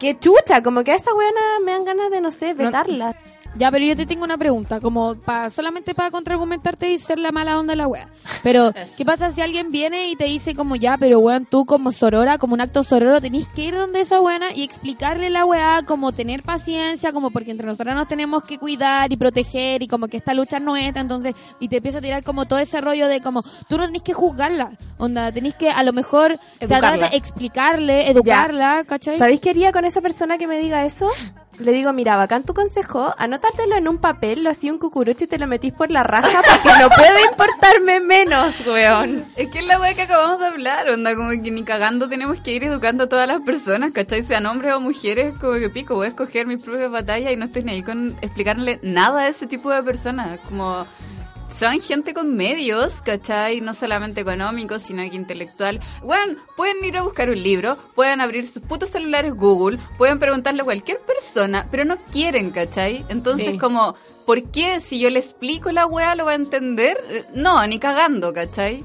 Qué 0.00 0.18
chucha, 0.18 0.60
como 0.62 0.82
que 0.82 0.90
a 0.90 0.96
esa 0.96 1.14
hueona 1.14 1.40
me 1.64 1.70
dan 1.70 1.84
ganas 1.84 2.10
de, 2.10 2.20
no 2.20 2.32
sé, 2.32 2.52
vetarla. 2.54 3.16
Ya, 3.54 3.70
pero 3.70 3.84
yo 3.84 3.94
te 3.96 4.06
tengo 4.06 4.24
una 4.24 4.38
pregunta, 4.38 4.80
como 4.80 5.14
pa, 5.14 5.50
solamente 5.50 5.94
para 5.94 6.10
contraargumentarte 6.10 6.90
y 6.90 6.98
ser 6.98 7.18
la 7.18 7.32
mala 7.32 7.58
onda 7.58 7.72
de 7.72 7.76
la 7.76 7.86
wea. 7.86 8.08
Pero, 8.42 8.72
¿qué 8.96 9.04
pasa 9.04 9.30
si 9.30 9.42
alguien 9.42 9.70
viene 9.70 10.08
y 10.08 10.16
te 10.16 10.24
dice 10.24 10.54
como 10.54 10.74
ya, 10.76 10.96
pero 10.96 11.18
weón, 11.18 11.44
tú 11.44 11.66
como 11.66 11.92
sorora, 11.92 12.38
como 12.38 12.54
un 12.54 12.62
acto 12.62 12.82
sororo, 12.82 13.20
tenés 13.20 13.48
que 13.48 13.62
ir 13.64 13.74
donde 13.74 14.00
esa 14.00 14.20
weona 14.20 14.54
y 14.54 14.62
explicarle 14.62 15.28
la 15.28 15.44
weá, 15.44 15.82
como 15.86 16.12
tener 16.12 16.42
paciencia, 16.42 17.12
como 17.12 17.30
porque 17.30 17.50
entre 17.50 17.66
nosotras 17.66 17.94
nos 17.94 18.08
tenemos 18.08 18.42
que 18.42 18.58
cuidar 18.58 19.12
y 19.12 19.16
proteger 19.16 19.82
y 19.82 19.88
como 19.88 20.08
que 20.08 20.16
esta 20.16 20.32
lucha 20.32 20.56
es 20.56 20.62
nuestra, 20.62 21.02
entonces, 21.02 21.34
y 21.60 21.68
te 21.68 21.76
empieza 21.76 21.98
a 21.98 22.00
tirar 22.00 22.22
como 22.22 22.46
todo 22.46 22.58
ese 22.58 22.80
rollo 22.80 23.06
de 23.08 23.20
como, 23.20 23.42
tú 23.68 23.76
no 23.76 23.86
tenés 23.86 24.02
que 24.02 24.14
juzgarla, 24.14 24.72
onda, 24.96 25.30
tenés 25.30 25.54
que 25.54 25.70
a 25.70 25.82
lo 25.82 25.92
mejor 25.92 26.38
tratar 26.58 26.98
de 26.98 27.16
explicarle, 27.16 28.10
educarla, 28.10 28.84
¿cachai? 28.86 29.18
¿Sabéis 29.18 29.40
qué 29.40 29.50
haría 29.50 29.72
con 29.72 29.84
esa 29.84 30.00
persona 30.00 30.38
que 30.38 30.46
me 30.46 30.58
diga 30.58 30.84
eso? 30.86 31.08
Le 31.62 31.70
digo, 31.70 31.92
mira, 31.92 32.16
bacán 32.16 32.42
tu 32.42 32.54
consejo, 32.54 33.14
anótatelo 33.18 33.76
en 33.76 33.86
un 33.86 33.98
papel, 33.98 34.42
lo 34.42 34.50
hacía 34.50 34.72
un 34.72 34.78
cucurucho 34.78 35.24
y 35.24 35.26
te 35.28 35.38
lo 35.38 35.46
metís 35.46 35.72
por 35.72 35.92
la 35.92 36.02
raja 36.02 36.42
porque 36.42 36.78
no 36.80 36.88
puede 36.90 37.22
importarme 37.30 38.00
menos, 38.00 38.54
weón. 38.66 39.24
Es 39.36 39.48
que 39.48 39.60
es 39.60 39.66
la 39.66 39.78
weá 39.78 39.94
que 39.94 40.02
acabamos 40.02 40.40
de 40.40 40.46
hablar, 40.46 40.90
onda, 40.90 41.14
como 41.14 41.30
que 41.30 41.52
ni 41.52 41.62
cagando 41.62 42.08
tenemos 42.08 42.40
que 42.40 42.52
ir 42.52 42.64
educando 42.64 43.04
a 43.04 43.08
todas 43.08 43.28
las 43.28 43.40
personas, 43.42 43.92
¿cachai? 43.92 44.24
Sean 44.24 44.46
hombres 44.46 44.74
o 44.74 44.80
mujeres, 44.80 45.34
como 45.40 45.54
que 45.54 45.70
pico, 45.70 45.94
voy 45.94 46.06
a 46.06 46.08
escoger 46.08 46.48
mis 46.48 46.60
propias 46.60 46.90
batallas 46.90 47.32
y 47.32 47.36
no 47.36 47.44
estoy 47.44 47.62
ni 47.62 47.72
ahí 47.72 47.82
con 47.84 48.16
explicarle 48.22 48.80
nada 48.82 49.20
a 49.20 49.28
ese 49.28 49.46
tipo 49.46 49.70
de 49.70 49.84
personas, 49.84 50.40
como... 50.40 50.84
Son 51.54 51.78
gente 51.80 52.14
con 52.14 52.34
medios, 52.34 53.02
¿cachai? 53.02 53.60
No 53.60 53.74
solamente 53.74 54.20
económicos, 54.22 54.82
sino 54.82 55.02
que 55.08 55.16
intelectual. 55.16 55.80
Bueno, 56.02 56.36
pueden 56.56 56.84
ir 56.84 56.96
a 56.96 57.02
buscar 57.02 57.28
un 57.30 57.40
libro, 57.42 57.76
pueden 57.94 58.20
abrir 58.20 58.46
sus 58.48 58.62
putos 58.62 58.90
celulares 58.90 59.34
Google, 59.34 59.78
pueden 59.98 60.18
preguntarle 60.18 60.62
a 60.62 60.64
cualquier 60.64 61.00
persona, 61.00 61.68
pero 61.70 61.84
no 61.84 61.96
quieren, 62.10 62.50
¿cachai? 62.50 63.04
Entonces, 63.08 63.52
Sí. 63.52 63.58
como, 63.58 63.94
¿por 64.26 64.42
qué 64.50 64.80
si 64.80 64.98
yo 64.98 65.10
le 65.10 65.18
explico 65.18 65.70
la 65.72 65.86
weá 65.86 66.14
lo 66.14 66.24
va 66.24 66.32
a 66.32 66.36
entender? 66.36 66.96
No, 67.34 67.64
ni 67.66 67.78
cagando, 67.78 68.32
¿cachai? 68.32 68.84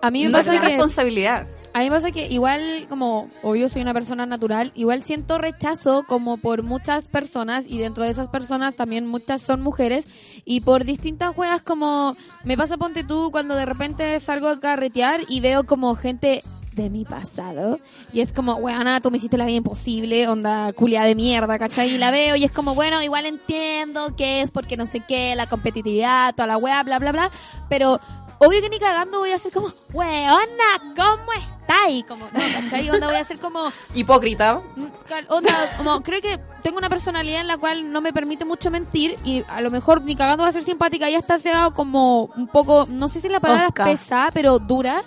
A 0.00 0.10
mí 0.10 0.24
me 0.24 0.30
no 0.30 0.38
es 0.38 0.48
que... 0.48 0.58
responsabilidad. 0.58 1.46
A 1.76 1.80
mí 1.80 1.90
me 1.90 1.96
pasa 1.96 2.10
que 2.10 2.26
igual, 2.28 2.86
como 2.88 3.28
obvio 3.42 3.68
soy 3.68 3.82
una 3.82 3.92
persona 3.92 4.24
natural, 4.24 4.72
igual 4.74 5.02
siento 5.02 5.36
rechazo 5.36 6.04
como 6.08 6.38
por 6.38 6.62
muchas 6.62 7.04
personas 7.04 7.66
y 7.68 7.76
dentro 7.76 8.04
de 8.04 8.08
esas 8.08 8.28
personas 8.28 8.76
también 8.76 9.06
muchas 9.06 9.42
son 9.42 9.60
mujeres 9.60 10.06
y 10.46 10.62
por 10.62 10.86
distintas 10.86 11.34
juegas 11.34 11.60
como 11.60 12.16
me 12.44 12.56
pasa 12.56 12.78
ponte 12.78 13.04
tú 13.04 13.28
cuando 13.30 13.54
de 13.54 13.66
repente 13.66 14.18
salgo 14.20 14.48
a 14.48 14.58
carretear 14.58 15.20
y 15.28 15.40
veo 15.40 15.64
como 15.64 15.94
gente 15.96 16.42
de 16.72 16.88
mi 16.88 17.04
pasado 17.04 17.78
y 18.10 18.20
es 18.20 18.32
como, 18.32 18.54
weona, 18.54 19.02
tú 19.02 19.10
me 19.10 19.18
hiciste 19.18 19.36
la 19.36 19.44
vida 19.44 19.58
imposible, 19.58 20.28
onda 20.28 20.72
culia 20.72 21.02
de 21.02 21.14
mierda, 21.14 21.58
¿cachai? 21.58 21.90
Y 21.90 21.98
la 21.98 22.10
veo 22.10 22.36
y 22.36 22.44
es 22.44 22.52
como, 22.52 22.74
bueno, 22.74 23.02
igual 23.02 23.26
entiendo 23.26 24.16
que 24.16 24.40
es 24.40 24.50
porque 24.50 24.78
no 24.78 24.86
sé 24.86 25.00
qué, 25.00 25.34
la 25.34 25.46
competitividad, 25.46 26.34
toda 26.34 26.46
la 26.46 26.56
wea, 26.56 26.82
bla, 26.84 26.98
bla, 26.98 27.12
bla, 27.12 27.30
pero 27.68 28.00
obvio 28.38 28.60
que 28.60 28.68
ni 28.68 28.78
cagando 28.78 29.18
voy 29.18 29.32
a 29.32 29.38
ser 29.38 29.52
como, 29.52 29.72
weona, 29.92 30.94
¿cómo 30.94 31.32
estáis? 31.32 32.04
Como, 32.04 32.26
no, 32.26 32.40
¿cachai? 32.62 32.88
Onda 32.90 33.08
voy 33.08 33.16
a 33.16 33.24
ser 33.24 33.38
como, 33.38 33.72
Hipócrita. 33.94 34.60
mm, 34.76 34.86
onda, 35.28 35.52
como, 35.76 36.02
creo 36.02 36.20
que 36.20 36.38
tengo 36.62 36.78
una 36.78 36.88
personalidad 36.88 37.40
en 37.40 37.46
la 37.46 37.58
cual 37.58 37.92
no 37.92 38.00
me 38.00 38.12
permite 38.12 38.44
mucho 38.44 38.70
mentir 38.70 39.18
y 39.24 39.44
a 39.48 39.60
lo 39.60 39.70
mejor 39.70 40.02
ni 40.02 40.16
cagando 40.16 40.42
va 40.42 40.50
a 40.50 40.52
ser 40.52 40.62
simpática 40.62 41.08
y 41.08 41.14
hasta 41.14 41.38
sea 41.38 41.70
como 41.70 42.24
un 42.36 42.48
poco, 42.48 42.86
no 42.88 43.08
sé 43.08 43.20
si 43.20 43.28
la 43.28 43.40
palabra 43.40 43.68
Oscar. 43.68 43.88
es 43.88 44.00
pesada, 44.00 44.30
pero 44.32 44.58
dura. 44.58 45.02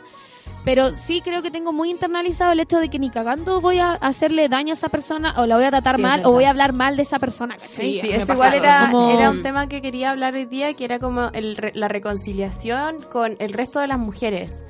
Pero 0.66 0.94
sí 0.94 1.22
creo 1.22 1.42
que 1.42 1.52
tengo 1.52 1.72
muy 1.74 1.90
internalizado 1.90 2.52
el 2.52 2.60
hecho 2.60 2.80
de 2.80 2.90
que 2.90 3.00
ni 3.00 3.10
cagando 3.10 3.62
voy 3.62 3.80
a 3.80 3.94
hacerle 3.94 4.50
daño 4.50 4.72
a 4.72 4.76
esa 4.76 4.90
persona 4.90 5.34
o 5.38 5.46
la 5.46 5.56
voy 5.56 5.64
a 5.66 5.70
tratar 5.72 5.96
Sí, 5.96 6.02
mal 6.02 6.22
o 6.26 6.32
voy 6.32 6.44
a 6.44 6.50
hablar 6.50 6.74
mal 6.74 6.96
de 6.98 7.04
esa 7.04 7.18
persona, 7.18 7.56
¿cachai? 7.56 7.94
Sí, 7.96 8.02
Sí, 8.02 8.12
eso 8.12 8.34
igual 8.34 8.54
era, 8.54 8.88
como- 8.92 9.10
era 9.12 9.30
un 9.32 9.42
tema 9.42 9.68
que 9.68 9.82
quería 9.82 10.12
hablar 10.12 10.36
hoy 10.36 10.46
día, 10.46 10.74
que 10.74 10.86
era 10.86 11.00
como 11.00 11.30
el 11.34 11.56
re- 11.56 11.72
la 11.76 11.88
reconciliación 11.88 13.02
con 13.12 13.36
el 13.40 13.54
resto 13.54 13.80
de 13.80 13.88
las 13.88 13.98
mujeres. 14.00 14.66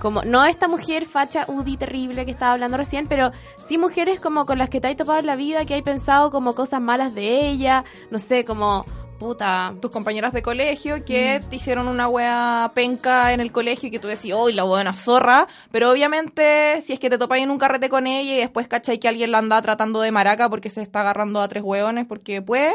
Como, 0.00 0.22
no 0.22 0.44
esta 0.44 0.68
mujer 0.68 1.06
facha 1.06 1.44
UDI 1.48 1.76
terrible 1.76 2.24
que 2.24 2.30
estaba 2.30 2.52
hablando 2.52 2.76
recién, 2.76 3.06
pero 3.06 3.30
sí 3.58 3.78
mujeres 3.78 4.20
como 4.20 4.44
con 4.46 4.58
las 4.58 4.68
que 4.68 4.80
te 4.80 4.88
hay 4.88 4.94
topado 4.96 5.18
en 5.18 5.26
la 5.26 5.36
vida, 5.36 5.64
que 5.64 5.74
hay 5.74 5.82
pensado 5.82 6.30
como 6.30 6.54
cosas 6.54 6.80
malas 6.80 7.14
de 7.14 7.48
ella, 7.48 7.84
no 8.10 8.18
sé, 8.18 8.44
como, 8.44 8.84
puta, 9.18 9.74
Tus 9.80 9.90
compañeras 9.90 10.32
de 10.32 10.42
colegio 10.42 11.04
que 11.04 11.40
te 11.48 11.56
hicieron 11.56 11.88
una 11.88 12.08
wea 12.08 12.70
penca 12.74 13.32
en 13.32 13.40
el 13.40 13.52
colegio 13.52 13.88
y 13.88 13.90
que 13.90 13.98
tú 13.98 14.08
decís, 14.08 14.32
¡oh, 14.34 14.48
la 14.50 14.64
buena 14.64 14.92
zorra! 14.94 15.46
Pero 15.70 15.90
obviamente, 15.90 16.80
si 16.82 16.92
es 16.92 17.00
que 17.00 17.10
te 17.10 17.18
topáis 17.18 17.44
en 17.44 17.50
un 17.50 17.58
carrete 17.58 17.88
con 17.88 18.06
ella 18.06 18.34
y 18.34 18.36
después 18.38 18.68
cachai 18.68 18.98
que 18.98 19.08
alguien 19.08 19.30
la 19.32 19.38
anda 19.38 19.60
tratando 19.62 20.00
de 20.00 20.10
maraca 20.12 20.48
porque 20.48 20.70
se 20.70 20.82
está 20.82 21.00
agarrando 21.00 21.40
a 21.40 21.48
tres 21.48 21.62
hueones 21.62 22.06
porque 22.06 22.42
puede, 22.42 22.74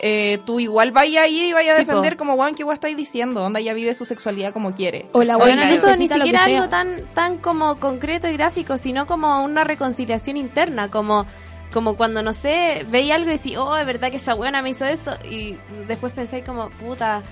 eh, 0.00 0.38
tú 0.46 0.60
igual 0.60 0.92
vaya 0.92 1.22
a 1.22 1.28
ir 1.28 1.44
y 1.46 1.52
vaya 1.52 1.72
a 1.72 1.76
Sí, 1.76 1.80
defender 1.84 2.14
po. 2.14 2.18
como, 2.18 2.34
weón, 2.34 2.54
¿qué 2.54 2.64
wea 2.64 2.74
estáis 2.74 2.96
diciendo? 2.96 3.44
Onda, 3.44 3.58
ella 3.60 3.74
vive 3.74 3.94
su 3.94 4.04
sexualidad 4.04 4.52
como 4.52 4.74
quiere. 4.74 5.06
O 5.12 5.22
la 5.24 5.36
O 5.36 5.40
buena 5.40 5.64
incluso 5.64 5.94
ni 5.96 6.08
que 6.08 6.14
siquiera 6.14 6.44
algo 6.44 6.68
tan, 6.68 7.02
tan 7.14 7.38
como 7.38 7.78
concreto 7.80 8.28
y 8.28 8.32
gráfico, 8.34 8.78
sino 8.78 9.06
como 9.06 9.42
una 9.42 9.64
reconciliación 9.64 10.36
interna, 10.36 10.88
como, 10.90 11.26
como 11.72 11.96
cuando, 11.96 12.22
no 12.22 12.32
sé, 12.34 12.86
veis 12.90 13.12
algo 13.12 13.28
y 13.28 13.32
decís, 13.36 13.56
oh, 13.56 13.76
es 13.76 13.86
verdad 13.86 14.10
que 14.10 14.16
esa 14.16 14.34
buena 14.34 14.62
me 14.62 14.70
hizo 14.70 14.84
eso, 14.84 15.12
y 15.30 15.56
después 15.86 16.12
pensáis 16.12 16.44
como, 16.44 16.70
puta, 16.70 17.22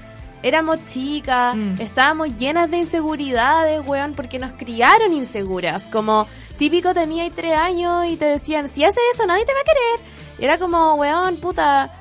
éramos 0.42 0.84
chicas, 0.86 1.56
Mm. 1.56 1.80
estábamos 1.80 2.36
llenas 2.36 2.70
de 2.70 2.78
inseguridades, 2.78 3.86
weón, 3.86 4.14
porque 4.14 4.38
nos 4.38 4.52
criaron 4.52 5.12
inseguras, 5.12 5.84
como 5.84 6.26
típico 6.58 6.92
teníais 6.94 7.34
tres 7.34 7.54
años 7.56 8.06
y 8.06 8.16
te 8.16 8.26
decían, 8.26 8.68
si 8.68 8.84
haces 8.84 9.02
eso 9.14 9.26
nadie 9.26 9.44
te 9.44 9.52
va 9.54 9.60
a 9.60 9.64
querer, 9.64 10.10
y 10.38 10.44
era 10.44 10.58
como, 10.58 10.94
weón, 10.94 11.36
puta... 11.36 11.92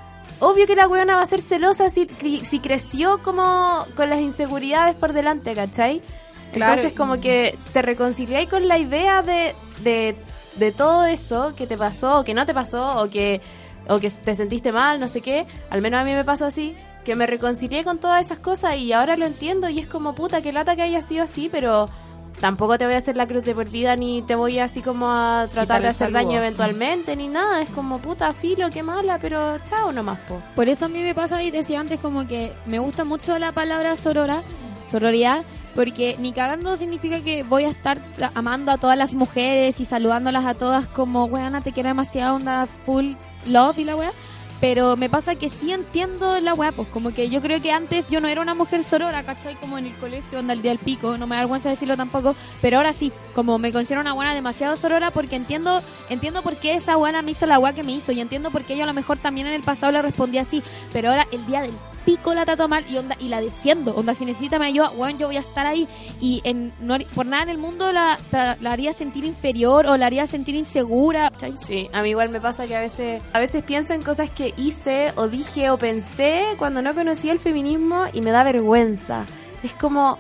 Obvio 0.42 0.68
que 0.68 0.76
la 0.76 0.90
weona 0.90 1.16
va 1.16 1.22
a 1.22 1.26
ser 1.26 1.40
celosa 1.42 1.90
si, 1.90 2.10
si 2.44 2.60
creció 2.60 3.24
como 3.24 3.86
con 3.96 4.10
las 4.10 4.20
inseguridades 4.20 4.94
por 4.94 5.14
delante, 5.14 5.56
¿cachai? 5.56 6.02
Claro. 6.52 6.74
Entonces 6.74 6.98
como 6.98 7.22
que 7.22 7.58
te 7.72 7.82
reconciliáis 7.82 8.50
con 8.50 8.68
la 8.68 8.78
idea 8.78 9.22
de, 9.22 9.56
de, 9.80 10.18
de 10.56 10.72
todo 10.72 11.06
eso 11.06 11.54
que 11.56 11.68
te 11.68 11.78
pasó 11.78 12.20
o 12.20 12.24
que 12.24 12.34
no 12.34 12.46
te 12.46 12.54
pasó 12.54 13.02
o 13.04 13.10
que, 13.10 13.42
o 13.88 14.00
que 14.00 14.10
te 14.10 14.36
sentiste 14.36 14.72
mal, 14.72 15.00
no 15.00 15.08
sé 15.08 15.22
qué. 15.22 15.46
Al 15.70 15.82
menos 15.82 16.02
a 16.02 16.04
mí 16.04 16.14
me 16.14 16.24
pasó 16.24 16.46
así, 16.46 16.76
que 17.04 17.16
me 17.16 17.28
reconcilié 17.28 17.84
con 17.84 18.00
todas 18.00 18.26
esas 18.26 18.40
cosas 18.40 18.78
y 18.78 18.94
ahora 18.94 19.16
lo 19.18 19.26
entiendo 19.26 19.70
y 19.70 19.80
es 19.80 19.88
como 19.88 20.16
puta, 20.16 20.42
que 20.42 20.52
lata 20.52 20.76
que 20.76 20.82
haya 20.82 21.02
sido 21.02 21.24
así, 21.24 21.50
pero 21.50 21.90
tampoco 22.40 22.78
te 22.78 22.86
voy 22.86 22.96
a 22.96 22.98
hacer 22.98 23.16
la 23.16 23.28
cruz 23.28 23.44
de 23.44 23.56
por 23.56 23.70
vida 23.70 23.96
ni 23.96 24.22
te 24.22 24.36
voy 24.36 24.60
así 24.60 24.82
como 24.82 25.08
a 25.10 25.48
tratar 25.52 25.82
de 25.82 25.88
hacer 25.90 26.12
daño 26.12 26.38
eventualmente 26.38 27.16
ni 27.16 27.28
nada. 27.28 27.62
Es 27.62 27.70
como 27.70 28.00
puta, 28.00 28.34
filo, 28.34 28.70
qué 28.70 28.84
mala, 28.84 29.20
pero 29.20 29.60
chao 29.60 29.92
nomás, 29.92 30.20
po. 30.28 30.42
Por 30.56 30.68
eso 30.68 30.86
a 30.86 30.90
mí 30.90 31.02
me 31.02 31.16
pasa 31.16 31.42
y 31.44 31.52
decía 31.52 31.80
antes 31.80 32.00
como 32.00 32.28
que 32.28 32.54
me 32.66 32.80
gusta 32.80 33.06
mucho 33.06 33.38
la 33.40 33.52
palabra 33.52 33.96
sorora, 33.96 34.44
sororidad, 34.92 35.44
porque 35.76 36.16
ni 36.20 36.32
cagando 36.32 36.78
significa 36.78 37.22
que 37.22 37.44
voy 37.44 37.66
a 37.66 37.70
estar 37.70 38.02
amando 38.34 38.72
a 38.72 38.78
todas 38.78 38.98
las 38.98 39.14
mujeres 39.14 39.80
y 39.82 39.86
saludándolas 39.86 40.46
a 40.46 40.54
todas 40.54 40.88
como, 40.88 41.26
weona, 41.26 41.62
te 41.62 41.74
quiero 41.74 41.90
demasiado, 41.90 42.36
onda 42.36 42.68
full 42.86 43.14
love 43.46 43.78
y 43.78 43.84
la 43.84 43.96
wea. 43.98 44.12
Pero 44.62 44.96
me 44.96 45.10
pasa 45.10 45.36
que 45.36 45.50
sí 45.50 45.74
entiendo 45.74 46.40
la 46.40 46.54
wea, 46.54 46.72
pues 46.72 46.88
como 46.88 47.14
que 47.14 47.30
yo 47.30 47.42
creo 47.42 47.62
que 47.62 47.74
antes 47.74 48.08
yo 48.08 48.22
no 48.22 48.30
era 48.30 48.42
una 48.42 48.56
mujer 48.56 48.86
sorora, 48.86 49.24
¿cachai? 49.24 49.60
Como 49.60 49.78
en 49.78 49.88
el 49.88 49.96
colegio, 49.96 50.40
onda 50.40 50.54
el 50.54 50.62
día 50.62 50.72
del 50.72 50.80
pico, 50.80 51.18
no 51.18 51.28
me 51.28 51.36
da 51.36 51.42
vergüenza 51.42 51.70
decirlo 51.70 51.98
tampoco, 51.98 52.36
pero 52.62 52.78
ahora 52.78 52.94
sí, 52.94 53.12
como 53.36 53.60
me 53.60 53.74
considero 53.74 54.00
una 54.00 54.14
buena 54.14 54.34
demasiado 54.34 54.78
sorora 54.78 55.12
porque 55.12 55.36
entiendo 55.36 55.84
entiendo 56.10 56.42
por 56.42 56.56
qué 56.56 56.76
esa 56.76 56.96
buena 56.96 57.22
me 57.22 57.32
hizo 57.32 57.46
la 57.46 57.60
wea 57.60 57.74
que 57.74 57.84
me 57.84 57.92
hizo 57.92 58.14
y 58.14 58.22
entiendo 58.22 58.50
por 58.50 58.64
qué 58.64 58.78
yo 58.78 58.84
a 58.84 58.88
lo 58.88 58.94
mejor 58.94 59.18
también 59.18 59.46
en 59.46 59.54
el 59.54 59.62
pasado 59.62 59.92
le 59.92 60.02
respondí 60.02 60.38
así, 60.38 60.64
pero 60.94 61.10
ahora 61.10 61.28
el 61.34 61.46
día 61.46 61.62
del 61.62 61.74
pico 62.06 62.34
la 62.34 62.46
trato 62.46 62.68
mal 62.68 62.86
y 62.90 62.98
onda 62.98 63.18
y 63.20 63.30
la 63.30 63.42
defiendo. 63.42 63.96
Onda, 63.96 64.14
si 64.14 64.26
necesita 64.26 64.60
me 64.60 64.68
ayuda, 64.68 64.90
bueno, 64.90 65.18
yo 65.20 65.28
voy 65.28 65.38
a 65.38 65.42
estar 65.42 65.66
ahí 65.66 65.88
y 66.22 66.42
en, 66.44 66.72
no, 66.80 66.98
por 67.14 67.26
nada 67.26 67.44
en 67.44 67.50
el 67.50 67.58
mundo 67.58 67.92
la, 67.92 68.20
la, 68.32 68.72
haría 68.72 68.94
sentir 68.94 69.26
inferior 69.26 69.88
o 69.88 69.98
la 69.98 70.06
haría 70.06 70.28
sentir 70.28 70.56
insegura. 70.56 71.32
Sí, 71.66 71.90
a 71.92 72.02
mí 72.02 72.10
igual 72.10 72.30
me 72.30 72.40
pasa 72.40 72.68
que 72.68 72.76
a 72.76 72.80
veces, 72.80 73.22
a 73.34 73.40
veces 73.40 73.64
pienso 73.64 73.94
en 73.94 74.02
cosas 74.02 74.30
que 74.30 74.54
hice 74.58 75.12
o 75.16 75.28
dije 75.28 75.70
o 75.70 75.78
pensé 75.78 76.44
cuando 76.58 76.82
no 76.82 76.94
conocía 76.94 77.32
el 77.32 77.40
feminismo 77.40 78.06
y 78.14 78.22
me 78.22 78.32
da 78.32 78.44
vergüenza. 78.44 79.26
Es 79.64 79.74
como, 79.74 80.20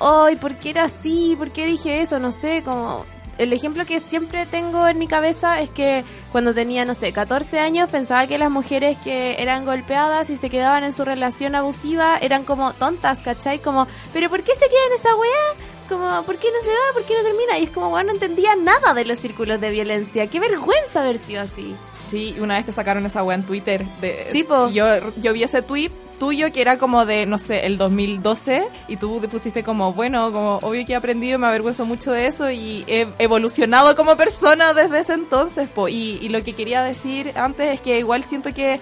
ay, 0.00 0.36
¿por 0.36 0.56
qué 0.56 0.70
era 0.70 0.84
así? 0.84 1.34
¿Por 1.36 1.50
qué 1.50 1.66
dije 1.66 2.00
eso? 2.00 2.18
No 2.18 2.32
sé, 2.32 2.62
como 2.64 3.04
el 3.38 3.52
ejemplo 3.52 3.86
que 3.86 4.00
siempre 4.00 4.46
tengo 4.46 4.86
en 4.86 4.98
mi 4.98 5.06
cabeza 5.06 5.60
es 5.60 5.70
que 5.70 6.04
cuando 6.32 6.52
tenía, 6.52 6.84
no 6.84 6.94
sé, 6.94 7.12
14 7.12 7.60
años 7.60 7.88
pensaba 7.88 8.26
que 8.26 8.36
las 8.36 8.50
mujeres 8.50 8.98
que 8.98 9.36
eran 9.38 9.64
golpeadas 9.64 10.28
y 10.30 10.36
se 10.36 10.50
quedaban 10.50 10.84
en 10.84 10.92
su 10.92 11.04
relación 11.04 11.54
abusiva 11.54 12.18
eran 12.20 12.44
como 12.44 12.72
tontas, 12.74 13.20
¿cachai? 13.20 13.60
Como, 13.60 13.86
¿pero 14.12 14.28
por 14.28 14.42
qué 14.42 14.52
se 14.52 14.68
queda 14.68 14.86
en 14.90 14.92
esa 14.98 15.16
weá? 15.16 15.68
Como, 15.88 16.22
¿por 16.24 16.36
qué 16.36 16.48
no 16.48 16.60
se 16.62 16.68
va? 16.68 16.92
¿Por 16.92 17.04
qué 17.04 17.14
no 17.14 17.22
termina? 17.22 17.58
Y 17.58 17.64
es 17.64 17.70
como, 17.70 17.88
bueno, 17.88 18.08
no 18.08 18.14
entendía 18.14 18.54
nada 18.56 18.92
de 18.92 19.04
los 19.04 19.18
círculos 19.18 19.60
de 19.60 19.70
violencia. 19.70 20.26
Qué 20.26 20.38
vergüenza 20.38 21.00
haber 21.00 21.18
sido 21.18 21.40
así. 21.40 21.74
Sí, 22.10 22.36
una 22.40 22.56
vez 22.56 22.66
te 22.66 22.72
sacaron 22.72 23.06
esa 23.06 23.22
weá 23.22 23.36
en 23.36 23.44
Twitter. 23.44 23.86
De, 24.00 24.26
Sí, 24.30 24.42
po. 24.42 24.68
Yo, 24.68 24.84
yo 25.16 25.32
vi 25.32 25.44
ese 25.44 25.62
tweet 25.62 25.92
tuyo 26.18 26.52
que 26.52 26.60
era 26.60 26.78
como 26.78 27.06
de, 27.06 27.26
no 27.26 27.38
sé, 27.38 27.66
el 27.66 27.78
2012 27.78 28.68
y 28.88 28.96
tú 28.96 29.20
te 29.20 29.28
pusiste 29.28 29.62
como, 29.62 29.92
bueno, 29.92 30.32
como 30.32 30.56
obvio 30.58 30.84
que 30.84 30.92
he 30.92 30.96
aprendido, 30.96 31.38
me 31.38 31.46
avergüenzo 31.46 31.86
mucho 31.86 32.12
de 32.12 32.26
eso 32.26 32.50
y 32.50 32.84
he 32.86 33.06
evolucionado 33.18 33.96
como 33.96 34.16
persona 34.16 34.74
desde 34.74 35.00
ese 35.00 35.14
entonces, 35.14 35.68
po. 35.68 35.88
Y, 35.88 36.28
lo 36.28 36.42
que 36.44 36.54
quería 36.54 36.82
decir 36.82 37.32
antes 37.36 37.72
es 37.72 37.80
que 37.80 37.98
igual 37.98 38.22
siento 38.24 38.52
que 38.52 38.80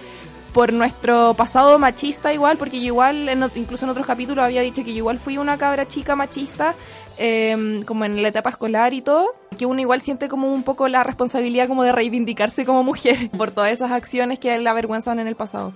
por 0.53 0.73
nuestro 0.73 1.33
pasado 1.35 1.79
machista 1.79 2.33
igual, 2.33 2.57
porque 2.57 2.79
yo 2.79 2.87
igual, 2.87 3.29
en 3.29 3.49
incluso 3.55 3.85
en 3.85 3.91
otros 3.91 4.05
capítulos 4.05 4.43
había 4.43 4.61
dicho 4.61 4.83
que 4.83 4.91
yo 4.91 4.97
igual 4.97 5.19
fui 5.19 5.37
una 5.37 5.57
cabra 5.57 5.87
chica 5.87 6.15
machista, 6.15 6.75
eh, 7.17 7.83
como 7.85 8.05
en 8.05 8.21
la 8.21 8.27
etapa 8.29 8.49
escolar 8.49 8.93
y 8.93 9.01
todo, 9.01 9.35
que 9.57 9.65
uno 9.65 9.79
igual 9.79 10.01
siente 10.01 10.27
como 10.27 10.53
un 10.53 10.63
poco 10.63 10.87
la 10.87 11.03
responsabilidad 11.03 11.67
como 11.67 11.83
de 11.83 11.91
reivindicarse 11.91 12.65
como 12.65 12.83
mujer 12.83 13.29
por 13.37 13.51
todas 13.51 13.71
esas 13.71 13.91
acciones 13.91 14.39
que 14.39 14.57
la 14.59 14.71
avergüenzan 14.71 15.19
en 15.19 15.27
el 15.27 15.35
pasado. 15.35 15.73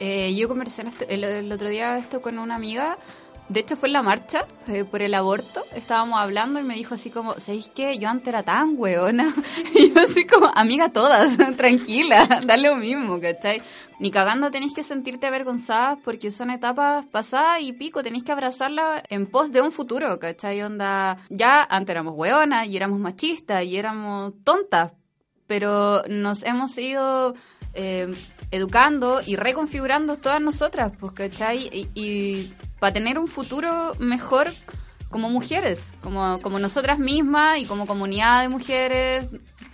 Eh, 0.00 0.34
yo 0.34 0.48
conversé 0.48 0.82
en 0.82 0.88
esto- 0.88 1.06
el, 1.08 1.24
el 1.24 1.50
otro 1.52 1.68
día 1.68 1.96
esto 1.98 2.20
con 2.20 2.38
una 2.38 2.54
amiga. 2.56 2.98
De 3.48 3.60
hecho, 3.60 3.76
fue 3.76 3.88
en 3.88 3.92
la 3.92 4.02
marcha 4.02 4.44
eh, 4.66 4.84
por 4.84 5.02
el 5.02 5.14
aborto. 5.14 5.62
Estábamos 5.76 6.18
hablando 6.18 6.58
y 6.58 6.64
me 6.64 6.74
dijo 6.74 6.96
así 6.96 7.10
como, 7.10 7.34
¿sabéis 7.38 7.70
qué? 7.72 7.96
Yo 7.96 8.08
antes 8.08 8.26
era 8.26 8.42
tan 8.42 8.74
weona. 8.76 9.32
Y 9.74 9.92
yo 9.94 10.00
así 10.00 10.26
como, 10.26 10.50
amiga 10.54 10.88
todas, 10.88 11.36
tranquila, 11.56 12.26
da 12.44 12.56
lo 12.56 12.74
mismo, 12.74 13.20
¿cachai? 13.20 13.62
Ni 14.00 14.10
cagando 14.10 14.50
tenéis 14.50 14.74
que 14.74 14.82
sentirte 14.82 15.28
avergonzadas 15.28 15.96
porque 16.04 16.32
son 16.32 16.50
etapas 16.50 17.06
pasadas 17.06 17.60
y 17.60 17.72
pico, 17.72 18.02
tenéis 18.02 18.24
que 18.24 18.32
abrazarla 18.32 19.00
en 19.10 19.26
pos 19.26 19.52
de 19.52 19.62
un 19.62 19.70
futuro, 19.70 20.18
¿cachai? 20.18 20.60
Onda, 20.62 21.16
ya 21.30 21.62
antes 21.62 21.90
éramos 21.94 22.14
weonas 22.16 22.66
y 22.66 22.76
éramos 22.76 22.98
machistas 22.98 23.62
y 23.62 23.76
éramos 23.76 24.32
tontas, 24.42 24.90
pero 25.46 26.02
nos 26.08 26.42
hemos 26.42 26.76
ido 26.78 27.34
eh, 27.74 28.10
educando 28.50 29.20
y 29.24 29.36
reconfigurando 29.36 30.16
todas 30.16 30.40
nosotras, 30.40 30.92
pues, 30.98 31.12
¿cachai? 31.12 31.68
Y, 31.94 32.52
para 32.78 32.92
tener 32.92 33.18
un 33.18 33.26
futuro 33.28 33.92
mejor 33.98 34.52
como 35.10 35.30
mujeres, 35.30 35.94
como, 36.02 36.40
como 36.42 36.58
nosotras 36.58 36.98
mismas 36.98 37.58
y 37.58 37.64
como 37.64 37.86
comunidad 37.86 38.42
de 38.42 38.48
mujeres 38.50 39.24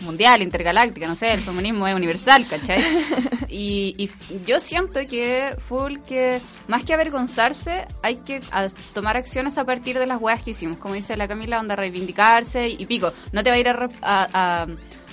mundial, 0.01 0.43
intergaláctica, 0.43 1.07
no 1.07 1.15
sé, 1.17 1.33
el 1.33 1.41
feminismo 1.41 1.87
es 1.89 1.95
universal, 1.95 2.47
¿cachai? 2.49 2.83
Y, 3.55 3.95
y 3.99 4.11
yo 4.47 4.61
siento 4.61 4.99
que, 5.07 5.55
full, 5.69 5.99
que 6.09 6.41
más 6.69 6.85
que 6.85 6.95
avergonzarse, 6.95 7.87
hay 8.03 8.17
que 8.17 8.41
a- 8.51 8.69
tomar 8.95 9.19
acciones 9.19 9.59
a 9.59 9.65
partir 9.65 9.99
de 9.99 10.07
las 10.07 10.19
weas 10.23 10.43
que 10.43 10.53
hicimos. 10.53 10.79
Como 10.79 10.95
dice 10.95 11.19
la 11.19 11.29
Camila, 11.29 11.61
onda 11.61 11.77
reivindicarse 11.77 12.69
y, 12.71 12.77
y 12.83 12.87
pico. 12.87 13.13
No 13.33 13.43
te 13.43 13.51
va 13.51 13.57
a 13.57 13.59
ir 13.59 13.69
a- 13.69 13.89
a- 14.03 14.67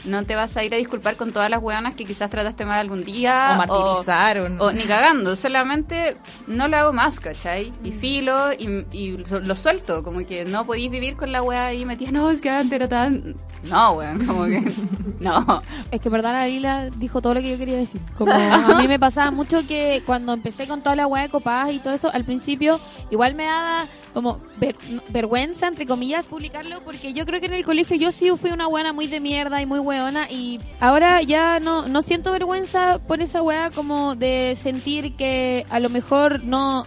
no 0.06 0.24
te 0.24 0.36
vas 0.36 0.56
a 0.58 0.64
ir 0.64 0.74
a 0.74 0.78
disculpar 0.78 1.16
con 1.16 1.32
todas 1.32 1.50
las 1.50 1.62
weonas 1.62 1.94
que 1.96 2.06
quizás 2.06 2.30
trataste 2.30 2.66
mal 2.66 2.80
algún 2.80 3.04
día. 3.04 3.52
O 3.54 3.58
martirizar, 3.58 4.38
o 4.40 4.50
no. 4.50 4.64
o 4.66 4.72
ni 4.72 4.84
cagando, 4.84 5.36
solamente 5.36 6.18
no 6.48 6.68
lo 6.68 6.78
hago 6.78 6.94
más, 6.94 7.20
¿cachai? 7.20 7.74
Y 7.84 7.92
filo 7.92 8.54
y, 8.54 8.86
y 8.92 9.18
lo, 9.18 9.56
suelto, 9.56 10.04
como 10.04 10.26
que 10.26 10.46
no 10.46 10.66
podéis 10.66 10.90
vivir 10.92 11.16
con 11.16 11.32
la 11.32 11.42
wea 11.42 11.68
ahí 11.68 11.86
metida, 11.86 12.12
no, 12.12 12.30
es 12.32 12.42
que 12.42 12.50
antes 12.50 12.74
era 12.74 12.88
tan... 12.88 13.36
No, 13.64 13.94
weón, 13.94 14.26
como 14.26 14.46
que... 14.46 14.72
No. 15.20 15.62
Es 15.92 16.00
que 16.00 16.08
en 16.08 16.14
verdad 16.14 16.32
la 16.32 16.48
Lila 16.48 16.90
dijo 16.96 17.22
todo 17.22 17.34
lo 17.34 17.42
que 17.42 17.52
yo 17.52 17.58
quería 17.58 17.76
decir. 17.76 18.00
Como 18.18 18.32
a 18.32 18.76
mí 18.80 18.88
me 18.88 19.00
pasaba 19.00 19.32
mucho 19.32 19.68
que 19.68 20.02
cuando 20.06 20.32
empecé 20.32 20.66
con 20.66 20.82
toda 20.82 20.96
la 20.96 21.08
weá 21.08 21.24
de 21.24 21.30
copadas 21.30 21.74
y 21.74 21.80
todo 21.80 21.94
eso, 21.94 22.10
al 22.14 22.24
principio 22.24 22.80
igual 23.12 23.36
me 23.36 23.44
daba 23.44 23.86
como 24.14 24.40
ver- 24.62 24.78
vergüenza, 25.10 25.68
entre 25.68 25.86
comillas, 25.86 26.26
publicarlo, 26.26 26.82
porque 26.86 27.12
yo 27.12 27.26
creo 27.26 27.42
que 27.42 27.48
en 27.48 27.54
el 27.54 27.66
colegio 27.66 27.98
yo 27.98 28.14
sí 28.14 28.30
fui 28.38 28.52
una 28.52 28.68
buena 28.68 28.94
muy 28.94 29.08
de 29.08 29.20
mierda 29.20 29.62
y 29.62 29.66
muy 29.66 29.80
weona 29.90 30.30
y 30.30 30.60
ahora 30.80 31.22
ya 31.22 31.60
no, 31.60 31.88
no 31.88 32.02
siento 32.02 32.32
vergüenza 32.32 33.00
por 33.00 33.22
esa 33.22 33.42
weá 33.42 33.70
como 33.72 34.16
de 34.16 34.56
sentir 34.56 35.16
que 35.16 35.66
a 35.70 35.80
lo 35.80 35.90
mejor 35.90 36.44
no... 36.44 36.86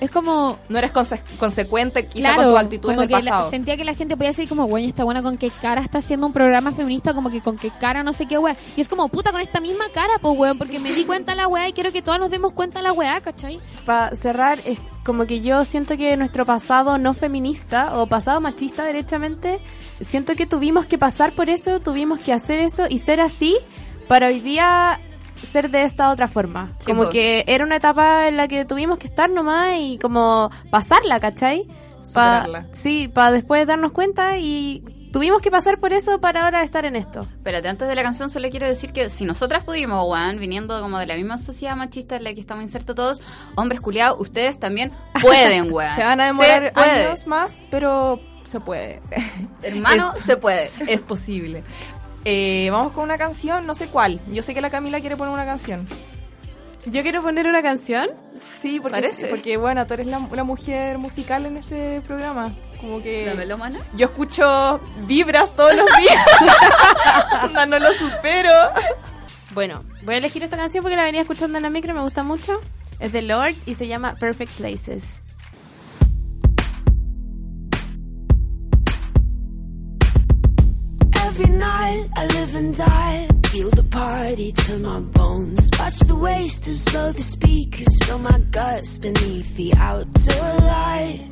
Es 0.00 0.10
como 0.10 0.58
No 0.68 0.78
eres 0.78 0.92
conse- 0.92 1.20
consecuente 1.38 2.06
quizá 2.06 2.34
Claro, 2.34 2.42
con 2.42 2.50
tus 2.52 2.58
actitudes 2.60 2.96
como 2.96 3.06
del 3.06 3.08
que 3.18 3.22
la- 3.24 3.30
pasado. 3.30 3.50
sentía 3.50 3.76
que 3.76 3.84
la 3.84 3.94
gente 3.94 4.16
podía 4.16 4.30
decir 4.30 4.48
como, 4.48 4.64
güey, 4.64 4.86
está 4.86 5.04
buena 5.04 5.22
con 5.22 5.36
qué 5.36 5.50
cara 5.50 5.82
está 5.82 5.98
haciendo 5.98 6.26
un 6.26 6.32
programa 6.32 6.72
feminista, 6.72 7.12
como 7.14 7.30
que 7.30 7.40
con 7.42 7.56
qué 7.56 7.70
cara 7.70 8.02
no 8.02 8.12
sé 8.12 8.26
qué, 8.26 8.38
güey. 8.38 8.54
Y 8.76 8.80
es 8.80 8.88
como, 8.88 9.08
puta, 9.08 9.30
con 9.30 9.40
esta 9.40 9.60
misma 9.60 9.84
cara, 9.92 10.14
pues, 10.20 10.34
güey, 10.36 10.54
porque 10.56 10.78
me 10.78 10.92
di 10.92 11.04
cuenta 11.04 11.34
la 11.34 11.46
weá 11.48 11.68
y 11.68 11.72
quiero 11.72 11.92
que 11.92 12.00
todas 12.02 12.18
nos 12.18 12.30
demos 12.30 12.52
cuenta 12.52 12.80
la 12.82 12.92
weá, 12.92 13.20
¿cachai? 13.20 13.60
Para 13.84 14.16
cerrar, 14.16 14.58
es 14.64 14.78
como 15.04 15.26
que 15.26 15.40
yo 15.42 15.64
siento 15.64 15.96
que 15.96 16.16
nuestro 16.16 16.46
pasado 16.46 16.96
no 16.98 17.12
feminista 17.14 17.98
o 17.98 18.06
pasado 18.06 18.40
machista 18.40 18.84
derechamente, 18.84 19.60
siento 20.00 20.34
que 20.34 20.46
tuvimos 20.46 20.86
que 20.86 20.96
pasar 20.98 21.32
por 21.34 21.50
eso, 21.50 21.80
tuvimos 21.80 22.20
que 22.20 22.32
hacer 22.32 22.58
eso 22.60 22.86
y 22.88 22.98
ser 23.00 23.20
así 23.20 23.56
para 24.08 24.28
hoy 24.28 24.40
día 24.40 24.98
ser 25.46 25.70
de 25.70 25.82
esta 25.84 26.10
otra 26.10 26.28
forma. 26.28 26.72
Sí, 26.78 26.86
como 26.90 27.04
po. 27.04 27.10
que 27.10 27.44
era 27.46 27.64
una 27.64 27.76
etapa 27.76 28.28
en 28.28 28.36
la 28.36 28.48
que 28.48 28.64
tuvimos 28.64 28.98
que 28.98 29.06
estar 29.06 29.28
nomás 29.30 29.74
y 29.78 29.98
como 29.98 30.50
pasarla, 30.70 31.20
¿cachai? 31.20 31.64
Pa- 31.66 32.04
Superarla. 32.04 32.66
sí, 32.72 33.08
para 33.08 33.30
después 33.32 33.66
darnos 33.66 33.92
cuenta 33.92 34.38
y 34.38 34.82
tuvimos 35.12 35.42
que 35.42 35.50
pasar 35.50 35.78
por 35.78 35.92
eso 35.92 36.20
para 36.20 36.44
ahora 36.44 36.62
estar 36.62 36.84
en 36.84 36.96
esto. 36.96 37.26
Espérate, 37.36 37.68
antes 37.68 37.88
de 37.88 37.94
la 37.94 38.02
canción 38.02 38.30
solo 38.30 38.48
quiero 38.48 38.66
decir 38.66 38.92
que 38.92 39.10
si 39.10 39.24
nosotras 39.24 39.64
pudimos, 39.64 40.08
weón, 40.08 40.38
viniendo 40.38 40.80
como 40.80 40.98
de 40.98 41.06
la 41.06 41.16
misma 41.16 41.36
sociedad 41.36 41.76
machista 41.76 42.16
en 42.16 42.24
la 42.24 42.32
que 42.32 42.40
estamos 42.40 42.62
insertos 42.62 42.94
todos, 42.96 43.22
hombres 43.56 43.80
culiados, 43.80 44.18
ustedes 44.20 44.58
también 44.58 44.92
pueden, 45.20 45.70
weón. 45.72 45.94
Se 45.94 46.02
van 46.04 46.20
a 46.20 46.26
demorar 46.26 46.72
años 46.76 47.26
más, 47.26 47.64
pero 47.70 48.18
se 48.46 48.60
puede. 48.60 49.00
Hermano, 49.62 50.14
se 50.24 50.36
puede. 50.36 50.70
es 50.88 51.02
posible. 51.04 51.64
Eh, 52.24 52.68
vamos 52.70 52.92
con 52.92 53.04
una 53.04 53.18
canción, 53.18 53.66
no 53.66 53.74
sé 53.74 53.88
cuál. 53.88 54.20
Yo 54.30 54.42
sé 54.42 54.54
que 54.54 54.60
la 54.60 54.70
Camila 54.70 55.00
quiere 55.00 55.16
poner 55.16 55.32
una 55.32 55.44
canción. 55.46 55.86
Yo 56.86 57.02
quiero 57.02 57.22
poner 57.22 57.46
una 57.46 57.62
canción. 57.62 58.08
Sí, 58.58 58.80
porque, 58.80 59.00
Parece. 59.00 59.26
porque 59.26 59.56
bueno, 59.56 59.86
tú 59.86 59.94
eres 59.94 60.06
la, 60.06 60.26
la 60.32 60.44
mujer 60.44 60.98
musical 60.98 61.44
en 61.46 61.58
este 61.58 62.00
programa. 62.02 62.54
Como 62.80 63.02
que 63.02 63.26
¿La 63.26 63.34
melómana? 63.34 63.78
yo 63.94 64.06
escucho 64.06 64.80
vibras 65.06 65.54
todos 65.54 65.74
los 65.74 65.84
días. 65.98 66.26
no, 67.52 67.66
no 67.66 67.78
lo 67.78 67.92
supero. 67.92 68.50
Bueno, 69.52 69.84
voy 70.04 70.14
a 70.14 70.18
elegir 70.18 70.42
esta 70.42 70.56
canción 70.56 70.80
porque 70.82 70.96
la 70.96 71.04
venía 71.04 71.20
escuchando 71.20 71.58
en 71.58 71.62
la 71.64 71.70
micro, 71.70 71.92
me 71.92 72.00
gusta 72.00 72.22
mucho. 72.22 72.58
Es 72.98 73.12
de 73.12 73.20
Lord 73.22 73.54
y 73.66 73.74
se 73.74 73.86
llama 73.86 74.14
Perfect 74.14 74.52
Places. 74.52 75.20
Every 81.30 81.54
night 81.54 82.08
I 82.16 82.26
live 82.26 82.54
and 82.56 82.76
die. 82.76 83.28
Feel 83.50 83.70
the 83.70 83.84
party 83.84 84.50
to 84.50 84.78
my 84.80 84.98
bones. 84.98 85.70
Watch 85.78 86.00
the 86.00 86.16
wasters 86.16 86.84
blow 86.86 87.12
the 87.12 87.22
speakers. 87.22 87.86
Feel 88.02 88.18
my 88.18 88.38
guts 88.50 88.98
beneath 88.98 89.56
the 89.56 89.72
outdoor 89.74 90.54
light. 90.74 91.28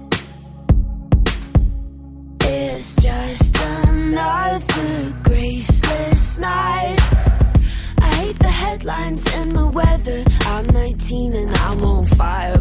It's 2.43 2.95
just 2.95 3.59
another 3.59 5.15
graceless 5.25 6.39
night. 6.39 6.99
I 7.99 8.09
hate 8.21 8.39
the 8.39 8.55
headlines 8.65 9.25
and 9.35 9.51
the 9.51 9.67
weather. 9.67 10.25
I'm 10.47 10.67
19 10.67 11.33
and 11.35 11.57
I'm 11.57 11.83
on 11.83 12.07
fire. 12.07 12.58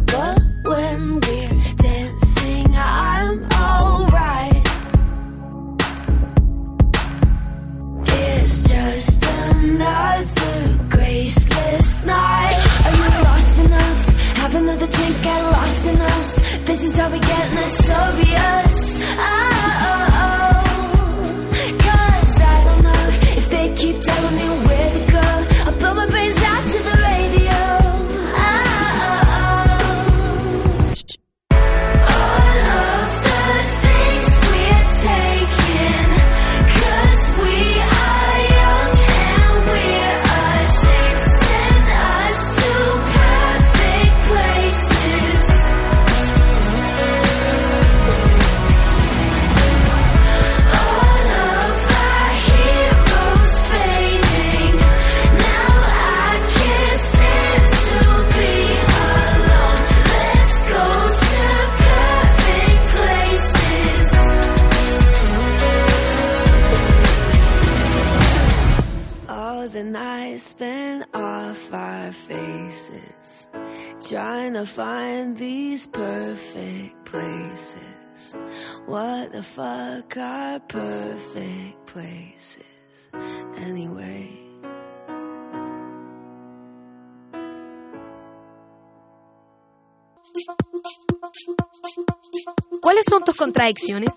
Tus 93.37 93.45
contradicciones? 93.45 94.15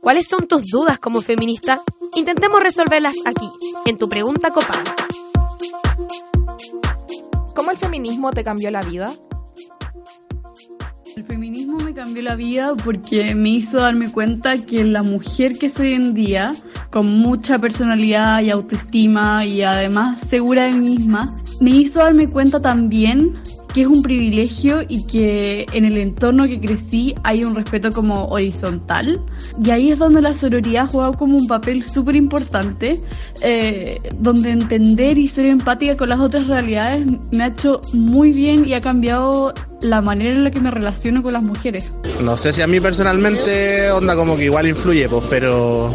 ¿Cuáles 0.00 0.28
son 0.28 0.46
tus 0.46 0.62
dudas 0.70 0.98
como 0.98 1.20
feminista? 1.20 1.80
Intentemos 2.16 2.62
resolverlas 2.62 3.16
aquí, 3.24 3.50
en 3.86 3.98
tu 3.98 4.08
pregunta 4.08 4.50
copada. 4.50 4.94
¿Cómo 7.54 7.70
el 7.72 7.76
feminismo 7.76 8.30
te 8.30 8.44
cambió 8.44 8.70
la 8.70 8.82
vida? 8.82 9.12
El 11.16 11.24
feminismo 11.24 11.78
me 11.78 11.92
cambió 11.92 12.22
la 12.22 12.36
vida 12.36 12.74
porque 12.82 13.34
me 13.34 13.50
hizo 13.50 13.78
darme 13.78 14.10
cuenta 14.10 14.64
que 14.64 14.84
la 14.84 15.02
mujer 15.02 15.58
que 15.58 15.68
soy 15.68 15.88
hoy 15.88 15.94
en 15.94 16.14
día, 16.14 16.50
con 16.90 17.06
mucha 17.18 17.58
personalidad 17.58 18.40
y 18.42 18.50
autoestima 18.50 19.44
y 19.46 19.62
además 19.62 20.20
segura 20.28 20.64
de 20.64 20.72
mí 20.72 20.90
misma, 20.90 21.36
me 21.60 21.70
hizo 21.70 21.98
darme 21.98 22.28
cuenta 22.28 22.62
también 22.62 23.34
que 23.72 23.82
es 23.82 23.86
un 23.86 24.02
privilegio 24.02 24.82
y 24.88 25.06
que 25.06 25.66
en 25.72 25.84
el 25.84 25.96
entorno 25.96 26.44
que 26.44 26.60
crecí 26.60 27.14
hay 27.22 27.44
un 27.44 27.54
respeto 27.54 27.90
como 27.90 28.26
horizontal. 28.26 29.20
Y 29.62 29.70
ahí 29.70 29.90
es 29.90 29.98
donde 29.98 30.22
la 30.22 30.34
sororidad 30.34 30.88
juega 30.88 31.12
como 31.12 31.36
un 31.36 31.46
papel 31.46 31.82
súper 31.82 32.16
importante, 32.16 33.00
eh, 33.42 34.00
donde 34.18 34.50
entender 34.50 35.18
y 35.18 35.28
ser 35.28 35.46
empática 35.46 35.96
con 35.96 36.08
las 36.08 36.20
otras 36.20 36.46
realidades 36.46 37.06
me 37.32 37.44
ha 37.44 37.48
hecho 37.48 37.80
muy 37.92 38.32
bien 38.32 38.66
y 38.66 38.74
ha 38.74 38.80
cambiado 38.80 39.54
la 39.82 40.00
manera 40.00 40.34
en 40.34 40.44
la 40.44 40.50
que 40.50 40.60
me 40.60 40.70
relaciono 40.70 41.22
con 41.22 41.32
las 41.32 41.42
mujeres. 41.42 41.92
No 42.20 42.36
sé 42.36 42.52
si 42.52 42.62
a 42.62 42.66
mí 42.66 42.80
personalmente 42.80 43.90
onda 43.90 44.14
como 44.14 44.36
que 44.36 44.44
igual 44.44 44.66
influye, 44.66 45.08
pues, 45.08 45.24
pero 45.28 45.90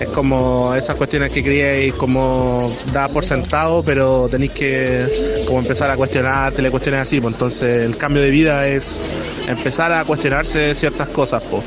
es 0.00 0.08
como 0.08 0.74
esas 0.74 0.96
cuestiones 0.96 1.30
que 1.32 1.42
creéis 1.42 1.94
como 1.94 2.74
da 2.92 3.08
por 3.08 3.24
sentado, 3.24 3.82
pero 3.82 4.28
tenéis 4.28 4.52
que 4.52 5.44
como 5.46 5.60
empezar 5.60 5.90
a 5.90 5.96
cuestionarte, 5.96 6.62
le 6.62 6.70
cuestiones 6.70 7.02
así, 7.02 7.20
pues 7.20 7.34
entonces 7.34 7.84
el 7.84 7.96
cambio 7.96 8.22
de 8.22 8.30
vida 8.30 8.66
es 8.66 8.98
empezar 9.46 9.92
a 9.92 10.04
cuestionarse 10.04 10.74
ciertas 10.74 11.08
cosas, 11.10 11.42
pues. 11.50 11.64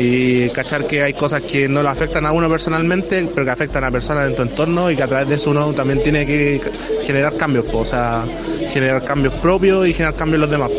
Y 0.00 0.48
cachar 0.50 0.86
que 0.86 1.02
hay 1.02 1.12
cosas 1.14 1.42
que 1.42 1.68
no 1.68 1.82
lo 1.82 1.88
afectan 1.88 2.24
a 2.24 2.30
uno 2.30 2.48
personalmente, 2.48 3.28
pero 3.34 3.44
que 3.44 3.50
afectan 3.50 3.82
a 3.82 3.90
personas 3.90 4.30
en 4.30 4.36
tu 4.36 4.42
entorno 4.42 4.90
y 4.90 4.96
que 4.96 5.02
a 5.02 5.08
través 5.08 5.28
de 5.28 5.34
eso 5.34 5.50
uno 5.50 5.72
también 5.72 6.02
tiene 6.02 6.24
que 6.24 6.60
generar 7.02 7.36
cambios, 7.36 7.64
pues, 7.64 7.76
o 7.76 7.84
sea, 7.84 8.24
generar 8.70 9.02
cambios 9.02 9.34
propios 9.34 9.88
y 9.88 9.92
generar 9.92 10.14
cambios 10.14 10.36
en 10.36 10.40
los 10.42 10.50
demás. 10.50 10.70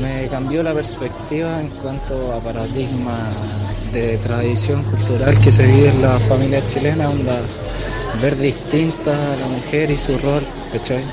Me 0.00 0.26
cambió 0.28 0.62
la 0.62 0.72
perspectiva 0.72 1.60
en 1.60 1.68
cuanto 1.68 2.32
a 2.32 2.38
paradigma 2.38 3.30
de 3.92 4.16
tradición 4.18 4.84
cultural 4.84 5.38
que 5.40 5.50
se 5.50 5.66
vive 5.66 5.88
en 5.88 6.00
la 6.00 6.18
familia 6.20 6.66
chilena, 6.66 7.10
onda 7.10 7.42
ver 8.22 8.36
distinta 8.36 9.32
a 9.32 9.36
la 9.36 9.48
mujer 9.48 9.90
y 9.90 9.96
su 9.96 10.16
rol, 10.18 10.44
¿cachai? 10.72 11.04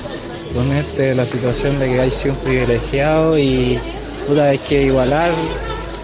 Ponerte 0.54 1.14
la 1.14 1.26
situación 1.26 1.78
de 1.78 1.88
que 1.88 2.00
hay 2.00 2.10
sido 2.10 2.34
un 2.34 2.40
privilegiado 2.40 3.38
y 3.38 3.78
puta, 4.26 4.46
hay 4.46 4.58
que 4.58 4.84
igualar, 4.84 5.32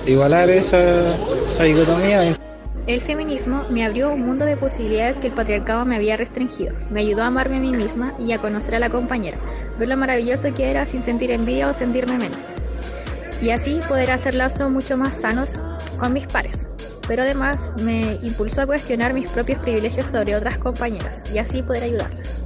igualar 0.06 0.50
esa, 0.50 1.14
esa 1.48 1.64
dicotomía. 1.64 2.36
El 2.86 3.00
feminismo 3.00 3.64
me 3.70 3.84
abrió 3.84 4.12
un 4.12 4.26
mundo 4.26 4.44
de 4.44 4.56
posibilidades 4.56 5.20
que 5.20 5.28
el 5.28 5.34
patriarcado 5.34 5.84
me 5.84 5.94
había 5.94 6.16
restringido. 6.16 6.74
Me 6.90 7.02
ayudó 7.02 7.22
a 7.22 7.26
amarme 7.26 7.58
a 7.58 7.60
mí 7.60 7.72
misma 7.72 8.12
y 8.18 8.32
a 8.32 8.38
conocer 8.38 8.74
a 8.74 8.80
la 8.80 8.90
compañera, 8.90 9.38
ver 9.78 9.88
lo 9.88 9.96
maravilloso 9.96 10.52
que 10.52 10.68
era 10.68 10.84
sin 10.84 11.02
sentir 11.02 11.30
envidia 11.30 11.68
o 11.68 11.72
sentirme 11.72 12.18
menos. 12.18 12.48
Y 13.40 13.50
así 13.50 13.78
poder 13.88 14.10
hacer 14.10 14.34
lazos 14.34 14.70
mucho 14.70 14.96
más 14.96 15.14
sanos 15.14 15.62
con 15.98 16.12
mis 16.12 16.26
pares. 16.26 16.66
Pero 17.06 17.22
además 17.22 17.72
me 17.84 18.18
impulsó 18.22 18.62
a 18.62 18.66
cuestionar 18.66 19.14
mis 19.14 19.30
propios 19.30 19.60
privilegios 19.60 20.08
sobre 20.08 20.34
otras 20.34 20.58
compañeras 20.58 21.32
y 21.32 21.38
así 21.38 21.62
poder 21.62 21.84
ayudarlas. 21.84 22.44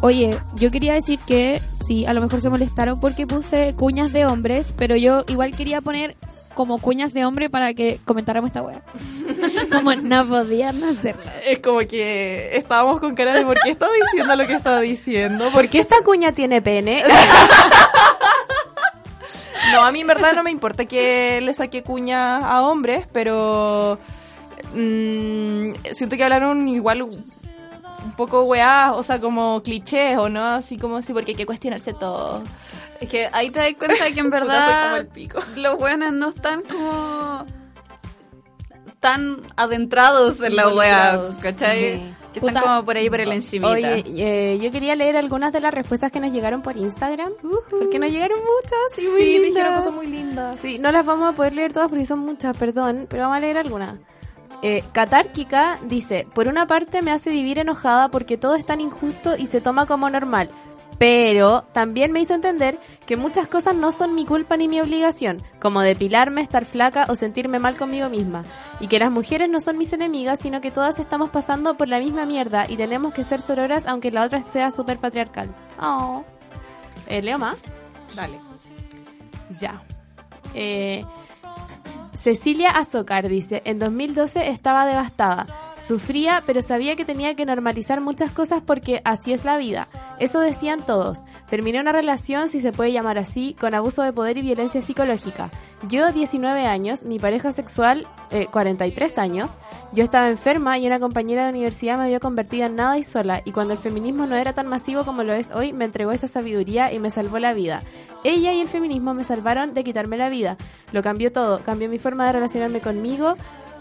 Oye, 0.00 0.40
yo 0.54 0.70
quería 0.70 0.94
decir 0.94 1.18
que 1.26 1.60
sí, 1.88 2.04
a 2.04 2.12
lo 2.12 2.20
mejor 2.20 2.42
se 2.42 2.50
molestaron 2.50 3.00
porque 3.00 3.26
puse 3.26 3.74
cuñas 3.74 4.12
de 4.12 4.26
hombres, 4.26 4.74
pero 4.76 4.94
yo 4.94 5.24
igual 5.26 5.52
quería 5.56 5.80
poner 5.80 6.16
como 6.54 6.78
cuñas 6.80 7.14
de 7.14 7.24
hombre 7.24 7.48
para 7.48 7.72
que 7.72 7.98
comentáramos 8.04 8.48
esta 8.48 8.62
wea. 8.62 8.82
como 9.72 9.94
no 9.94 10.28
podían 10.28 10.84
hacerlo. 10.84 11.22
Es 11.46 11.60
como 11.60 11.78
que 11.78 12.50
estábamos 12.52 13.00
con 13.00 13.14
cara 13.14 13.32
de 13.32 13.44
por 13.44 13.58
qué 13.60 13.70
está 13.70 13.86
diciendo 14.04 14.36
lo 14.36 14.46
que 14.46 14.52
está 14.52 14.80
diciendo. 14.80 15.50
¿Por 15.50 15.68
qué 15.70 15.78
esta 15.78 15.96
cuña 16.04 16.32
tiene 16.32 16.62
pene? 16.62 17.02
No, 19.72 19.82
a 19.82 19.92
mí 19.92 20.00
en 20.00 20.06
verdad 20.06 20.32
no 20.34 20.42
me 20.42 20.50
importa 20.50 20.86
que 20.86 21.40
le 21.42 21.52
saque 21.52 21.82
cuña 21.82 22.38
a 22.38 22.62
hombres, 22.62 23.06
pero 23.12 23.98
mm, 24.72 25.72
siento 25.92 26.16
que 26.16 26.24
hablaron 26.24 26.68
igual 26.68 27.02
un 28.08 28.12
poco 28.16 28.42
weá, 28.44 28.92
o 28.94 29.02
sea, 29.02 29.20
como 29.20 29.62
clichés, 29.62 30.16
¿o 30.18 30.28
no? 30.28 30.44
Así 30.44 30.76
como 30.78 30.96
así, 30.96 31.12
porque 31.12 31.32
hay 31.32 31.36
que 31.36 31.46
cuestionarse 31.46 31.92
todo. 31.94 32.42
Es 33.00 33.08
que 33.08 33.28
ahí 33.32 33.50
te 33.50 33.60
das 33.60 33.74
cuenta 33.78 34.10
que 34.12 34.20
en 34.20 34.30
verdad 34.38 34.98
el 34.98 35.06
pico. 35.08 35.40
los 35.56 35.76
buenos 35.78 36.12
no 36.12 36.30
están 36.30 36.62
como 36.62 37.44
tan 39.00 39.36
adentrados 39.56 40.40
en 40.40 40.56
la 40.56 40.62
Involucrados. 40.62 41.36
¿cachai? 41.36 41.78
Sí. 42.00 42.14
Que 42.32 42.40
están 42.40 42.54
Puta. 42.54 42.60
como 42.60 42.84
por 42.84 42.96
ahí 42.96 43.08
por 43.08 43.20
el 43.20 43.32
encimita. 43.32 43.70
Oye, 43.72 44.04
eh, 44.06 44.58
yo 44.60 44.70
quería 44.70 44.94
leer 44.96 45.16
algunas 45.16 45.52
de 45.52 45.60
las 45.60 45.72
respuestas 45.72 46.10
que 46.12 46.20
nos 46.20 46.30
llegaron 46.32 46.60
por 46.62 46.76
Instagram. 46.76 47.32
Porque 47.70 47.98
nos 47.98 48.10
llegaron 48.10 48.38
muchas 48.38 48.98
y 48.98 49.08
muy 49.08 49.22
Sí, 49.22 49.32
lindas. 49.38 49.54
dijeron 49.54 49.74
cosas 49.78 49.94
muy 49.94 50.06
lindas. 50.08 50.58
Sí, 50.58 50.78
no 50.78 50.92
las 50.92 51.06
vamos 51.06 51.32
a 51.32 51.36
poder 51.36 51.54
leer 51.54 51.72
todas 51.72 51.88
porque 51.88 52.04
son 52.04 52.18
muchas, 52.18 52.56
perdón, 52.56 53.06
pero 53.08 53.22
vamos 53.22 53.36
a 53.38 53.40
leer 53.40 53.56
algunas. 53.58 53.98
Eh, 54.62 54.82
Catárquica 54.92 55.78
dice, 55.84 56.26
por 56.34 56.48
una 56.48 56.66
parte 56.66 57.00
me 57.02 57.12
hace 57.12 57.30
vivir 57.30 57.58
enojada 57.58 58.08
porque 58.08 58.36
todo 58.36 58.54
es 58.54 58.66
tan 58.66 58.80
injusto 58.80 59.36
y 59.36 59.46
se 59.46 59.60
toma 59.60 59.86
como 59.86 60.10
normal, 60.10 60.50
pero 60.98 61.62
también 61.72 62.10
me 62.10 62.20
hizo 62.20 62.34
entender 62.34 62.78
que 63.06 63.16
muchas 63.16 63.46
cosas 63.46 63.76
no 63.76 63.92
son 63.92 64.16
mi 64.16 64.26
culpa 64.26 64.56
ni 64.56 64.66
mi 64.66 64.80
obligación, 64.80 65.42
como 65.60 65.80
depilarme, 65.80 66.42
estar 66.42 66.64
flaca 66.64 67.06
o 67.08 67.14
sentirme 67.14 67.60
mal 67.60 67.76
conmigo 67.76 68.08
misma, 68.08 68.44
y 68.80 68.88
que 68.88 68.98
las 68.98 69.12
mujeres 69.12 69.48
no 69.48 69.60
son 69.60 69.78
mis 69.78 69.92
enemigas, 69.92 70.40
sino 70.40 70.60
que 70.60 70.72
todas 70.72 70.98
estamos 70.98 71.30
pasando 71.30 71.76
por 71.76 71.86
la 71.86 72.00
misma 72.00 72.26
mierda 72.26 72.66
y 72.68 72.76
tenemos 72.76 73.14
que 73.14 73.22
ser 73.22 73.40
sororas 73.40 73.86
aunque 73.86 74.10
la 74.10 74.24
otra 74.24 74.42
sea 74.42 74.72
súper 74.72 74.98
patriarcal. 74.98 75.54
Oh. 75.80 76.24
Eh, 77.06 77.22
¿Leo 77.22 77.38
más? 77.38 77.56
Dale. 78.16 78.38
Ya. 79.50 79.82
Eh, 80.54 81.04
Cecilia 82.18 82.70
Azócar 82.70 83.28
dice, 83.28 83.62
en 83.64 83.78
2012 83.78 84.48
estaba 84.48 84.86
devastada. 84.86 85.46
Sufría, 85.84 86.42
pero 86.44 86.60
sabía 86.60 86.96
que 86.96 87.04
tenía 87.04 87.34
que 87.34 87.46
normalizar 87.46 88.00
muchas 88.00 88.30
cosas 88.30 88.62
porque 88.64 89.00
así 89.04 89.32
es 89.32 89.44
la 89.44 89.56
vida. 89.56 89.86
Eso 90.18 90.40
decían 90.40 90.84
todos. 90.84 91.18
Terminé 91.48 91.80
una 91.80 91.92
relación, 91.92 92.50
si 92.50 92.60
se 92.60 92.72
puede 92.72 92.92
llamar 92.92 93.18
así, 93.18 93.56
con 93.58 93.74
abuso 93.74 94.02
de 94.02 94.12
poder 94.12 94.36
y 94.38 94.42
violencia 94.42 94.82
psicológica. 94.82 95.50
Yo, 95.88 96.10
19 96.10 96.66
años, 96.66 97.04
mi 97.04 97.18
pareja 97.18 97.52
sexual, 97.52 98.06
eh, 98.30 98.48
43 98.50 99.16
años. 99.18 99.58
Yo 99.92 100.02
estaba 100.02 100.28
enferma 100.28 100.76
y 100.76 100.86
una 100.86 100.98
compañera 100.98 101.44
de 101.44 101.50
universidad 101.50 101.96
me 101.96 102.04
había 102.04 102.20
convertido 102.20 102.66
en 102.66 102.76
nada 102.76 102.98
y 102.98 103.04
sola. 103.04 103.42
Y 103.44 103.52
cuando 103.52 103.72
el 103.72 103.78
feminismo 103.78 104.26
no 104.26 104.36
era 104.36 104.52
tan 104.52 104.66
masivo 104.66 105.04
como 105.04 105.22
lo 105.22 105.32
es 105.32 105.50
hoy, 105.50 105.72
me 105.72 105.84
entregó 105.84 106.10
esa 106.10 106.26
sabiduría 106.26 106.92
y 106.92 106.98
me 106.98 107.10
salvó 107.10 107.38
la 107.38 107.54
vida. 107.54 107.82
Ella 108.24 108.52
y 108.52 108.60
el 108.60 108.68
feminismo 108.68 109.14
me 109.14 109.22
salvaron 109.22 109.72
de 109.72 109.84
quitarme 109.84 110.18
la 110.18 110.28
vida. 110.28 110.56
Lo 110.92 111.02
cambió 111.02 111.32
todo. 111.32 111.60
Cambió 111.60 111.88
mi 111.88 111.98
forma 111.98 112.26
de 112.26 112.32
relacionarme 112.32 112.80
conmigo 112.80 113.34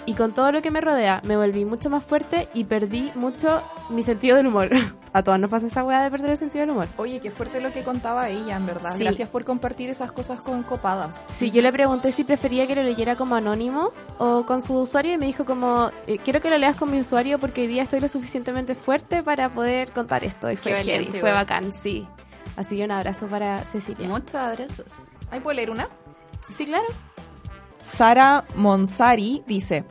y 0.07 0.13
con 0.15 0.31
todo 0.31 0.51
lo 0.51 0.61
que 0.63 0.71
me 0.71 0.81
rodea. 0.81 1.21
Me 1.25 1.37
volví 1.37 1.65
mucho 1.65 1.89
más 1.91 2.03
fuerte 2.03 2.47
y 2.55 2.63
perdí 2.63 3.11
mucho 3.13 3.61
mi 3.89 4.01
sentido 4.01 4.37
del 4.37 4.47
humor. 4.47 4.69
A 5.13 5.23
todas 5.23 5.39
nos 5.39 5.49
pasa 5.49 5.67
esa 5.67 5.83
weá 5.83 6.01
de 6.01 6.11
perder 6.11 6.31
el 6.31 6.37
sentido 6.37 6.61
del 6.61 6.71
humor. 6.71 6.87
Oye, 6.97 7.19
qué 7.19 7.31
fuerte 7.31 7.59
lo 7.59 7.71
que 7.73 7.81
contaba 7.83 8.29
ella, 8.29 8.55
en 8.55 8.65
verdad. 8.65 8.93
Sí. 8.95 9.03
Gracias 9.03 9.27
por 9.29 9.43
compartir 9.45 9.89
esas 9.89 10.11
cosas 10.11 10.41
con 10.41 10.63
copadas. 10.63 11.17
Sí, 11.31 11.49
yo 11.51 11.61
le 11.61 11.71
pregunté 11.71 12.11
si 12.11 12.23
prefería 12.23 12.67
que 12.67 12.75
lo 12.75 12.83
leyera 12.83 13.15
como 13.15 13.35
anónimo 13.35 13.91
o 14.19 14.45
con 14.45 14.61
su 14.61 14.75
usuario 14.75 15.13
y 15.13 15.17
me 15.17 15.25
dijo 15.25 15.43
como, 15.43 15.91
eh, 16.05 16.19
quiero 16.19 16.39
que 16.39 16.49
lo 16.49 16.57
leas 16.57 16.75
con 16.75 16.91
mi 16.91 16.99
usuario 16.99 17.39
porque 17.39 17.61
hoy 17.61 17.67
día 17.67 17.83
estoy 17.83 17.99
lo 17.99 18.07
suficientemente 18.07 18.75
fuerte 18.75 19.23
para 19.23 19.51
poder 19.51 19.91
contar 19.91 20.23
esto. 20.23 20.49
Y 20.51 20.55
fue 20.55 20.71
Qué 20.73 20.77
heavy, 20.77 20.91
valiente, 20.91 21.19
fue 21.19 21.29
igual. 21.29 21.33
bacán, 21.45 21.73
sí. 21.73 22.07
Así 22.55 22.77
que 22.77 22.83
un 22.85 22.91
abrazo 22.91 23.27
para 23.27 23.63
Cecilia. 23.63 24.07
Muchos 24.07 24.35
abrazos. 24.35 25.07
¿Ahí 25.31 25.39
puedo 25.39 25.55
leer 25.55 25.69
una? 25.71 25.87
Sí, 26.49 26.65
claro. 26.65 26.85
Sara 27.87 28.43
Monsari 28.55 29.43
dice, 29.47 29.85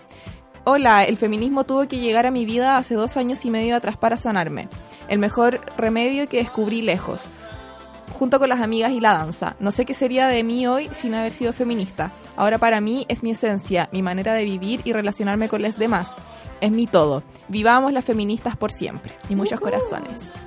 Hola, 0.65 1.05
el 1.05 1.17
feminismo 1.17 1.65
tuvo 1.65 1.89
que 1.89 1.99
llegar 1.99 2.27
a 2.27 2.31
mi 2.31 2.45
vida 2.45 2.77
hace 2.77 2.95
dos 2.95 3.17
años 3.17 3.45
y 3.45 3.51
medio 3.51 3.75
atrás 3.77 3.97
para 3.97 4.17
sanarme. 4.17 4.69
El 5.09 5.19
mejor 5.19 5.61
remedio 5.77 6.29
que 6.29 6.39
descubrí 6.39 6.83
lejos. 6.83 7.25
junto 8.13 8.39
con 8.39 8.49
las 8.49 8.63
amigas 8.63 8.93
y 8.93 9.01
la 9.01 9.13
danza. 9.13 9.57
No 9.61 9.71
sé 9.71 9.85
qué 9.85 9.93
sería 9.93 10.29
de 10.29 10.43
mí 10.43 10.67
hoy 10.67 10.89
sin 10.93 11.15
haber 11.15 11.33
sido 11.33 11.53
feminista. 11.53 12.11
Ahora 12.37 12.57
para 12.57 12.81
mí 12.81 13.05
es 13.09 13.23
mi 13.23 13.33
esencia, 13.33 13.91
mi 13.93 14.01
manera 14.01 14.33
de 14.33 14.45
vivir 14.45 14.81
y 14.85 14.93
relacionarme 14.95 15.49
con 15.49 15.61
los 15.61 15.77
demás. 15.77 16.15
Es 16.63 16.71
mi 16.71 16.87
todo. 16.87 17.23
Vivamos 17.49 17.93
las 17.93 18.05
feministas 18.05 18.57
por 18.57 18.73
siempre. 18.73 19.13
Y 19.29 19.35
muchos 19.35 19.61
corazones. 19.61 20.46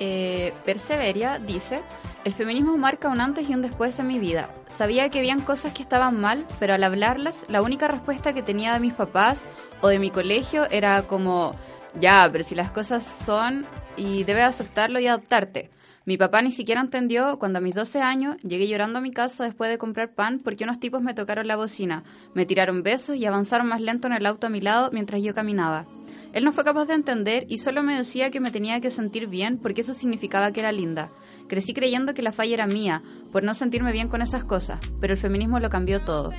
Eh, 0.00 0.54
Perseveria 0.64 1.38
dice, 1.38 1.82
el 2.24 2.32
feminismo 2.32 2.76
marca 2.78 3.08
un 3.10 3.20
antes 3.20 3.48
y 3.48 3.54
un 3.54 3.60
después 3.60 3.98
en 3.98 4.08
mi 4.08 4.18
vida. 4.18 4.50
Sabía 4.68 5.10
que 5.10 5.18
habían 5.18 5.40
cosas 5.40 5.74
que 5.74 5.82
estaban 5.82 6.18
mal, 6.18 6.44
pero 6.58 6.74
al 6.74 6.82
hablarlas, 6.82 7.44
la 7.48 7.60
única 7.60 7.86
respuesta 7.86 8.32
que 8.32 8.42
tenía 8.42 8.72
de 8.72 8.80
mis 8.80 8.94
papás 8.94 9.42
o 9.82 9.88
de 9.88 9.98
mi 9.98 10.10
colegio 10.10 10.68
era 10.70 11.02
como, 11.02 11.54
ya, 12.00 12.28
pero 12.32 12.42
si 12.42 12.54
las 12.54 12.70
cosas 12.70 13.04
son 13.04 13.66
y 13.96 14.24
debes 14.24 14.44
aceptarlo 14.44 15.00
y 15.00 15.06
adaptarte. 15.06 15.70
Mi 16.06 16.16
papá 16.16 16.40
ni 16.40 16.50
siquiera 16.50 16.80
entendió 16.80 17.38
cuando 17.38 17.58
a 17.58 17.62
mis 17.62 17.74
12 17.74 18.00
años 18.00 18.36
llegué 18.38 18.66
llorando 18.66 18.98
a 18.98 19.02
mi 19.02 19.10
casa 19.10 19.44
después 19.44 19.70
de 19.70 19.76
comprar 19.76 20.14
pan 20.14 20.40
porque 20.42 20.64
unos 20.64 20.80
tipos 20.80 21.02
me 21.02 21.12
tocaron 21.12 21.46
la 21.46 21.56
bocina, 21.56 22.04
me 22.34 22.46
tiraron 22.46 22.82
besos 22.82 23.16
y 23.16 23.26
avanzaron 23.26 23.68
más 23.68 23.82
lento 23.82 24.08
en 24.08 24.14
el 24.14 24.24
auto 24.24 24.46
a 24.46 24.50
mi 24.50 24.62
lado 24.62 24.90
mientras 24.92 25.22
yo 25.22 25.34
caminaba. 25.34 25.84
Él 26.32 26.44
no 26.44 26.52
fue 26.52 26.64
capaz 26.64 26.86
de 26.86 26.94
entender 26.94 27.46
y 27.48 27.58
solo 27.58 27.82
me 27.82 27.96
decía 27.96 28.30
que 28.30 28.40
me 28.40 28.50
tenía 28.50 28.80
que 28.80 28.90
sentir 28.90 29.26
bien 29.26 29.58
porque 29.58 29.80
eso 29.80 29.94
significaba 29.94 30.52
que 30.52 30.60
era 30.60 30.72
linda. 30.72 31.10
Crecí 31.48 31.74
creyendo 31.74 32.14
que 32.14 32.22
la 32.22 32.32
falla 32.32 32.54
era 32.54 32.66
mía, 32.66 33.02
por 33.32 33.42
no 33.42 33.54
sentirme 33.54 33.92
bien 33.92 34.08
con 34.08 34.22
esas 34.22 34.44
cosas, 34.44 34.80
pero 35.00 35.12
el 35.12 35.18
feminismo 35.18 35.58
lo 35.58 35.70
cambió 35.70 36.04
todo. 36.04 36.32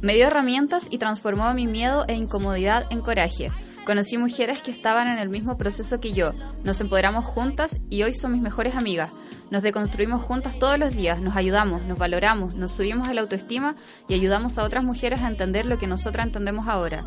Me 0.00 0.14
dio 0.14 0.26
herramientas 0.26 0.86
y 0.90 0.98
transformó 0.98 1.52
mi 1.54 1.66
miedo 1.66 2.04
e 2.06 2.14
incomodidad 2.14 2.86
en 2.90 3.00
coraje. 3.00 3.50
Conocí 3.84 4.16
mujeres 4.16 4.62
que 4.62 4.70
estaban 4.70 5.08
en 5.08 5.18
el 5.18 5.28
mismo 5.28 5.58
proceso 5.58 5.98
que 5.98 6.12
yo, 6.12 6.32
nos 6.62 6.80
empoderamos 6.80 7.24
juntas 7.24 7.80
y 7.90 8.02
hoy 8.02 8.12
son 8.12 8.32
mis 8.32 8.40
mejores 8.40 8.76
amigas. 8.76 9.12
Nos 9.50 9.62
deconstruimos 9.62 10.22
juntas 10.22 10.58
todos 10.58 10.78
los 10.78 10.96
días, 10.96 11.20
nos 11.20 11.36
ayudamos, 11.36 11.82
nos 11.82 11.98
valoramos, 11.98 12.54
nos 12.54 12.72
subimos 12.72 13.08
a 13.08 13.14
la 13.14 13.20
autoestima 13.20 13.76
y 14.08 14.14
ayudamos 14.14 14.56
a 14.58 14.62
otras 14.62 14.84
mujeres 14.84 15.20
a 15.20 15.28
entender 15.28 15.66
lo 15.66 15.78
que 15.78 15.86
nosotras 15.86 16.26
entendemos 16.26 16.66
ahora. 16.66 17.00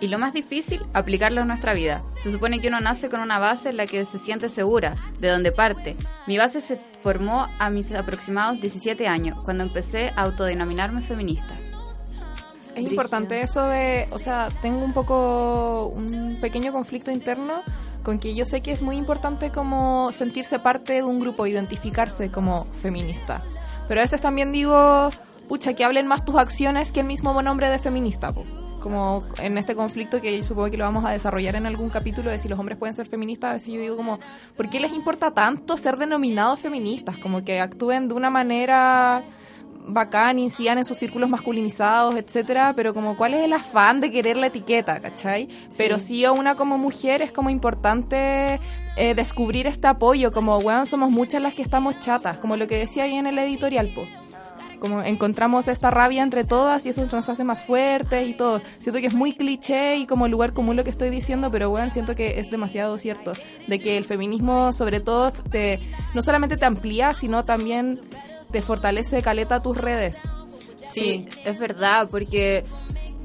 Y 0.00 0.08
lo 0.08 0.18
más 0.18 0.32
difícil, 0.32 0.80
aplicarlo 0.94 1.40
en 1.40 1.48
nuestra 1.48 1.74
vida. 1.74 2.02
Se 2.22 2.30
supone 2.30 2.60
que 2.60 2.68
uno 2.68 2.80
nace 2.80 3.08
con 3.08 3.20
una 3.20 3.38
base 3.38 3.70
en 3.70 3.76
la 3.76 3.86
que 3.86 4.04
se 4.04 4.18
siente 4.18 4.48
segura, 4.48 4.94
de 5.18 5.28
donde 5.28 5.50
parte. 5.50 5.96
Mi 6.26 6.38
base 6.38 6.60
se 6.60 6.78
formó 7.02 7.46
a 7.58 7.70
mis 7.70 7.92
aproximados 7.92 8.60
17 8.60 9.08
años, 9.08 9.38
cuando 9.42 9.64
empecé 9.64 10.12
a 10.14 10.22
autodenominarme 10.22 11.02
feminista. 11.02 11.56
Es 12.76 12.92
importante 12.92 13.40
eso 13.40 13.66
de, 13.66 14.06
o 14.12 14.20
sea, 14.20 14.50
tengo 14.62 14.78
un 14.78 14.92
poco 14.92 15.86
un 15.86 16.38
pequeño 16.40 16.72
conflicto 16.72 17.10
interno 17.10 17.62
con 18.04 18.20
que 18.20 18.34
yo 18.34 18.44
sé 18.44 18.62
que 18.62 18.70
es 18.70 18.82
muy 18.82 18.96
importante 18.96 19.50
como 19.50 20.12
sentirse 20.12 20.60
parte 20.60 20.92
de 20.94 21.02
un 21.02 21.18
grupo, 21.18 21.46
identificarse 21.46 22.30
como 22.30 22.66
feminista. 22.66 23.42
Pero 23.88 24.00
a 24.00 24.04
veces 24.04 24.20
también 24.20 24.52
digo, 24.52 25.10
pucha, 25.48 25.74
que 25.74 25.84
hablen 25.84 26.06
más 26.06 26.24
tus 26.24 26.36
acciones 26.36 26.92
que 26.92 27.00
el 27.00 27.06
mismo 27.06 27.42
nombre 27.42 27.68
de 27.68 27.78
feminista. 27.78 28.32
po. 28.32 28.44
Como 28.80 29.22
en 29.38 29.58
este 29.58 29.74
conflicto 29.74 30.20
que 30.20 30.42
supongo 30.42 30.70
que 30.70 30.76
lo 30.76 30.84
vamos 30.84 31.04
a 31.04 31.10
desarrollar 31.10 31.56
en 31.56 31.66
algún 31.66 31.90
capítulo 31.90 32.30
de 32.30 32.38
si 32.38 32.48
los 32.48 32.58
hombres 32.58 32.78
pueden 32.78 32.94
ser 32.94 33.06
feministas, 33.08 33.50
a 33.50 33.52
veces 33.54 33.74
yo 33.74 33.80
digo 33.80 33.96
como, 33.96 34.18
¿por 34.56 34.70
qué 34.70 34.80
les 34.80 34.92
importa 34.92 35.32
tanto 35.32 35.76
ser 35.76 35.96
denominados 35.96 36.60
feministas? 36.60 37.16
Como 37.18 37.44
que 37.44 37.60
actúen 37.60 38.08
de 38.08 38.14
una 38.14 38.30
manera 38.30 39.22
bacán, 39.88 40.38
incidan 40.38 40.78
en 40.78 40.84
sus 40.84 40.98
círculos 40.98 41.28
masculinizados, 41.28 42.14
etcétera, 42.16 42.72
pero 42.76 42.94
como 42.94 43.16
cuál 43.16 43.34
es 43.34 43.44
el 43.44 43.52
afán 43.52 44.00
de 44.00 44.10
querer 44.10 44.36
la 44.36 44.48
etiqueta, 44.48 45.00
¿cachai? 45.00 45.48
Pero 45.76 45.98
sí 45.98 46.24
a 46.24 46.32
una 46.32 46.54
como 46.54 46.78
mujer 46.78 47.22
es 47.22 47.32
como 47.32 47.50
importante 47.50 48.60
eh, 48.96 49.14
descubrir 49.14 49.66
este 49.66 49.86
apoyo, 49.86 50.30
como, 50.30 50.58
weón, 50.58 50.86
somos 50.86 51.10
muchas 51.10 51.42
las 51.42 51.54
que 51.54 51.62
estamos 51.62 51.98
chatas, 52.00 52.38
como 52.38 52.56
lo 52.56 52.66
que 52.68 52.76
decía 52.76 53.04
ahí 53.04 53.14
en 53.14 53.26
el 53.26 53.38
editorial, 53.38 53.88
po. 53.94 54.02
Como 54.80 55.02
encontramos 55.02 55.68
esta 55.68 55.90
rabia 55.90 56.22
entre 56.22 56.44
todas 56.44 56.86
y 56.86 56.90
eso 56.90 57.04
nos 57.10 57.28
hace 57.28 57.44
más 57.44 57.64
fuertes 57.64 58.28
y 58.28 58.34
todo. 58.34 58.60
Siento 58.78 59.00
que 59.00 59.06
es 59.06 59.14
muy 59.14 59.34
cliché 59.34 59.96
y 59.96 60.06
como 60.06 60.28
lugar 60.28 60.52
común 60.52 60.76
lo 60.76 60.84
que 60.84 60.90
estoy 60.90 61.10
diciendo, 61.10 61.50
pero 61.50 61.70
bueno, 61.70 61.90
siento 61.90 62.14
que 62.14 62.38
es 62.38 62.50
demasiado 62.50 62.96
cierto. 62.98 63.32
De 63.66 63.78
que 63.78 63.96
el 63.96 64.04
feminismo 64.04 64.72
sobre 64.72 65.00
todo 65.00 65.32
te, 65.32 65.80
no 66.14 66.22
solamente 66.22 66.56
te 66.56 66.64
amplía, 66.64 67.14
sino 67.14 67.44
también 67.44 67.98
te 68.50 68.62
fortalece 68.62 69.22
caleta 69.22 69.62
tus 69.62 69.76
redes. 69.76 70.18
Sí, 70.82 71.26
es 71.44 71.58
verdad, 71.58 72.08
porque 72.10 72.62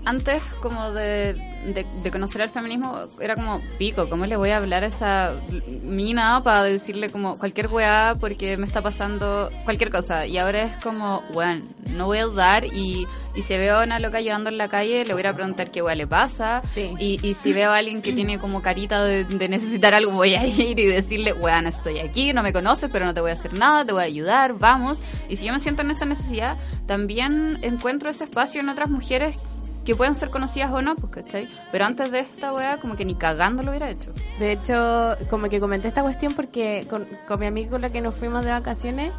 antes 0.05 0.43
como 0.61 0.91
de, 0.91 1.33
de, 1.65 1.85
de 2.03 2.11
conocer 2.11 2.41
el 2.41 2.49
feminismo 2.49 2.97
era 3.19 3.35
como 3.35 3.61
pico, 3.77 4.09
¿cómo 4.09 4.25
le 4.25 4.35
voy 4.35 4.49
a 4.49 4.57
hablar 4.57 4.83
a 4.83 4.87
esa 4.87 5.33
mina 5.81 6.41
para 6.43 6.63
decirle 6.63 7.09
como 7.09 7.37
cualquier 7.37 7.67
weá 7.67 8.13
porque 8.19 8.57
me 8.57 8.65
está 8.65 8.81
pasando 8.81 9.49
cualquier 9.63 9.91
cosa? 9.91 10.25
Y 10.25 10.37
ahora 10.37 10.63
es 10.63 10.83
como, 10.83 11.23
bueno, 11.33 11.63
no 11.89 12.05
voy 12.05 12.17
a 12.19 12.23
dudar 12.23 12.65
y, 12.65 13.05
y 13.33 13.41
si 13.41 13.55
veo 13.57 13.79
a 13.79 13.83
una 13.83 13.99
loca 13.99 14.19
llorando 14.21 14.49
en 14.49 14.57
la 14.57 14.67
calle 14.67 15.05
le 15.05 15.13
voy 15.13 15.25
a 15.25 15.33
preguntar 15.33 15.71
qué 15.71 15.81
weá 15.81 15.95
le 15.95 16.07
pasa. 16.07 16.61
Y, 16.75 17.19
y 17.21 17.33
si 17.33 17.53
veo 17.53 17.71
a 17.71 17.77
alguien 17.77 18.01
que 18.01 18.13
tiene 18.13 18.39
como 18.39 18.61
carita 18.61 19.03
de, 19.03 19.23
de 19.23 19.49
necesitar 19.49 19.93
algo 19.93 20.11
voy 20.11 20.35
a 20.35 20.45
ir 20.45 20.77
y 20.77 20.85
decirle, 20.85 21.33
weón, 21.33 21.67
estoy 21.67 21.99
aquí, 21.99 22.33
no 22.33 22.43
me 22.43 22.53
conoces, 22.53 22.89
pero 22.91 23.05
no 23.05 23.13
te 23.13 23.21
voy 23.21 23.31
a 23.31 23.33
hacer 23.33 23.53
nada, 23.53 23.85
te 23.85 23.93
voy 23.93 24.03
a 24.03 24.05
ayudar, 24.05 24.53
vamos. 24.53 25.01
Y 25.29 25.37
si 25.37 25.45
yo 25.45 25.53
me 25.53 25.59
siento 25.59 25.81
en 25.81 25.91
esa 25.91 26.05
necesidad, 26.05 26.57
también 26.85 27.59
encuentro 27.61 28.09
ese 28.09 28.25
espacio 28.25 28.61
en 28.61 28.69
otras 28.69 28.89
mujeres 28.89 29.37
que 29.85 29.95
pueden 29.95 30.15
ser 30.15 30.29
conocidas 30.29 30.71
o 30.71 30.81
no, 30.81 30.95
pues, 30.95 31.11
¿cachai? 31.11 31.47
Pero 31.71 31.85
antes 31.85 32.11
de 32.11 32.19
esta 32.19 32.53
weá, 32.53 32.79
como 32.79 32.95
que 32.95 33.05
ni 33.05 33.15
cagando 33.15 33.63
lo 33.63 33.71
hubiera 33.71 33.89
hecho. 33.89 34.13
De 34.39 34.53
hecho, 34.53 35.15
como 35.29 35.49
que 35.49 35.59
comenté 35.59 35.87
esta 35.87 36.01
cuestión 36.01 36.33
porque 36.33 36.85
con, 36.89 37.05
mi 37.39 37.45
amigo 37.45 37.71
con 37.71 37.81
la 37.81 37.89
que 37.89 38.01
nos 38.01 38.15
fuimos 38.15 38.45
de 38.45 38.51
vacaciones, 38.51 39.11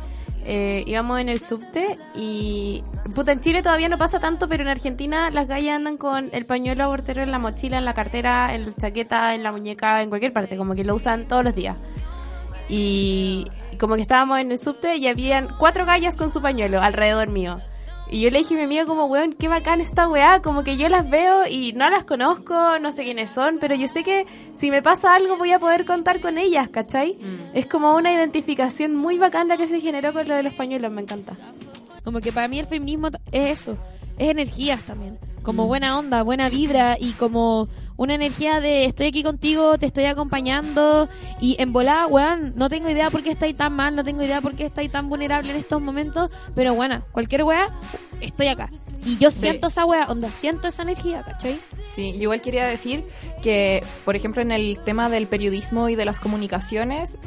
eh, 0.44 0.84
íbamos 0.86 1.20
en 1.20 1.28
el 1.28 1.40
subte 1.40 1.98
y... 2.14 2.82
Puta, 3.14 3.32
en 3.32 3.40
Chile 3.40 3.62
todavía 3.62 3.88
no 3.88 3.98
pasa 3.98 4.20
tanto, 4.20 4.48
pero 4.48 4.62
en 4.62 4.68
Argentina 4.68 5.30
las 5.30 5.46
gallas 5.46 5.76
andan 5.76 5.96
con 5.96 6.30
el 6.32 6.46
pañuelo 6.46 6.84
abortero 6.84 7.22
en 7.22 7.30
la 7.30 7.38
mochila, 7.38 7.78
en 7.78 7.84
la 7.84 7.94
cartera, 7.94 8.54
en 8.54 8.66
la 8.66 8.72
chaqueta, 8.74 9.34
en 9.34 9.42
la 9.42 9.52
muñeca, 9.52 10.02
en 10.02 10.08
cualquier 10.08 10.32
parte, 10.32 10.56
como 10.56 10.74
que 10.74 10.84
lo 10.84 10.94
usan 10.94 11.28
todos 11.28 11.44
los 11.44 11.54
días. 11.54 11.76
Y 12.68 13.46
como 13.78 13.96
que 13.96 14.02
estábamos 14.02 14.38
en 14.38 14.50
el 14.52 14.58
subte 14.58 14.96
y 14.96 15.06
habían 15.08 15.48
cuatro 15.58 15.84
gallas 15.84 16.16
con 16.16 16.30
su 16.30 16.40
pañuelo 16.40 16.80
alrededor 16.80 17.28
mío. 17.28 17.58
Y 18.10 18.20
yo 18.20 18.30
le 18.30 18.38
dije 18.38 18.54
a 18.54 18.58
mi 18.58 18.64
amigo 18.64 18.86
como, 18.86 19.06
weón, 19.06 19.32
qué 19.32 19.48
bacán 19.48 19.80
esta 19.80 20.08
weá, 20.08 20.40
como 20.42 20.62
que 20.62 20.76
yo 20.76 20.88
las 20.88 21.08
veo 21.08 21.46
y 21.48 21.72
no 21.72 21.88
las 21.90 22.04
conozco, 22.04 22.78
no 22.78 22.92
sé 22.92 23.04
quiénes 23.04 23.30
son, 23.30 23.58
pero 23.60 23.74
yo 23.74 23.88
sé 23.88 24.04
que 24.04 24.26
si 24.56 24.70
me 24.70 24.82
pasa 24.82 25.14
algo 25.14 25.36
voy 25.36 25.52
a 25.52 25.58
poder 25.58 25.84
contar 25.84 26.20
con 26.20 26.38
ellas, 26.38 26.68
¿cachai? 26.68 27.18
Es 27.54 27.66
como 27.66 27.94
una 27.94 28.12
identificación 28.12 28.94
muy 28.94 29.18
bacán 29.18 29.48
la 29.48 29.56
que 29.56 29.66
se 29.66 29.80
generó 29.80 30.12
con 30.12 30.28
lo 30.28 30.36
de 30.36 30.42
los 30.42 30.54
pañuelos, 30.54 30.92
me 30.92 31.02
encanta. 31.02 31.36
Como 32.04 32.20
que 32.20 32.30
para 32.30 32.46
mí 32.48 32.58
el 32.58 32.66
feminismo 32.66 33.08
es 33.32 33.60
eso, 33.60 33.78
es 34.18 34.28
energías 34.28 34.82
también. 34.84 35.18
Como 35.42 35.66
buena 35.66 35.98
onda, 35.98 36.22
buena 36.22 36.48
vibra 36.48 36.96
y 36.98 37.12
como 37.12 37.68
una 37.96 38.14
energía 38.14 38.60
de 38.60 38.86
estoy 38.86 39.06
aquí 39.06 39.22
contigo, 39.22 39.78
te 39.78 39.86
estoy 39.86 40.06
acompañando 40.06 41.08
y 41.40 41.56
en 41.60 41.72
volada, 41.72 42.06
weón, 42.06 42.52
no 42.56 42.68
tengo 42.68 42.88
idea 42.88 43.10
por 43.10 43.22
qué 43.22 43.30
estáis 43.30 43.56
tan 43.56 43.74
mal, 43.74 43.94
no 43.94 44.02
tengo 44.04 44.22
idea 44.22 44.40
por 44.40 44.54
qué 44.54 44.64
estáis 44.64 44.90
tan 44.90 45.08
vulnerable 45.08 45.50
en 45.52 45.58
estos 45.58 45.80
momentos, 45.80 46.30
pero 46.54 46.74
bueno, 46.74 47.04
cualquier 47.12 47.44
weá, 47.44 47.70
estoy 48.20 48.48
acá. 48.48 48.70
Y 49.04 49.18
yo 49.18 49.30
siento 49.30 49.68
esa 49.68 49.84
weá, 49.84 50.06
onda, 50.06 50.28
siento 50.28 50.68
esa 50.68 50.82
energía, 50.82 51.22
¿cachai? 51.22 51.58
Sí, 51.84 52.12
yo 52.14 52.22
igual 52.22 52.40
quería 52.40 52.66
decir 52.66 53.04
que, 53.42 53.84
por 54.04 54.16
ejemplo, 54.16 54.42
en 54.42 54.50
el 54.50 54.78
tema 54.84 55.10
del 55.10 55.26
periodismo 55.26 55.88
y 55.88 55.94
de 55.94 56.04
las 56.04 56.20
comunicaciones, 56.20 57.18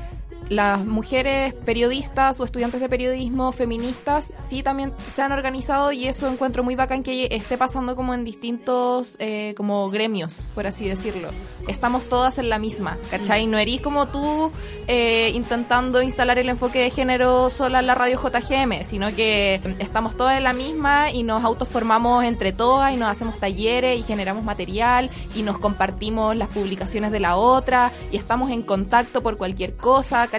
las 0.49 0.85
mujeres 0.85 1.53
periodistas 1.53 2.39
o 2.39 2.43
estudiantes 2.43 2.81
de 2.81 2.89
periodismo 2.89 3.51
feministas 3.51 4.33
sí 4.39 4.63
también 4.63 4.93
se 5.13 5.21
han 5.21 5.31
organizado 5.31 5.91
y 5.91 6.07
eso 6.07 6.27
encuentro 6.27 6.63
muy 6.63 6.75
bacán 6.75 7.03
que 7.03 7.27
esté 7.31 7.57
pasando 7.57 7.95
como 7.95 8.13
en 8.13 8.23
distintos 8.23 9.15
eh, 9.19 9.53
como 9.57 9.89
gremios, 9.89 10.45
por 10.55 10.67
así 10.67 10.87
decirlo. 10.87 11.29
Estamos 11.67 12.05
todas 12.05 12.37
en 12.37 12.49
la 12.49 12.59
misma, 12.59 12.97
¿cachai? 13.11 13.47
No 13.47 13.57
erís 13.57 13.81
como 13.81 14.07
tú 14.07 14.51
eh, 14.87 15.31
intentando 15.35 16.01
instalar 16.01 16.39
el 16.39 16.49
enfoque 16.49 16.79
de 16.79 16.89
género 16.89 17.49
sola 17.49 17.79
en 17.79 17.87
la 17.87 17.95
radio 17.95 18.19
JGM, 18.21 18.83
sino 18.83 19.13
que 19.15 19.59
estamos 19.79 20.15
todas 20.15 20.37
en 20.37 20.43
la 20.43 20.53
misma 20.53 21.11
y 21.11 21.23
nos 21.23 21.43
autoformamos 21.43 22.23
entre 22.23 22.53
todas 22.53 22.93
y 22.93 22.97
nos 22.97 23.09
hacemos 23.09 23.39
talleres 23.39 23.99
y 23.99 24.03
generamos 24.03 24.43
material 24.43 25.09
y 25.35 25.43
nos 25.43 25.59
compartimos 25.59 26.35
las 26.35 26.49
publicaciones 26.49 27.11
de 27.11 27.19
la 27.19 27.35
otra 27.35 27.91
y 28.11 28.17
estamos 28.17 28.51
en 28.51 28.61
contacto 28.61 29.21
por 29.21 29.37
cualquier 29.37 29.75
cosa, 29.75 30.27
¿cachai? 30.27 30.36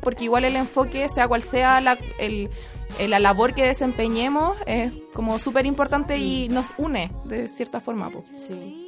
Porque 0.00 0.24
igual 0.24 0.44
el 0.44 0.56
enfoque, 0.56 1.08
sea 1.08 1.28
cual 1.28 1.42
sea 1.42 1.80
la, 1.80 1.98
el, 2.18 2.50
el- 2.98 3.10
la 3.10 3.18
labor 3.18 3.54
que 3.54 3.64
desempeñemos, 3.66 4.56
es 4.66 4.92
como 5.12 5.38
súper 5.38 5.66
importante 5.66 6.18
y 6.18 6.48
nos 6.48 6.68
une 6.78 7.10
de 7.24 7.48
cierta 7.48 7.80
forma. 7.80 8.10
po. 8.10 8.22
Sí. 8.36 8.80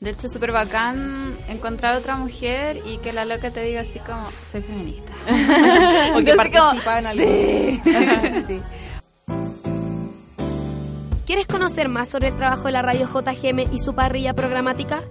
De 0.00 0.10
hecho, 0.10 0.28
es 0.28 0.32
súper 0.32 0.52
bacán 0.52 1.36
encontrar 1.48 1.96
otra 1.98 2.14
mujer 2.14 2.80
y 2.86 2.98
que 2.98 3.12
la 3.12 3.24
loca 3.24 3.50
te 3.50 3.64
diga 3.64 3.80
así 3.80 3.98
como, 3.98 4.22
soy 4.52 4.62
feminista. 4.62 5.12
O 6.14 6.22
que 6.24 6.32
Así 6.32 6.50
como, 6.50 6.70
participa 6.80 6.98
en 7.00 7.06
algo. 7.06 7.24
sí. 7.24 7.82
sí. 8.46 8.60
¿Quieres 11.26 11.46
conocer 11.46 11.88
más 11.88 12.08
sobre 12.08 12.28
el 12.28 12.36
trabajo 12.36 12.64
de 12.64 12.72
la 12.72 12.82
radio 12.82 13.06
JGM 13.06 13.72
y 13.74 13.78
su 13.80 13.94
parrilla 13.94 14.34
programática? 14.34 15.02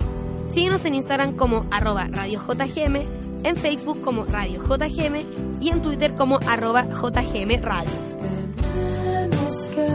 Síguenos 0.45 0.83
en 0.85 0.95
Instagram 0.95 1.35
como 1.35 1.65
arroba 1.69 2.07
radio 2.09 2.41
JGM 2.41 3.03
en 3.43 3.55
Facebook 3.55 4.01
como 4.01 4.25
Radio 4.25 4.61
JGM 4.61 5.61
y 5.61 5.69
en 5.69 5.81
Twitter 5.81 6.13
como 6.13 6.39
arroba 6.47 6.83
JGM 6.83 7.61
Radio. 7.61 7.89
Tenemos 8.21 9.57
que 9.67 9.87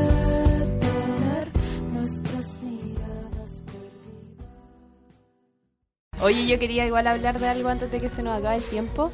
tener 0.80 1.52
nuestras 1.92 2.60
miradas 2.62 3.62
Oye, 6.20 6.46
yo 6.46 6.58
quería 6.58 6.86
igual 6.86 7.06
hablar 7.06 7.38
de 7.38 7.48
algo 7.48 7.68
antes 7.68 7.90
de 7.90 8.00
que 8.00 8.08
se 8.08 8.22
nos 8.22 8.38
acabe 8.38 8.56
el 8.56 8.64
tiempo, 8.64 9.10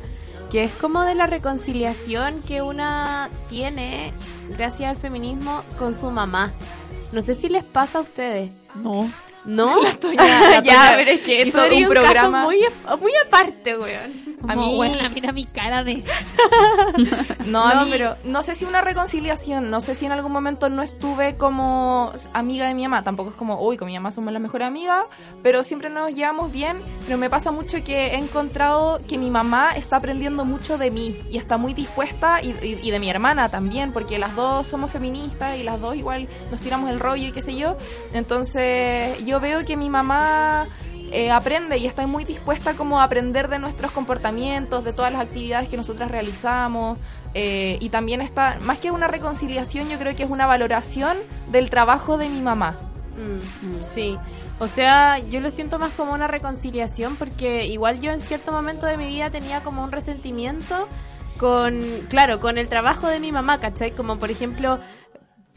que 0.51 0.65
es 0.65 0.73
como 0.73 1.03
de 1.03 1.15
la 1.15 1.27
reconciliación 1.27 2.43
que 2.43 2.63
una 2.63 3.31
tiene 3.49 4.13
gracias 4.57 4.91
al 4.91 4.97
feminismo 4.97 5.63
con 5.79 5.95
su 5.95 6.11
mamá. 6.11 6.53
No 7.13 7.23
sé 7.23 7.35
si 7.35 7.49
les 7.49 7.65
pasa 7.65 7.99
a 7.99 8.03
ustedes. 8.03 8.51
No. 8.75 9.11
¿No? 9.45 9.83
La 9.83 9.93
Toña- 9.99 10.41
la 10.51 10.51
ya, 10.53 10.61
Toña 10.63 10.93
pero 10.97 11.11
es 11.13 11.21
que 11.21 11.43
hizo 11.43 11.65
eso 11.65 11.75
un, 11.75 11.89
programa. 11.89 12.15
caso 12.15 12.47
muy, 12.47 12.65
muy 13.01 13.13
aparte, 13.27 13.77
weón. 13.79 14.28
A 14.47 14.55
mí- 14.55 14.77
buena, 14.77 15.09
mira 15.09 15.33
mi 15.33 15.45
cara 15.45 15.83
de... 15.85 16.05
No, 17.47 17.65
a 17.67 17.75
No, 17.75 17.85
mí- 17.85 17.91
pero- 17.91 18.17
no 18.25 18.43
sé 18.43 18.55
si 18.55 18.65
una 18.65 18.81
reconciliación, 18.83 19.71
no 19.71 19.81
sé 19.81 19.95
si 19.95 20.07
en 20.07 20.13
algún 20.13 20.33
momento 20.33 20.69
no 20.69 20.83
estuve 20.83 21.37
como 21.37 22.13
amiga 22.35 22.67
de 22.69 22.75
mi 22.75 22.83
mamá, 22.83 23.03
tampoco 23.03 23.31
es 23.31 23.37
como, 23.37 23.61
uy, 23.67 23.77
con 23.77 23.87
mi 23.89 23.95
mamá 23.95 24.13
somos 24.13 24.33
las 24.33 24.43
mejores 24.43 24.67
amigas, 24.69 25.05
pero 25.43 25.65
siempre 25.65 25.89
nos 25.91 26.13
llevamos 26.13 26.53
bien, 26.53 26.77
pero 27.07 27.19
me 27.19 27.31
pasa 27.31 27.51
mucho 27.51 27.83
que 27.83 28.09
he 28.09 28.17
encontrado 28.17 29.01
que 29.09 29.19
mi 29.19 29.31
mamá 29.31 29.73
está 29.77 29.97
aprendiendo 29.97 30.45
mucho 30.45 30.79
de 30.79 30.91
mí 30.91 31.17
y 31.31 31.39
está 31.39 31.57
muy 31.57 31.73
dispuesta, 31.75 32.43
y, 32.43 32.51
y- 32.63 32.79
y 32.83 32.91
de 32.91 33.01
mi 33.01 33.09
hermana 33.11 33.49
también, 33.49 33.93
porque 33.93 34.19
las 34.19 34.35
dos 34.37 34.67
somos 34.67 34.91
feministas 34.91 35.57
y 35.59 35.63
las 35.63 35.81
dos 35.81 35.97
igual 35.97 36.29
nos 36.51 36.61
tiramos 36.61 36.91
el 36.91 37.01
rollo 37.01 37.29
y 37.29 37.33
qué 37.33 37.43
sé 37.43 37.57
yo, 37.57 37.77
entonces 38.13 39.25
yo 39.25 39.41
veo 39.41 39.65
que 39.65 39.77
mi 39.77 39.89
mamá 39.91 40.67
eh, 41.13 41.31
aprende 41.31 41.79
y 41.79 41.87
está 41.87 42.07
muy 42.07 42.25
dispuesta 42.25 42.75
como 42.75 43.01
a 43.01 43.05
aprender 43.05 43.49
de 43.49 43.59
nuestros 43.59 43.91
comportamientos, 43.93 44.85
de 44.85 44.93
todas 44.93 45.13
las 45.13 45.23
actividades 45.23 45.69
que 45.69 45.77
nosotras 45.77 46.11
realizamos. 46.11 46.99
eh, 47.35 47.77
y 47.81 47.91
también 47.91 48.21
está, 48.23 48.57
más 48.63 48.79
que 48.79 48.91
una 48.91 49.07
reconciliación, 49.07 49.89
yo 49.91 49.99
creo 49.99 50.17
que 50.17 50.23
es 50.23 50.31
una 50.31 50.47
valoración 50.47 51.17
del 51.51 51.69
trabajo 51.69 52.17
de 52.17 52.29
mi 52.29 52.41
mamá. 52.41 52.77
Mm, 53.19 53.85
sí, 53.85 54.17
o 54.61 54.67
sea, 54.69 55.19
yo 55.19 55.41
lo 55.41 55.51
siento 55.51 55.79
más 55.79 55.93
como 55.93 56.13
una 56.13 56.27
reconciliación 56.27 57.17
porque 57.17 57.67
igual 57.67 58.01
yo 58.01 58.13
en 58.13 58.23
cierto 58.23 58.51
momento 58.51 58.87
de 58.87 58.97
mi 58.97 59.07
vida 59.09 59.31
tenía 59.31 59.61
como 59.61 59.85
un 59.85 59.93
resentimiento 59.93 60.89
con, 61.39 61.81
claro, 62.09 62.41
con 62.41 62.59
el 62.59 62.69
trabajo 62.69 63.07
de 63.09 63.21
mi 63.21 63.31
mamá, 63.31 63.61
¿cachai? 63.61 63.93
Como 63.93 64.19
por 64.19 64.31
ejemplo, 64.31 64.81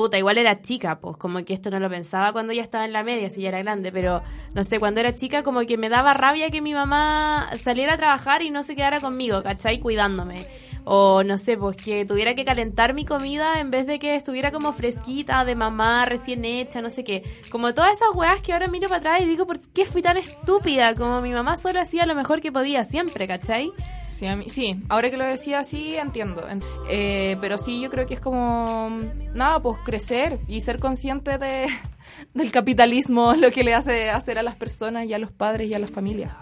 puta, 0.01 0.17
igual 0.17 0.39
era 0.39 0.61
chica, 0.61 0.99
pues 0.99 1.15
como 1.17 1.45
que 1.45 1.53
esto 1.53 1.69
no 1.69 1.79
lo 1.79 1.87
pensaba 1.87 2.31
cuando 2.31 2.53
ya 2.53 2.63
estaba 2.63 2.85
en 2.85 2.93
la 2.93 3.03
media, 3.03 3.29
si 3.29 3.41
ya 3.41 3.49
era 3.49 3.61
grande, 3.61 3.91
pero 3.91 4.23
no 4.55 4.63
sé, 4.63 4.79
cuando 4.79 4.99
era 4.99 5.15
chica 5.15 5.43
como 5.43 5.61
que 5.61 5.77
me 5.77 5.89
daba 5.89 6.13
rabia 6.13 6.49
que 6.49 6.59
mi 6.59 6.73
mamá 6.73 7.49
saliera 7.55 7.93
a 7.93 7.97
trabajar 7.97 8.41
y 8.41 8.49
no 8.49 8.63
se 8.63 8.75
quedara 8.75 8.99
conmigo, 8.99 9.43
¿cachai? 9.43 9.79
Cuidándome. 9.79 10.47
O 10.84 11.23
no 11.23 11.38
sé, 11.38 11.57
pues 11.57 11.75
que 11.77 12.05
tuviera 12.05 12.34
que 12.34 12.43
calentar 12.43 12.93
mi 12.93 13.05
comida 13.05 13.59
en 13.59 13.69
vez 13.71 13.86
de 13.86 13.99
que 13.99 14.15
estuviera 14.15 14.51
como 14.51 14.73
fresquita, 14.73 15.45
de 15.45 15.55
mamá, 15.55 16.05
recién 16.05 16.43
hecha, 16.43 16.82
no 16.82 16.89
sé 16.89 17.03
qué. 17.03 17.23
Como 17.51 17.73
todas 17.73 17.91
esas 17.93 18.15
weas 18.15 18.41
que 18.41 18.53
ahora 18.53 18.67
miro 18.67 18.89
para 18.89 18.99
atrás 18.99 19.21
y 19.21 19.25
digo, 19.27 19.45
¿por 19.45 19.59
qué 19.59 19.86
fui 19.86 20.01
tan 20.01 20.17
estúpida? 20.17 20.95
Como 20.95 21.21
mi 21.21 21.32
mamá 21.32 21.57
solo 21.57 21.79
hacía 21.82 22.05
lo 22.05 22.15
mejor 22.15 22.41
que 22.41 22.51
podía 22.51 22.84
siempre, 22.84 23.27
¿cachai? 23.27 23.69
Sí, 24.07 24.25
a 24.27 24.36
mí- 24.36 24.49
sí, 24.49 24.75
ahora 24.89 25.09
que 25.09 25.17
lo 25.17 25.25
decía 25.25 25.59
así, 25.59 25.95
entiendo. 25.95 26.47
En- 26.47 26.63
eh, 26.89 27.38
pero 27.41 27.57
sí, 27.57 27.79
yo 27.82 27.89
creo 27.89 28.05
que 28.05 28.15
es 28.15 28.19
como, 28.19 28.89
nada, 29.34 29.59
pues 29.61 29.77
crecer 29.86 30.38
y 30.47 30.61
ser 30.61 30.79
consciente 30.79 31.38
de, 31.38 31.67
del 32.34 32.51
capitalismo, 32.51 33.34
lo 33.36 33.51
que 33.51 33.63
le 33.63 33.73
hace 33.73 34.09
hacer 34.09 34.38
a 34.39 34.43
las 34.43 34.55
personas 34.55 35.05
y 35.05 35.13
a 35.13 35.19
los 35.19 35.32
padres 35.32 35.69
y 35.69 35.73
a 35.73 35.79
las 35.79 35.91
familias. 35.91 36.34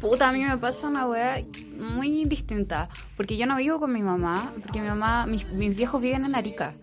Puta, 0.00 0.28
a 0.28 0.32
mí 0.32 0.44
me 0.44 0.56
pasa 0.58 0.88
una 0.88 1.06
weá 1.06 1.42
muy 1.76 2.24
distinta. 2.24 2.88
Porque 3.16 3.36
yo 3.36 3.46
no 3.46 3.56
vivo 3.56 3.80
con 3.80 3.92
mi 3.92 4.02
mamá, 4.02 4.52
porque 4.62 4.80
mi 4.80 4.88
mamá, 4.88 5.26
mis, 5.26 5.46
mis 5.52 5.76
viejos 5.76 6.00
viven 6.00 6.24
en 6.24 6.34
Arica. 6.34 6.74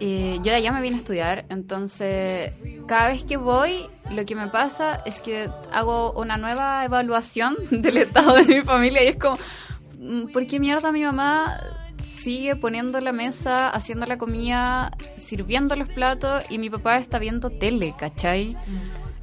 Eh, 0.00 0.36
yo 0.38 0.50
de 0.50 0.56
allá 0.56 0.72
me 0.72 0.80
vine 0.80 0.96
a 0.96 0.98
estudiar, 0.98 1.44
entonces 1.50 2.52
cada 2.88 3.08
vez 3.08 3.22
que 3.22 3.36
voy, 3.36 3.86
lo 4.10 4.26
que 4.26 4.34
me 4.34 4.48
pasa 4.48 5.02
es 5.06 5.20
que 5.20 5.48
hago 5.72 6.12
una 6.12 6.36
nueva 6.36 6.84
evaluación 6.84 7.56
del 7.70 7.98
estado 7.98 8.34
de 8.34 8.44
mi 8.44 8.62
familia 8.62 9.04
y 9.04 9.08
es 9.08 9.16
como, 9.16 9.38
mm, 9.98 10.32
¿por 10.32 10.46
qué 10.46 10.58
mierda 10.58 10.90
mi 10.90 11.04
mamá 11.04 11.60
sigue 12.02 12.56
poniendo 12.56 13.00
la 13.00 13.12
mesa, 13.12 13.70
haciendo 13.70 14.04
la 14.06 14.18
comida, 14.18 14.90
sirviendo 15.18 15.76
los 15.76 15.88
platos 15.88 16.44
y 16.50 16.58
mi 16.58 16.70
papá 16.70 16.98
está 16.98 17.18
viendo 17.18 17.50
tele, 17.50 17.94
¿cachai? 17.96 18.56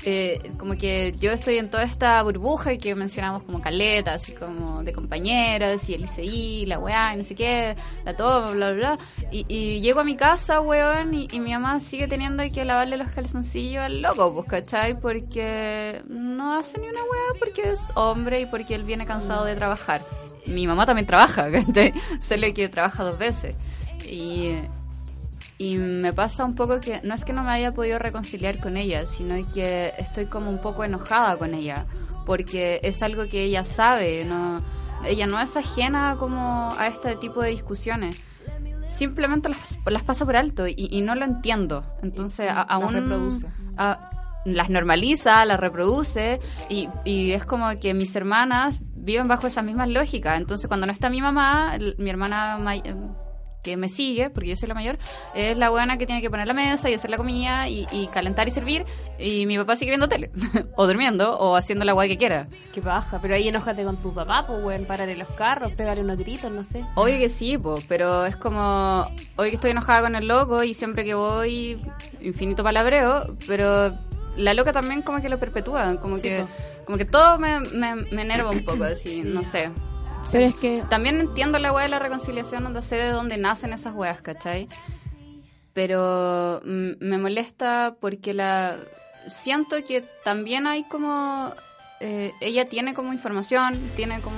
Eh, 0.07 0.51
como 0.57 0.77
que 0.77 1.15
yo 1.19 1.31
estoy 1.31 1.57
en 1.57 1.69
toda 1.69 1.83
esta 1.83 2.21
burbuja 2.21 2.77
que 2.77 2.93
mencionamos 2.93 3.41
como 3.43 3.59
caleta, 3.59 4.13
así 4.13 4.33
como 4.33 4.83
de 4.83 4.93
compañeras 4.93 5.89
y 5.89 5.95
el 5.95 6.03
ICI, 6.03 6.65
la 6.67 6.79
weá, 6.79 7.13
y 7.13 7.17
no 7.17 7.23
sé 7.23 7.33
qué, 7.33 7.75
la 8.03 8.15
toma, 8.15 8.51
bla, 8.51 8.71
bla, 8.71 8.95
bla. 8.95 8.97
Y, 9.31 9.45
y 9.47 9.81
llego 9.81 10.01
a 10.01 10.03
mi 10.03 10.15
casa, 10.15 10.61
weón, 10.61 11.13
y, 11.13 11.27
y 11.31 11.39
mi 11.39 11.51
mamá 11.53 11.79
sigue 11.79 12.07
teniendo 12.07 12.43
que 12.51 12.65
lavarle 12.65 12.97
los 12.97 13.09
calzoncillos 13.09 13.83
al 13.83 14.01
loco, 14.01 14.33
pues, 14.33 14.47
¿cachai? 14.47 14.99
Porque 14.99 16.03
no 16.07 16.55
hace 16.55 16.79
ni 16.79 16.87
una 16.87 17.01
weá 17.01 17.39
porque 17.39 17.71
es 17.71 17.79
hombre 17.95 18.41
y 18.41 18.45
porque 18.45 18.75
él 18.75 18.83
viene 18.83 19.05
cansado 19.05 19.45
de 19.45 19.55
trabajar. 19.55 20.05
Mi 20.45 20.67
mamá 20.67 20.85
también 20.85 21.07
trabaja, 21.07 21.49
¿cachai? 21.51 21.93
Solo 22.21 22.53
que 22.53 22.69
trabaja 22.69 23.03
dos 23.03 23.17
veces. 23.17 23.55
Y, 24.05 24.55
y 25.57 25.77
me 25.77 26.11
pasa 26.13 26.43
un 26.45 26.55
poco 26.55 26.79
que 26.79 27.01
no 27.03 27.13
es 27.13 27.23
que 27.25 27.33
no 27.33 27.43
me 27.43 27.51
haya 27.51 27.71
podido 27.71 27.97
reconciliar 27.99 28.59
con 28.59 28.77
ella, 28.77 29.05
sino 29.05 29.35
que 29.53 29.93
estoy 29.97 30.25
como 30.25 30.49
un 30.49 30.59
poco 30.59 30.83
enojada 30.83 31.37
con 31.37 31.53
ella, 31.53 31.85
porque 32.25 32.79
es 32.83 33.01
algo 33.03 33.27
que 33.27 33.43
ella 33.43 33.63
sabe, 33.63 34.25
no 34.25 34.61
ella 35.05 35.27
no 35.27 35.39
es 35.39 35.55
ajena 35.55 36.15
como 36.17 36.73
a 36.77 36.87
este 36.87 37.15
tipo 37.15 37.41
de 37.41 37.49
discusiones. 37.49 38.19
Simplemente 38.87 39.49
las, 39.49 39.77
las 39.85 40.03
pasa 40.03 40.25
por 40.25 40.35
alto 40.35 40.67
y, 40.67 40.73
y 40.77 41.01
no 41.01 41.15
lo 41.15 41.25
entiendo. 41.25 41.83
Entonces, 42.01 42.49
a- 42.49 42.61
aún 42.61 42.93
reproduce. 42.93 43.47
a- 43.77 44.09
las 44.45 44.69
normaliza, 44.69 45.43
las 45.45 45.59
reproduce 45.59 46.39
y, 46.69 46.87
y 47.03 47.31
es 47.31 47.45
como 47.45 47.67
que 47.79 47.95
mis 47.95 48.15
hermanas 48.15 48.79
viven 48.93 49.27
bajo 49.27 49.47
esas 49.47 49.63
mismas 49.65 49.89
lógicas. 49.89 50.37
Entonces, 50.37 50.67
cuando 50.67 50.85
no 50.85 50.93
está 50.93 51.09
mi 51.09 51.19
mamá, 51.19 51.73
mi 51.97 52.09
hermana 52.11 52.57
que 53.65 53.75
me 53.77 53.89
sigue, 53.89 54.29
porque 54.29 54.49
yo 54.49 54.55
soy 54.55 54.67
la 54.69 54.75
mayor, 54.75 54.97
es 55.33 55.57
la 55.57 55.69
buena 55.71 55.97
que 55.97 56.05
tiene 56.05 56.21
que 56.21 56.29
poner 56.29 56.47
la 56.47 56.53
mesa 56.53 56.87
y 56.89 56.93
hacer 56.93 57.09
la 57.09 57.17
comida 57.17 57.67
y, 57.67 57.87
y 57.91 58.05
calentar 58.07 58.47
y 58.47 58.51
servir. 58.51 58.85
Y 59.17 59.45
mi 59.47 59.57
papá 59.57 59.75
sigue 59.75 59.89
viendo 59.91 60.07
tele, 60.07 60.29
o 60.75 60.85
durmiendo, 60.85 61.37
o 61.39 61.55
haciendo 61.55 61.83
la 61.83 61.93
guay 61.93 62.07
que 62.09 62.17
quiera. 62.17 62.47
Qué 62.73 62.79
baja, 62.81 63.17
pero 63.21 63.33
ahí 63.35 63.47
enójate 63.47 63.83
con 63.83 63.97
tu 63.97 64.13
papá, 64.13 64.45
pues, 64.45 64.61
weón, 64.63 64.85
párale 64.85 65.17
los 65.17 65.27
carros, 65.33 65.73
pégale 65.73 66.01
unos 66.01 66.17
gritos, 66.17 66.51
no 66.51 66.63
sé. 66.63 66.83
Obvio 66.95 67.17
que 67.17 67.29
sí, 67.29 67.57
po, 67.57 67.75
pero 67.87 68.25
es 68.25 68.35
como. 68.35 69.09
Hoy 69.37 69.49
que 69.49 69.55
estoy 69.55 69.71
enojada 69.71 70.01
con 70.03 70.15
el 70.15 70.27
loco 70.27 70.63
y 70.63 70.73
siempre 70.75 71.03
que 71.03 71.15
voy, 71.15 71.79
infinito 72.21 72.63
palabreo, 72.63 73.35
pero 73.47 73.93
la 74.37 74.53
loca 74.53 74.71
también 74.73 75.01
como 75.01 75.21
que 75.21 75.29
lo 75.29 75.39
perpetúa, 75.39 75.95
como 75.99 76.17
Sí, 76.17 76.21
que 76.23 76.41
po. 76.41 76.85
como 76.85 76.97
que 76.97 77.05
todo 77.05 77.39
me, 77.39 77.61
me, 77.61 77.95
me 77.95 78.21
enerva 78.21 78.51
un 78.51 78.63
poco, 78.63 78.83
así, 78.83 79.21
no 79.23 79.41
sé. 79.43 79.71
Pero 80.31 80.45
es 80.45 80.55
que 80.55 80.83
También 80.89 81.19
entiendo 81.19 81.59
la 81.59 81.71
weá 81.71 81.83
de 81.83 81.89
la 81.89 81.99
reconciliación, 81.99 82.63
donde 82.63 82.81
sé 82.81 82.95
de 82.97 83.09
dónde 83.09 83.37
nacen 83.37 83.73
esas 83.73 83.93
weas, 83.93 84.21
¿cachai? 84.21 84.67
Pero 85.73 86.61
mm, 86.65 86.91
me 86.99 87.17
molesta 87.17 87.95
porque 87.99 88.33
la 88.33 88.75
siento 89.27 89.75
que 89.87 90.03
también 90.23 90.67
hay 90.67 90.83
como 90.83 91.51
eh, 91.99 92.31
ella 92.41 92.65
tiene 92.67 92.93
como 92.93 93.11
información, 93.13 93.91
tiene 93.95 94.19
como 94.21 94.37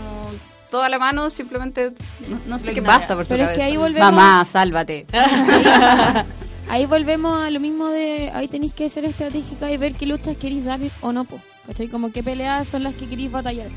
toda 0.72 0.90
la 0.90 1.00
mano, 1.00 1.30
simplemente 1.30 1.92
no, 2.28 2.40
no 2.46 2.60
sé 2.60 2.74
qué 2.74 2.82
pasa 2.82 3.16
por 3.16 3.26
su 3.26 3.30
Pero 3.30 3.44
es 3.46 3.50
que 3.52 3.64
ahí 3.64 3.78
volvemos- 3.78 4.12
Mamá, 4.12 4.46
sálvate. 4.46 5.06
ahí 6.70 6.86
volvemos 6.86 7.42
a 7.42 7.50
lo 7.50 7.60
mismo 7.60 7.88
de 7.88 8.30
ahí 8.34 8.48
tenéis 8.48 8.74
que 8.74 8.90
ser 8.90 9.06
estratégica 9.06 9.72
y 9.72 9.78
ver 9.78 9.94
qué 9.94 10.06
luchas 10.06 10.38
queréis 10.38 10.66
dar 10.66 10.80
o 11.02 11.12
no, 11.14 11.24
po, 11.26 11.40
¿cachai? 11.66 11.88
Como 11.88 12.12
qué 12.12 12.24
peleas 12.24 12.68
son 12.68 12.84
las 12.84 12.94
que 12.96 13.08
queréis 13.08 13.32
batallar. 13.32 13.68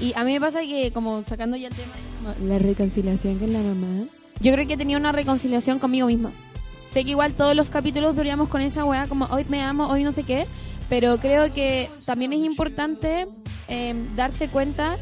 Y 0.00 0.12
a 0.14 0.24
mí 0.24 0.32
me 0.34 0.40
pasa 0.40 0.60
que, 0.60 0.92
como 0.92 1.22
sacando 1.24 1.56
ya 1.56 1.68
el 1.68 1.74
tema, 1.74 1.92
La 2.42 2.58
reconciliación 2.58 3.38
con 3.38 3.52
la 3.52 3.60
mamá. 3.60 4.04
yo 4.40 4.52
creo 4.52 4.66
que 4.66 4.76
tenía 4.76 4.96
una 4.98 5.12
reconciliación 5.12 5.78
conmigo 5.78 6.06
misma. 6.08 6.30
Sé 6.92 7.04
que 7.04 7.10
igual 7.10 7.34
todos 7.34 7.54
los 7.56 7.70
capítulos 7.70 8.14
duríamos 8.16 8.48
con 8.48 8.60
esa 8.60 8.84
weá, 8.84 9.06
como 9.06 9.26
hoy 9.26 9.44
me 9.48 9.62
amo, 9.62 9.86
hoy 9.88 10.02
no 10.04 10.12
sé 10.12 10.22
qué, 10.22 10.46
pero 10.88 11.18
creo 11.18 11.52
que 11.52 11.90
también 12.04 12.32
es 12.32 12.40
importante 12.40 13.24
eh, 13.68 13.94
darse 14.14 14.48
cuenta 14.48 14.96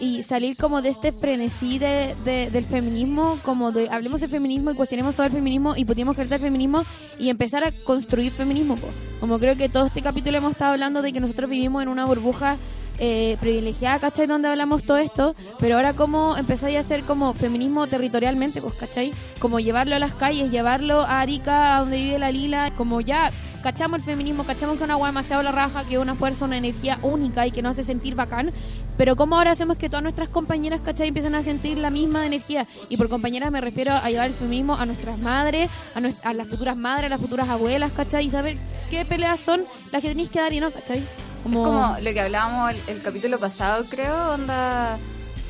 y 0.00 0.22
salir 0.22 0.56
como 0.56 0.82
de 0.82 0.88
este 0.90 1.12
frenesí 1.12 1.78
de, 1.78 2.14
de- 2.24 2.50
del 2.50 2.64
feminismo, 2.64 3.38
como 3.42 3.72
de 3.72 3.88
hablemos 3.90 4.20
del 4.20 4.30
feminismo 4.30 4.70
y 4.70 4.74
cuestionemos 4.74 5.14
todo 5.14 5.26
el 5.26 5.32
feminismo 5.32 5.74
y 5.76 5.84
podríamos 5.84 6.16
creer 6.16 6.32
el 6.32 6.40
feminismo 6.40 6.84
y 7.18 7.28
empezar 7.30 7.62
a 7.64 7.72
construir 7.72 8.32
feminismo. 8.32 8.76
po. 8.76 8.88
Como 9.20 9.38
creo 9.38 9.56
que 9.56 9.68
todo 9.68 9.86
este 9.86 10.02
capítulo 10.02 10.36
hemos 10.38 10.52
estado 10.52 10.72
hablando 10.72 11.00
de 11.00 11.12
que 11.12 11.20
nosotros 11.20 11.48
vivimos 11.48 11.82
en 11.82 11.88
una 11.88 12.04
burbuja 12.06 12.56
eh, 12.98 13.36
privilegiada, 13.40 13.98
¿cachai? 13.98 14.26
Donde 14.26 14.48
hablamos 14.48 14.84
todo 14.84 14.98
esto, 14.98 15.34
pero 15.58 15.76
ahora 15.76 15.94
cómo 15.94 16.36
empezáis 16.36 16.76
a 16.76 16.80
hacer 16.80 17.04
como 17.04 17.34
feminismo 17.34 17.86
territorialmente, 17.86 18.60
pues, 18.60 18.74
¿cachai? 18.74 19.12
Como 19.38 19.60
llevarlo 19.60 19.96
a 19.96 19.98
las 19.98 20.14
calles, 20.14 20.50
llevarlo 20.50 21.00
a 21.00 21.20
Arica, 21.20 21.76
a 21.76 21.80
donde 21.80 21.96
vive 21.96 22.18
la 22.18 22.30
Lila, 22.30 22.72
como 22.76 23.00
ya 23.00 23.30
cachamos 23.64 24.00
el 24.00 24.04
feminismo, 24.04 24.44
cachamos 24.44 24.76
que 24.76 24.84
una 24.84 24.98
weá 24.98 25.06
demasiado 25.06 25.42
la 25.42 25.50
raja, 25.50 25.84
que 25.86 25.94
es 25.94 26.00
una 26.00 26.14
fuerza, 26.14 26.44
una 26.44 26.58
energía 26.58 26.98
única 27.00 27.46
y 27.46 27.50
que 27.50 27.62
nos 27.62 27.72
hace 27.72 27.82
sentir 27.82 28.14
bacán, 28.14 28.52
pero 28.98 29.16
¿cómo 29.16 29.36
ahora 29.36 29.52
hacemos 29.52 29.78
que 29.78 29.88
todas 29.88 30.02
nuestras 30.02 30.28
compañeras, 30.28 30.82
cachai, 30.82 31.08
empiecen 31.08 31.34
a 31.34 31.42
sentir 31.42 31.78
la 31.78 31.88
misma 31.88 32.26
energía? 32.26 32.66
Y 32.90 32.98
por 32.98 33.08
compañeras 33.08 33.50
me 33.50 33.62
refiero 33.62 33.92
a 33.92 34.10
llevar 34.10 34.26
el 34.26 34.34
feminismo 34.34 34.74
a 34.74 34.84
nuestras 34.84 35.18
madres, 35.18 35.70
a, 35.94 36.28
a 36.28 36.34
las 36.34 36.46
futuras 36.46 36.76
madres, 36.76 37.06
a 37.06 37.08
las 37.08 37.20
futuras 37.20 37.48
abuelas, 37.48 37.90
cachai, 37.92 38.26
y 38.26 38.30
saber 38.30 38.58
qué 38.90 39.06
peleas 39.06 39.40
son 39.40 39.62
las 39.90 40.02
que 40.02 40.08
tenéis 40.10 40.28
que 40.28 40.40
dar 40.40 40.52
y 40.52 40.60
no, 40.60 40.70
cachai. 40.70 41.02
Es 41.44 41.52
como 41.52 41.96
lo 42.00 42.12
que 42.12 42.20
hablábamos 42.20 42.72
el, 42.72 42.82
el 42.86 43.02
capítulo 43.02 43.38
pasado, 43.38 43.84
creo, 43.88 44.32
onda, 44.32 44.98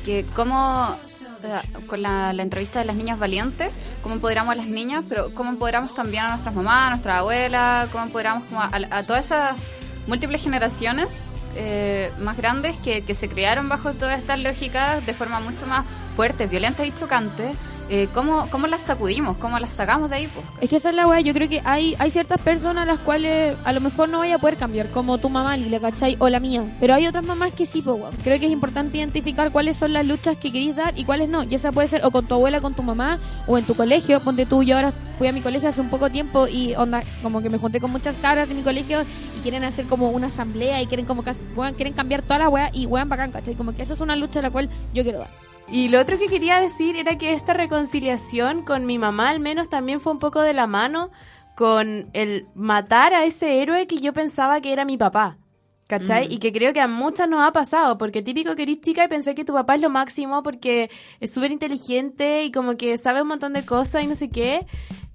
que 0.03 0.25
cómo, 0.35 0.95
eh, 1.43 1.83
con 1.87 2.01
la, 2.01 2.33
la 2.33 2.43
entrevista 2.43 2.79
de 2.79 2.85
las 2.85 2.95
niñas 2.95 3.17
valientes, 3.17 3.71
cómo 4.03 4.15
empoderamos 4.15 4.51
a 4.53 4.55
las 4.55 4.67
niñas, 4.67 5.03
pero 5.07 5.33
cómo 5.33 5.51
empoderamos 5.51 5.95
también 5.95 6.25
a 6.25 6.29
nuestras 6.29 6.53
mamás, 6.53 6.87
a 6.87 6.89
nuestras 6.91 7.17
abuelas, 7.19 7.89
cómo 7.89 8.03
empoderamos 8.03 8.43
como 8.45 8.61
a, 8.61 8.69
a 8.91 9.03
todas 9.03 9.25
esas 9.25 9.55
múltiples 10.07 10.41
generaciones 10.43 11.23
eh, 11.55 12.11
más 12.19 12.35
grandes 12.35 12.77
que, 12.77 13.01
que 13.03 13.15
se 13.15 13.29
crearon 13.29 13.69
bajo 13.69 13.93
todas 13.93 14.19
estas 14.19 14.39
lógicas 14.39 15.05
de 15.05 15.13
forma 15.13 15.39
mucho 15.39 15.65
más 15.65 15.85
fuerte, 16.15 16.47
violenta 16.47 16.85
y 16.85 16.91
chocante. 16.91 17.55
Eh, 17.87 18.07
¿cómo, 18.13 18.47
¿Cómo 18.49 18.65
las 18.65 18.81
sacudimos? 18.81 19.37
¿Cómo 19.37 19.59
las 19.59 19.73
sacamos 19.73 20.09
de 20.09 20.15
ahí? 20.15 20.27
Pues? 20.27 20.45
Es 20.59 20.69
que 20.69 20.77
esa 20.77 20.89
es 20.89 20.95
la 20.95 21.05
weá, 21.05 21.19
yo 21.19 21.33
creo 21.33 21.47
que 21.47 21.61
hay, 21.63 21.95
hay 21.99 22.09
ciertas 22.09 22.41
personas 22.41 22.83
a 22.83 22.85
las 22.85 22.99
cuales 22.99 23.55
a 23.63 23.73
lo 23.73 23.81
mejor 23.81 24.09
no 24.09 24.19
vaya 24.19 24.35
a 24.35 24.39
poder 24.39 24.57
cambiar, 24.57 24.89
como 24.89 25.19
tu 25.19 25.29
mamá, 25.29 25.55
Lila, 25.55 25.79
¿cachai? 25.79 26.15
O 26.19 26.29
la 26.29 26.39
mía. 26.39 26.63
Pero 26.79 26.95
hay 26.95 27.05
otras 27.05 27.23
mamás 27.23 27.51
que 27.51 27.65
sí, 27.65 27.83
pues, 27.83 27.99
weón. 27.99 28.15
Creo 28.23 28.39
que 28.39 28.47
es 28.47 28.51
importante 28.51 28.97
identificar 28.97 29.51
cuáles 29.51 29.77
son 29.77 29.93
las 29.93 30.05
luchas 30.05 30.37
que 30.37 30.51
queréis 30.51 30.75
dar 30.75 30.97
y 30.97 31.05
cuáles 31.05 31.29
no. 31.29 31.43
Y 31.43 31.53
esa 31.53 31.71
puede 31.71 31.87
ser 31.87 32.03
o 32.03 32.11
con 32.11 32.25
tu 32.25 32.33
abuela, 32.33 32.59
con 32.59 32.73
tu 32.73 32.81
mamá, 32.81 33.19
o 33.45 33.57
en 33.57 33.65
tu 33.65 33.75
colegio. 33.75 34.19
Ponte 34.19 34.47
tú, 34.47 34.63
yo 34.63 34.77
ahora 34.77 34.91
fui 35.19 35.27
a 35.27 35.31
mi 35.31 35.41
colegio 35.41 35.69
hace 35.69 35.81
un 35.81 35.89
poco 35.89 36.09
tiempo 36.09 36.47
y 36.47 36.73
onda, 36.75 37.03
como 37.21 37.41
que 37.41 37.49
me 37.49 37.59
junté 37.59 37.79
con 37.79 37.91
muchas 37.91 38.17
cabras 38.17 38.49
de 38.49 38.55
mi 38.55 38.63
colegio 38.63 39.03
y 39.37 39.41
quieren 39.41 39.63
hacer 39.63 39.85
como 39.85 40.09
una 40.09 40.27
asamblea 40.27 40.81
y 40.81 40.87
quieren 40.87 41.05
como 41.05 41.23
que, 41.23 41.33
weón, 41.55 41.75
quieren 41.75 41.93
cambiar 41.93 42.23
toda 42.23 42.39
la 42.39 42.49
weá 42.49 42.69
y 42.73 42.87
weón 42.87 43.09
bacán, 43.09 43.31
¿cachai? 43.31 43.53
Como 43.53 43.75
que 43.75 43.83
esa 43.83 43.93
es 43.93 43.99
una 43.99 44.15
lucha 44.15 44.39
a 44.39 44.41
la 44.41 44.49
cual 44.49 44.69
yo 44.93 45.03
quiero 45.03 45.19
dar. 45.19 45.29
Y 45.69 45.87
lo 45.89 45.99
otro 45.99 46.17
que 46.17 46.27
quería 46.27 46.59
decir 46.59 46.95
era 46.95 47.17
que 47.17 47.33
esta 47.33 47.53
reconciliación 47.53 48.63
con 48.63 48.85
mi 48.85 48.99
mamá 48.99 49.29
al 49.29 49.39
menos 49.39 49.67
también 49.67 49.99
fue 49.99 50.13
un 50.13 50.19
poco 50.19 50.41
de 50.41 50.53
la 50.53 50.67
mano 50.67 51.09
con 51.55 52.09
el 52.13 52.47
matar 52.53 53.13
a 53.13 53.25
ese 53.25 53.61
héroe 53.61 53.87
que 53.87 53.97
yo 53.97 54.13
pensaba 54.13 54.61
que 54.61 54.73
era 54.73 54.85
mi 54.85 54.97
papá. 54.97 55.37
¿Cachai? 55.87 56.27
Mm. 56.27 56.31
Y 56.31 56.37
que 56.39 56.51
creo 56.51 56.73
que 56.73 56.81
a 56.81 56.87
muchas 56.87 57.29
nos 57.29 57.47
ha 57.47 57.51
pasado, 57.51 57.99
porque 57.99 58.23
típico 58.23 58.55
que 58.55 58.63
eres 58.63 58.81
chica 58.81 59.03
y 59.03 59.07
pensé 59.07 59.35
que 59.35 59.45
tu 59.45 59.53
papá 59.53 59.75
es 59.75 59.81
lo 59.81 59.91
máximo 59.91 60.41
porque 60.41 60.89
es 61.19 61.31
súper 61.31 61.51
inteligente 61.51 62.43
y 62.43 62.51
como 62.51 62.75
que 62.75 62.97
sabe 62.97 63.21
un 63.21 63.27
montón 63.27 63.53
de 63.53 63.63
cosas 63.63 64.03
y 64.03 64.07
no 64.07 64.15
sé 64.15 64.29
qué. 64.29 64.65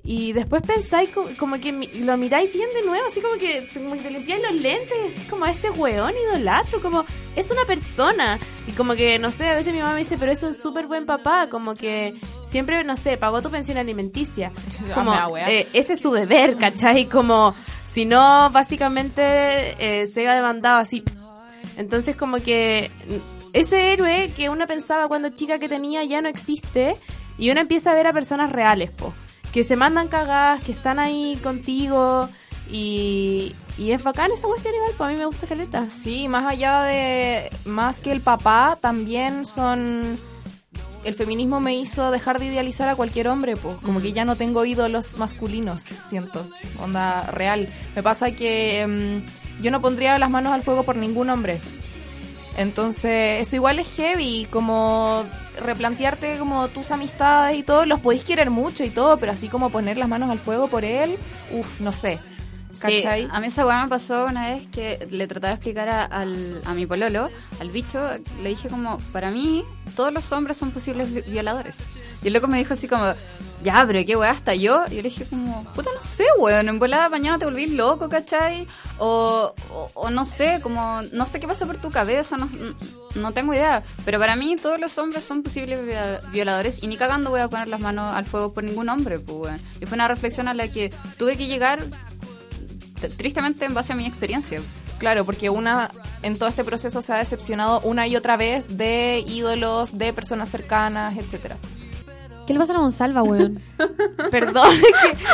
Y 0.02 0.32
después 0.32 0.62
pensáis 0.62 1.10
co- 1.10 1.28
como, 1.38 1.60
que 1.60 1.72
lo 1.72 2.16
miráis 2.16 2.52
bien 2.52 2.68
de 2.74 2.86
nuevo, 2.86 3.06
así 3.06 3.20
como 3.20 3.34
que, 3.36 3.68
como 3.74 3.92
que 3.96 4.00
te 4.02 4.10
limpiáis 4.10 4.42
los 4.42 4.60
lentes 4.60 4.96
decís 5.14 5.28
como 5.28 5.44
ese 5.46 5.70
weón 5.70 6.12
idolatro, 6.30 6.80
como 6.80 7.04
es 7.36 7.50
una 7.50 7.64
persona. 7.66 8.38
Y 8.66 8.72
como 8.72 8.94
que, 8.94 9.18
no 9.18 9.30
sé, 9.30 9.48
a 9.50 9.54
veces 9.54 9.72
mi 9.74 9.80
mamá 9.80 9.92
me 9.92 10.00
dice, 10.00 10.16
pero 10.18 10.32
es 10.32 10.42
un 10.42 10.54
súper 10.54 10.86
buen 10.86 11.04
papá, 11.04 11.48
como 11.50 11.74
que 11.74 12.14
siempre, 12.48 12.82
no 12.82 12.96
sé, 12.96 13.18
pagó 13.18 13.42
tu 13.42 13.50
pensión 13.50 13.76
alimenticia. 13.78 14.52
Como, 14.94 15.10
me 15.12 15.16
da 15.18 15.28
wea. 15.28 15.50
eh, 15.50 15.68
ese 15.74 15.92
es 15.92 16.00
su 16.00 16.12
deber, 16.12 16.56
¿cachai? 16.56 17.04
Como, 17.04 17.54
si 17.84 18.06
no, 18.06 18.48
básicamente 18.50 19.20
eh, 20.02 20.06
se 20.06 20.26
ha 20.26 20.34
demandado 20.34 20.78
así. 20.78 21.04
Entonces 21.76 22.16
como 22.16 22.38
que 22.38 22.90
ese 23.52 23.92
héroe 23.92 24.30
que 24.36 24.48
uno 24.48 24.66
pensaba 24.66 25.08
cuando 25.08 25.28
chica 25.30 25.58
que 25.58 25.68
tenía 25.68 26.04
ya 26.04 26.20
no 26.20 26.28
existe 26.28 26.96
y 27.38 27.50
uno 27.50 27.60
empieza 27.60 27.92
a 27.92 27.94
ver 27.94 28.06
a 28.06 28.12
personas 28.12 28.50
reales, 28.52 28.90
po. 28.90 29.12
Que 29.52 29.64
se 29.64 29.76
mandan 29.76 30.08
cagadas, 30.08 30.62
que 30.62 30.72
están 30.72 30.98
ahí 30.98 31.38
contigo 31.42 32.28
y, 32.70 33.54
y 33.78 33.92
es 33.92 34.02
bacán 34.02 34.30
esa 34.30 34.46
cuestión 34.46 34.74
igual, 34.74 34.92
pues 34.96 35.08
a 35.08 35.12
mí 35.12 35.18
me 35.18 35.24
gusta 35.24 35.46
caleta. 35.46 35.86
Sí, 36.02 36.28
más 36.28 36.46
allá 36.46 36.84
de. 36.84 37.50
Más 37.64 37.98
que 37.98 38.12
el 38.12 38.20
papá, 38.20 38.78
también 38.80 39.46
son. 39.46 40.18
El 41.02 41.14
feminismo 41.14 41.60
me 41.60 41.74
hizo 41.74 42.10
dejar 42.10 42.38
de 42.38 42.46
idealizar 42.46 42.88
a 42.88 42.94
cualquier 42.94 43.28
hombre, 43.28 43.56
pues. 43.56 43.76
Como 43.78 44.00
que 44.02 44.12
ya 44.12 44.24
no 44.24 44.36
tengo 44.36 44.64
ídolos 44.64 45.16
masculinos, 45.16 45.82
siento. 46.08 46.46
Onda 46.78 47.22
real. 47.30 47.68
Me 47.96 48.02
pasa 48.02 48.32
que 48.32 48.82
em, 48.82 49.24
yo 49.62 49.70
no 49.70 49.80
pondría 49.80 50.18
las 50.18 50.30
manos 50.30 50.52
al 50.52 50.62
fuego 50.62 50.84
por 50.84 50.96
ningún 50.96 51.30
hombre. 51.30 51.60
Entonces, 52.56 53.40
eso 53.40 53.56
igual 53.56 53.78
es 53.78 53.88
heavy, 53.94 54.46
como 54.50 55.24
replantearte 55.60 56.38
como 56.38 56.68
tus 56.68 56.90
amistades 56.90 57.58
y 57.58 57.62
todo, 57.62 57.86
los 57.86 58.00
podéis 58.00 58.24
querer 58.24 58.50
mucho 58.50 58.84
y 58.84 58.90
todo, 58.90 59.18
pero 59.18 59.32
así 59.32 59.48
como 59.48 59.70
poner 59.70 59.96
las 59.96 60.08
manos 60.08 60.30
al 60.30 60.38
fuego 60.38 60.68
por 60.68 60.84
él, 60.84 61.16
uff, 61.52 61.80
no 61.80 61.92
sé. 61.92 62.18
Sí, 62.72 63.02
¿Cachai? 63.02 63.28
a 63.30 63.40
mí 63.40 63.46
esa 63.48 63.66
weá 63.66 63.82
me 63.82 63.88
pasó 63.88 64.26
una 64.26 64.50
vez 64.50 64.66
que 64.68 65.06
le 65.10 65.26
trataba 65.26 65.50
de 65.50 65.54
explicar 65.56 65.88
a, 65.88 66.04
al, 66.04 66.62
a 66.64 66.72
mi 66.74 66.86
pololo, 66.86 67.28
al 67.60 67.70
bicho, 67.70 68.00
le 68.42 68.48
dije 68.50 68.68
como, 68.68 68.98
para 69.12 69.30
mí, 69.30 69.64
todos 69.96 70.12
los 70.12 70.30
hombres 70.32 70.56
son 70.56 70.70
posibles 70.70 71.12
vi- 71.12 71.30
violadores. 71.30 71.78
Y 72.22 72.28
el 72.28 72.32
loco 72.34 72.46
me 72.48 72.58
dijo 72.58 72.74
así 72.74 72.86
como, 72.86 73.04
ya, 73.62 73.84
pero 73.86 74.04
qué 74.06 74.14
weá, 74.16 74.30
hasta 74.30 74.54
yo. 74.54 74.84
Y 74.90 74.96
yo 74.96 75.02
le 75.02 75.08
dije 75.08 75.24
como, 75.28 75.64
puta, 75.74 75.90
no 75.94 76.02
sé, 76.02 76.24
weón, 76.38 76.68
en 76.68 76.78
volada 76.78 77.08
mañana 77.08 77.38
te 77.38 77.44
volvís 77.46 77.70
loco, 77.70 78.08
¿cachai? 78.08 78.68
O, 78.98 79.54
o, 79.72 79.90
o 79.94 80.10
no 80.10 80.24
sé, 80.24 80.60
como, 80.62 81.00
no 81.12 81.26
sé 81.26 81.40
qué 81.40 81.48
pasa 81.48 81.66
por 81.66 81.78
tu 81.78 81.90
cabeza, 81.90 82.36
no, 82.36 82.48
no 83.14 83.32
tengo 83.32 83.52
idea. 83.54 83.82
Pero 84.04 84.18
para 84.18 84.36
mí, 84.36 84.56
todos 84.56 84.78
los 84.78 84.96
hombres 84.98 85.24
son 85.24 85.42
posibles 85.42 85.84
viola- 85.84 86.20
violadores 86.30 86.82
y 86.82 86.86
ni 86.88 86.96
cagando 86.96 87.30
voy 87.30 87.40
a 87.40 87.48
poner 87.48 87.68
las 87.68 87.80
manos 87.80 88.14
al 88.14 88.26
fuego 88.26 88.52
por 88.52 88.62
ningún 88.64 88.88
hombre, 88.90 89.18
pues, 89.18 89.38
weón. 89.38 89.60
Y 89.80 89.86
fue 89.86 89.96
una 89.96 90.06
reflexión 90.08 90.46
a 90.46 90.54
la 90.54 90.68
que 90.68 90.92
tuve 91.18 91.36
que 91.36 91.46
llegar 91.46 91.80
tristemente 93.08 93.64
en 93.64 93.74
base 93.74 93.92
a 93.92 93.96
mi 93.96 94.06
experiencia. 94.06 94.60
Claro, 94.98 95.24
porque 95.24 95.48
una 95.48 95.90
en 96.22 96.36
todo 96.38 96.48
este 96.48 96.62
proceso 96.62 97.00
se 97.00 97.12
ha 97.12 97.16
decepcionado 97.16 97.80
una 97.80 98.06
y 98.06 98.16
otra 98.16 98.36
vez 98.36 98.76
de 98.76 99.24
ídolos, 99.26 99.96
de 99.96 100.12
personas 100.12 100.50
cercanas, 100.50 101.16
etcétera. 101.16 101.56
¿Qué 102.50 102.54
le 102.54 102.58
pasa 102.58 102.72
a 102.72 102.74
la 102.78 102.80
Monsalva, 102.80 103.22
weón? 103.22 103.62
Perdón, 104.32 104.74
es 104.74 104.82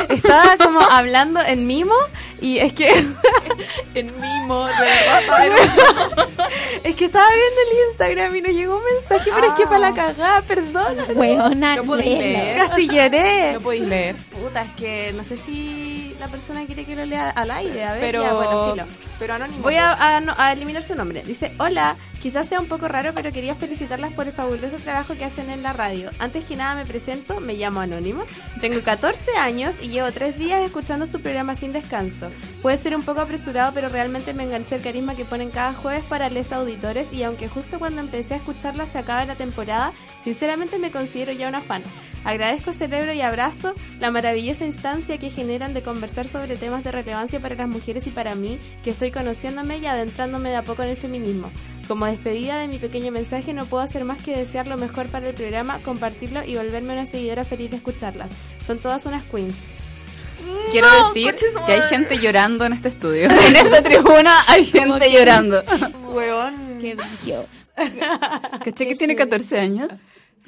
que 0.07 0.15
estaba 0.17 0.59
como 0.59 0.81
hablando 0.81 1.41
en 1.41 1.67
mimo 1.67 1.95
y 2.43 2.59
es 2.59 2.75
que 2.75 2.91
en 3.95 4.21
mimo, 4.21 4.67
de 4.67 4.73
verdad. 4.75 6.27
es 6.85 6.95
que 6.95 7.07
estaba 7.07 7.27
viendo 7.29 7.61
el 7.73 7.89
Instagram 7.89 8.37
y 8.37 8.43
nos 8.43 8.53
llegó 8.53 8.77
un 8.77 8.85
mensaje, 8.85 9.31
pero 9.35 9.47
es 9.47 9.53
que 9.55 9.65
para 9.65 9.79
la 9.79 9.95
cagada, 9.95 10.43
perdón. 10.43 10.97
Weona, 11.15 11.77
No 11.77 11.85
podéis 11.85 12.19
leer. 12.19 12.57
Casi 12.69 12.87
lloré. 12.87 13.53
No 13.55 13.61
podéis 13.63 13.85
leer. 13.89 14.17
Puta, 14.17 14.63
es 14.65 14.73
que 14.73 15.13
no 15.17 15.25
sé 15.25 15.39
si 15.39 16.15
la 16.21 16.29
persona 16.29 16.67
quiere 16.67 16.85
que 16.85 16.97
lo 16.97 17.07
lea 17.07 17.31
al 17.31 17.51
aire, 17.51 17.83
a 17.83 17.93
ver, 17.93 18.01
Pero, 18.03 18.23
ya, 18.25 18.35
bueno, 18.35 18.73
filo. 18.75 18.85
pero 19.19 19.33
anónimo. 19.35 19.63
Voy 19.63 19.77
a, 19.77 19.93
a 20.17 20.21
no- 20.21 20.35
a 20.37 20.53
eliminar 20.53 20.83
su 20.83 20.95
nombre. 20.95 21.23
Dice, 21.25 21.55
hola, 21.59 21.97
quizás 22.27 22.49
sea 22.49 22.59
un 22.59 22.67
poco 22.67 22.89
raro, 22.89 23.13
pero 23.15 23.31
quería 23.31 23.55
felicitarlas 23.55 24.13
por 24.13 24.27
el 24.27 24.33
fabuloso 24.33 24.79
trabajo 24.79 25.15
que 25.15 25.25
hacen 25.25 25.49
en 25.49 25.63
la 25.63 25.73
radio. 25.73 26.11
Antes 26.19 26.45
que 26.45 26.57
nada 26.57 26.75
me 26.75 26.85
presento, 26.85 27.39
me 27.39 27.55
llamo 27.55 27.79
Anónimo, 27.79 28.25
tengo 28.61 28.81
14 28.81 29.37
años 29.37 29.77
y 29.81 29.91
llevo 29.91 30.11
tres 30.11 30.37
días 30.37 30.61
escuchando 30.61 31.07
su 31.07 31.21
programa 31.21 31.55
sin 31.55 31.73
descanso. 31.73 32.31
Puede 32.63 32.79
ser 32.79 32.97
un 32.97 33.05
poco 33.05 33.21
apresurado, 33.21 33.71
pero 33.73 33.91
realmente 33.91 34.35
me 34.35 34.43
enganché 34.43 34.75
el 34.75 34.83
carisma 34.83 35.15
que 35.15 35.25
ponen 35.25 35.53
cada 35.53 35.73
jueves 35.73 36.03
para 36.03 36.29
les 36.29 36.51
auditores 36.51 37.07
y 37.13 37.23
aunque 37.23 37.47
justo 37.47 37.79
cuando 37.79 38.01
empecé 38.01 38.35
a 38.35 38.39
escucharla 38.39 38.87
se 38.87 38.99
acaba 38.99 39.25
la 39.25 39.37
temporada, 39.37 39.93
sinceramente 40.25 40.81
me 40.81 40.91
considero 40.91 41.31
ya 41.31 41.47
una 41.47 41.61
fan. 41.61 41.85
Agradezco 42.25 42.73
cerebro 42.73 43.13
y 43.13 43.21
abrazo 43.21 43.73
la 44.01 44.11
maravillosa 44.11 44.67
instancia 44.67 45.17
que 45.17 45.31
generan 45.31 45.75
de 45.75 45.83
conversar 45.83 46.27
sobre 46.27 46.57
temas 46.57 46.83
de 46.83 46.91
relevancia 46.91 47.39
para 47.39 47.55
las 47.55 47.69
mujeres 47.69 48.05
y 48.09 48.11
para 48.11 48.35
mí, 48.35 48.59
que 48.83 48.91
estoy 48.91 49.13
conociéndome 49.13 49.79
y 49.79 49.87
adentrándome 49.87 50.51
de 50.51 50.57
a 50.57 50.65
poco 50.65 50.83
en 50.83 50.89
el 50.89 50.97
feminismo. 50.97 51.53
Como 51.89 52.07
despedida 52.07 52.59
de 52.59 52.69
mi 52.69 52.79
pequeño 52.79 53.13
mensaje, 53.13 53.53
no 53.53 53.65
puedo 53.67 53.83
hacer 53.83 54.05
más 54.05 54.21
que 54.23 54.37
desear 54.37 54.67
lo 54.67 54.77
mejor 54.77 55.07
para 55.07 55.29
el 55.29 55.35
programa, 55.35 55.79
compartirlo 55.85 56.45
y 56.45 56.57
volverme 56.57 56.95
una 56.95 57.07
seguidora 57.07 57.45
feliz 57.45 57.71
de 57.71 57.77
escucharlas. 57.77 58.31
Son 58.67 58.79
todas 58.79 59.07
unas 59.07 59.25
queens. 59.25 59.55
Quiero 60.71 60.89
decir 61.09 61.35
que 61.65 61.73
hay 61.73 61.83
gente 61.83 62.19
llorando 62.19 62.65
en 62.65 62.73
este 62.73 62.89
estudio. 62.89 63.29
En 63.47 63.57
esta 63.57 63.83
tribuna 63.83 64.43
hay 64.49 64.65
gente 64.65 65.11
llorando. 65.13 65.63
Huevón. 66.13 66.79
Qué 66.81 66.95
brillo. 66.95 67.45
¿Caché 68.65 68.87
que 68.87 68.95
tiene 68.95 69.15
14 69.15 69.59
años? 69.59 69.91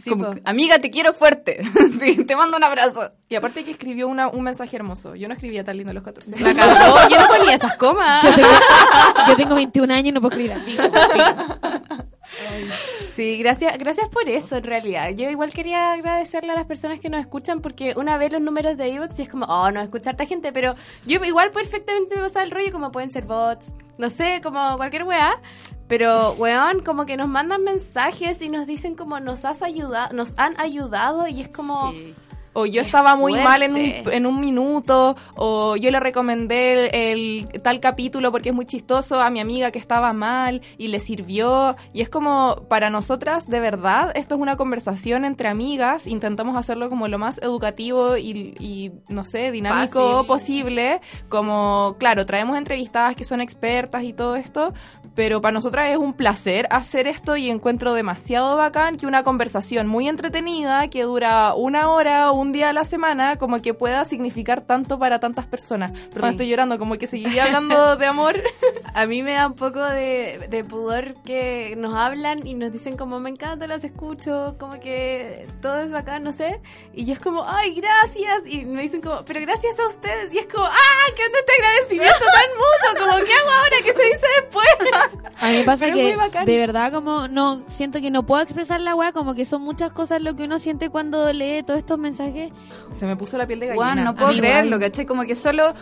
Sí, 0.00 0.10
Como, 0.10 0.30
po. 0.30 0.38
amiga, 0.44 0.78
te 0.78 0.90
quiero 0.90 1.12
fuerte. 1.12 1.60
Sí, 2.00 2.24
te 2.24 2.36
mando 2.36 2.56
un 2.56 2.62
abrazo. 2.64 3.10
Y 3.28 3.34
aparte 3.34 3.64
que 3.64 3.72
escribió 3.72 4.06
una, 4.06 4.28
un 4.28 4.42
mensaje 4.44 4.76
hermoso. 4.76 5.16
Yo 5.16 5.26
no 5.26 5.34
escribía 5.34 5.64
tan 5.64 5.76
lindo 5.76 5.90
a 5.90 5.94
los 5.94 6.04
14 6.04 6.38
La 6.38 6.54
cagó, 6.54 7.08
yo 7.08 7.20
no 7.20 7.26
ponía 7.26 7.54
esas 7.54 7.76
comas. 7.76 8.22
Yo 8.22 8.34
tengo, 8.34 8.48
yo 9.26 9.36
tengo 9.36 9.54
21 9.56 9.92
años 9.94 10.08
y 10.08 10.12
no 10.12 10.20
puedo 10.20 10.38
escribir 10.38 10.52
así. 10.52 10.76
Sí, 13.12 13.36
gracias, 13.38 13.76
gracias 13.78 14.08
por 14.10 14.28
eso 14.28 14.56
en 14.56 14.64
realidad. 14.64 15.10
Yo 15.10 15.28
igual 15.28 15.52
quería 15.52 15.92
agradecerle 15.92 16.52
a 16.52 16.54
las 16.54 16.66
personas 16.66 17.00
que 17.00 17.08
nos 17.08 17.20
escuchan 17.20 17.60
porque 17.60 17.94
una 17.96 18.16
vez 18.16 18.32
los 18.32 18.40
números 18.40 18.76
de 18.76 18.88
iVoox 18.90 19.18
y 19.18 19.22
es 19.22 19.28
como, 19.28 19.46
oh, 19.46 19.70
no 19.72 19.80
escuchar 19.80 20.14
a 20.20 20.26
gente, 20.26 20.52
pero 20.52 20.74
yo 21.06 21.22
igual 21.24 21.50
perfectamente 21.50 22.14
me 22.14 22.22
pasaba 22.22 22.44
el 22.44 22.50
rollo 22.52 22.70
como 22.70 22.92
pueden 22.92 23.10
ser 23.10 23.24
bots, 23.24 23.72
no 23.96 24.08
sé, 24.10 24.40
como 24.42 24.76
cualquier 24.76 25.04
weá. 25.04 25.40
Pero, 25.88 26.32
weón, 26.34 26.80
como 26.84 27.06
que 27.06 27.16
nos 27.16 27.28
mandan 27.28 27.64
mensajes 27.64 28.40
y 28.42 28.48
nos 28.48 28.66
dicen 28.66 28.94
como 28.94 29.18
nos 29.20 29.44
has 29.44 29.62
ayudado, 29.62 30.14
nos 30.14 30.32
han 30.36 30.58
ayudado 30.60 31.26
y 31.28 31.40
es 31.40 31.48
como, 31.48 31.92
Sí. 31.92 32.14
o 32.54 32.66
yo 32.66 32.82
estaba 32.82 33.14
muy 33.14 33.32
fuerte. 33.32 33.48
mal 33.48 33.62
en 33.62 33.72
un, 33.74 34.12
en 34.12 34.26
un 34.26 34.40
minuto, 34.40 35.16
o 35.36 35.76
yo 35.76 35.90
le 35.92 36.00
recomendé 36.00 37.12
el, 37.12 37.46
el 37.52 37.62
tal 37.62 37.78
capítulo 37.78 38.32
porque 38.32 38.48
es 38.48 38.54
muy 38.54 38.66
chistoso 38.66 39.20
a 39.20 39.30
mi 39.30 39.38
amiga 39.38 39.70
que 39.70 39.78
estaba 39.78 40.12
mal 40.12 40.60
y 40.76 40.88
le 40.88 40.98
sirvió. 40.98 41.76
Y 41.92 42.00
es 42.00 42.08
como, 42.08 42.64
para 42.68 42.90
nosotras, 42.90 43.46
de 43.46 43.60
verdad, 43.60 44.10
esto 44.16 44.34
es 44.34 44.40
una 44.40 44.56
conversación 44.56 45.24
entre 45.24 45.48
amigas, 45.48 46.06
intentamos 46.08 46.56
hacerlo 46.56 46.88
como 46.90 47.06
lo 47.06 47.18
más 47.18 47.38
educativo 47.38 48.16
y, 48.16 48.54
y, 48.58 48.90
no 49.08 49.24
sé, 49.24 49.52
dinámico 49.52 50.00
Fácil. 50.26 50.26
posible. 50.26 51.00
Como, 51.28 51.94
claro, 51.98 52.26
traemos 52.26 52.58
entrevistadas 52.58 53.14
que 53.14 53.24
son 53.24 53.40
expertas 53.40 54.02
y 54.02 54.12
todo 54.12 54.34
esto, 54.34 54.72
pero 55.18 55.40
para 55.40 55.50
nosotras 55.50 55.90
es 55.90 55.96
un 55.96 56.12
placer 56.12 56.68
hacer 56.70 57.08
esto 57.08 57.36
y 57.36 57.50
encuentro 57.50 57.92
demasiado 57.92 58.56
bacán 58.56 58.96
que 58.96 59.04
una 59.04 59.24
conversación 59.24 59.88
muy 59.88 60.08
entretenida 60.08 60.86
que 60.90 61.02
dura 61.02 61.54
una 61.54 61.90
hora 61.90 62.30
o 62.30 62.34
un 62.36 62.52
día 62.52 62.68
a 62.68 62.72
la 62.72 62.84
semana 62.84 63.36
como 63.36 63.60
que 63.60 63.74
pueda 63.74 64.04
significar 64.04 64.60
tanto 64.60 64.96
para 65.00 65.18
tantas 65.18 65.48
personas. 65.48 65.90
Perdón, 65.90 66.22
Sí. 66.22 66.34
estoy 66.34 66.48
llorando, 66.50 66.78
como 66.78 66.94
que 66.98 67.08
seguiría 67.08 67.46
hablando 67.46 67.96
de 67.96 68.06
amor. 68.06 68.40
A 68.94 69.06
mí 69.06 69.24
me 69.24 69.32
da 69.32 69.48
un 69.48 69.54
poco 69.56 69.80
de, 69.82 70.46
de 70.50 70.62
pudor 70.62 71.14
que 71.24 71.74
nos 71.76 71.96
hablan 71.96 72.46
y 72.46 72.54
nos 72.54 72.70
dicen 72.70 72.96
como 72.96 73.18
me 73.18 73.30
encanta, 73.30 73.66
las 73.66 73.82
escucho, 73.82 74.54
como 74.56 74.78
que 74.78 75.48
todo 75.60 75.80
es 75.80 75.90
bacán, 75.90 76.22
no 76.22 76.32
sé. 76.32 76.60
Y 76.94 77.06
yo 77.06 77.14
es 77.14 77.18
como, 77.18 77.42
ay, 77.44 77.74
gracias. 77.74 78.46
Y 78.46 78.66
me 78.66 78.82
dicen 78.82 79.00
como, 79.00 79.24
pero 79.24 79.40
gracias 79.40 79.80
a 79.80 79.88
ustedes. 79.88 80.32
Y 80.32 80.38
es 80.38 80.46
como, 80.46 80.64
ah, 80.66 81.06
¿qué 81.16 81.22
onda 81.24 81.38
este 81.40 81.52
agradecimiento 81.60 82.24
tan 82.24 82.50
mutuo? 82.54 83.04
Como, 83.04 83.24
¿qué 83.26 83.32
hago 83.34 83.50
ahora? 83.50 83.76
¿Qué 83.82 83.92
se 83.94 84.04
dice 84.04 84.26
después? 84.42 84.68
A 85.40 85.48
mí 85.50 85.58
me 85.58 85.64
pasa 85.64 85.84
Pero 85.86 85.96
es 85.98 86.02
que 86.02 86.16
muy 86.16 86.26
bacán. 86.26 86.44
de 86.44 86.56
verdad 86.56 86.92
como 86.92 87.28
no 87.28 87.62
siento 87.68 88.00
que 88.00 88.10
no 88.10 88.24
puedo 88.24 88.42
expresar 88.42 88.80
la 88.80 88.94
weá, 88.94 89.12
como 89.12 89.34
que 89.34 89.44
son 89.44 89.62
muchas 89.62 89.92
cosas 89.92 90.20
lo 90.22 90.34
que 90.36 90.44
uno 90.44 90.58
siente 90.58 90.90
cuando 90.90 91.32
lee 91.32 91.62
todos 91.62 91.78
estos 91.78 91.98
mensajes. 91.98 92.50
Se 92.90 93.06
me 93.06 93.16
puso 93.16 93.38
la 93.38 93.46
piel 93.46 93.60
de 93.60 93.66
gallina. 93.68 93.84
Juan, 93.84 94.04
no 94.04 94.14
puedo 94.14 94.30
creerlo. 94.36 94.78
¿cachai? 94.78 95.06
Como 95.06 95.22
que 95.24 95.34
solo 95.34 95.74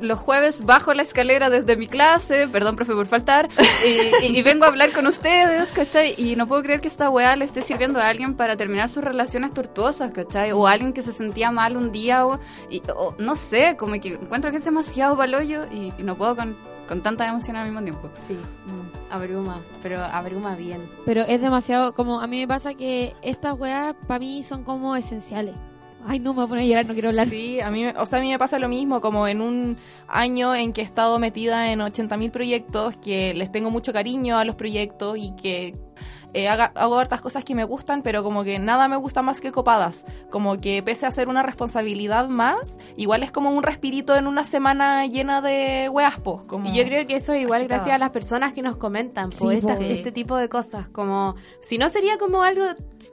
los 0.00 0.18
jueves 0.18 0.64
bajo 0.64 0.94
la 0.94 1.02
escalera 1.02 1.50
desde 1.50 1.76
mi 1.76 1.86
clase, 1.86 2.48
perdón, 2.48 2.76
profe, 2.76 2.94
por 2.94 3.06
faltar, 3.06 3.48
y, 3.86 4.26
y- 4.26 4.38
y 4.38 4.42
vengo 4.42 4.64
a 4.64 4.68
hablar 4.68 4.92
con 4.92 5.06
ustedes, 5.06 5.70
¿cachai? 5.72 6.14
Y 6.18 6.36
no 6.36 6.46
puedo 6.46 6.62
creer 6.62 6.80
que 6.80 6.88
esta 6.88 7.10
weá 7.10 7.36
le 7.36 7.44
esté 7.44 7.62
sirviendo 7.62 8.00
a 8.00 8.08
alguien 8.08 8.34
para 8.34 8.56
terminar 8.56 8.88
sus 8.88 9.04
relaciones 9.04 9.52
tortuosas, 9.52 10.10
¿cachai? 10.12 10.52
O 10.52 10.66
a 10.66 10.72
alguien 10.72 10.92
que 10.92 11.02
se 11.02 11.12
sentía 11.12 11.50
mal 11.50 11.76
un 11.76 11.92
día, 11.92 12.26
o, 12.26 12.38
y- 12.70 12.82
o 12.96 13.14
no 13.18 13.36
sé, 13.36 13.76
como 13.76 13.94
que 14.00 14.08
encuentro 14.14 14.50
que 14.50 14.58
es 14.58 14.64
demasiado 14.64 15.16
palollo 15.16 15.66
y, 15.72 15.92
y 15.98 16.02
no 16.02 16.16
puedo 16.16 16.36
con, 16.36 16.56
con 16.88 17.02
tanta 17.02 17.26
emoción 17.28 17.56
al 17.56 17.66
mismo 17.66 17.82
tiempo. 17.82 18.10
Sí, 18.26 18.36
abruma, 19.10 19.60
pero 19.82 20.02
abruma 20.04 20.54
bien. 20.56 20.80
Pero 21.06 21.22
es 21.22 21.40
demasiado, 21.40 21.94
como 21.94 22.20
a 22.20 22.26
mí 22.26 22.40
me 22.40 22.48
pasa 22.48 22.74
que 22.74 23.14
estas 23.22 23.58
weas 23.58 23.94
para 24.06 24.18
mí 24.20 24.42
son 24.42 24.64
como 24.64 24.96
esenciales. 24.96 25.54
Ay, 26.06 26.18
no, 26.20 26.32
me 26.34 26.36
voy 26.36 26.44
a 26.44 26.48
poner 26.48 26.64
a 26.64 26.66
llorar, 26.68 26.86
no 26.86 26.92
quiero 26.92 27.08
hablar. 27.08 27.26
Sí, 27.28 27.60
a 27.60 27.70
mí, 27.70 27.82
me- 27.84 27.94
o 27.96 28.04
sea, 28.04 28.18
a 28.18 28.22
mí 28.22 28.30
me 28.30 28.38
pasa 28.38 28.58
lo 28.58 28.68
mismo, 28.68 29.00
como 29.00 29.26
en 29.26 29.40
un 29.40 29.78
año 30.06 30.54
en 30.54 30.74
que 30.74 30.82
he 30.82 30.84
estado 30.84 31.18
metida 31.18 31.72
en 31.72 31.80
80.000 31.80 32.30
proyectos, 32.30 32.94
que 32.98 33.32
les 33.32 33.50
tengo 33.50 33.70
mucho 33.70 33.92
cariño 33.94 34.36
a 34.36 34.44
los 34.44 34.54
proyectos 34.54 35.16
y 35.16 35.34
que 35.34 35.74
eh, 36.34 36.48
haga- 36.48 36.72
hago 36.74 36.98
hartas 36.98 37.20
cosas 37.20 37.44
que 37.44 37.54
me 37.54 37.64
gustan, 37.64 38.02
pero 38.02 38.22
como 38.22 38.44
que 38.44 38.58
nada 38.58 38.88
me 38.88 38.96
gusta 38.96 39.22
más 39.22 39.40
que 39.40 39.52
copadas. 39.52 40.04
Como 40.30 40.60
que 40.60 40.82
pese 40.82 41.06
a 41.06 41.10
ser 41.10 41.28
una 41.28 41.42
responsabilidad 41.42 42.28
más, 42.28 42.78
igual 42.96 43.22
es 43.22 43.32
como 43.32 43.50
un 43.50 43.62
respirito 43.62 44.14
en 44.16 44.26
una 44.26 44.44
semana 44.44 45.06
llena 45.06 45.40
de 45.40 45.88
weas, 45.88 46.18
pues, 46.20 46.42
como... 46.46 46.68
Y 46.68 46.74
yo 46.76 46.84
creo 46.84 47.06
que 47.06 47.16
eso 47.16 47.32
es 47.32 47.42
igual 47.42 47.60
agitada. 47.62 47.78
gracias 47.78 47.94
a 47.96 47.98
las 47.98 48.10
personas 48.10 48.52
que 48.52 48.62
nos 48.62 48.76
comentan 48.76 49.30
po, 49.30 49.50
Sí, 49.50 49.56
esta- 49.56 49.74
este 49.74 50.12
tipo 50.12 50.36
de 50.36 50.48
cosas. 50.48 50.88
Como, 50.88 51.36
si 51.62 51.78
no 51.78 51.88
sería 51.88 52.18
como 52.18 52.42
algo 52.42 52.64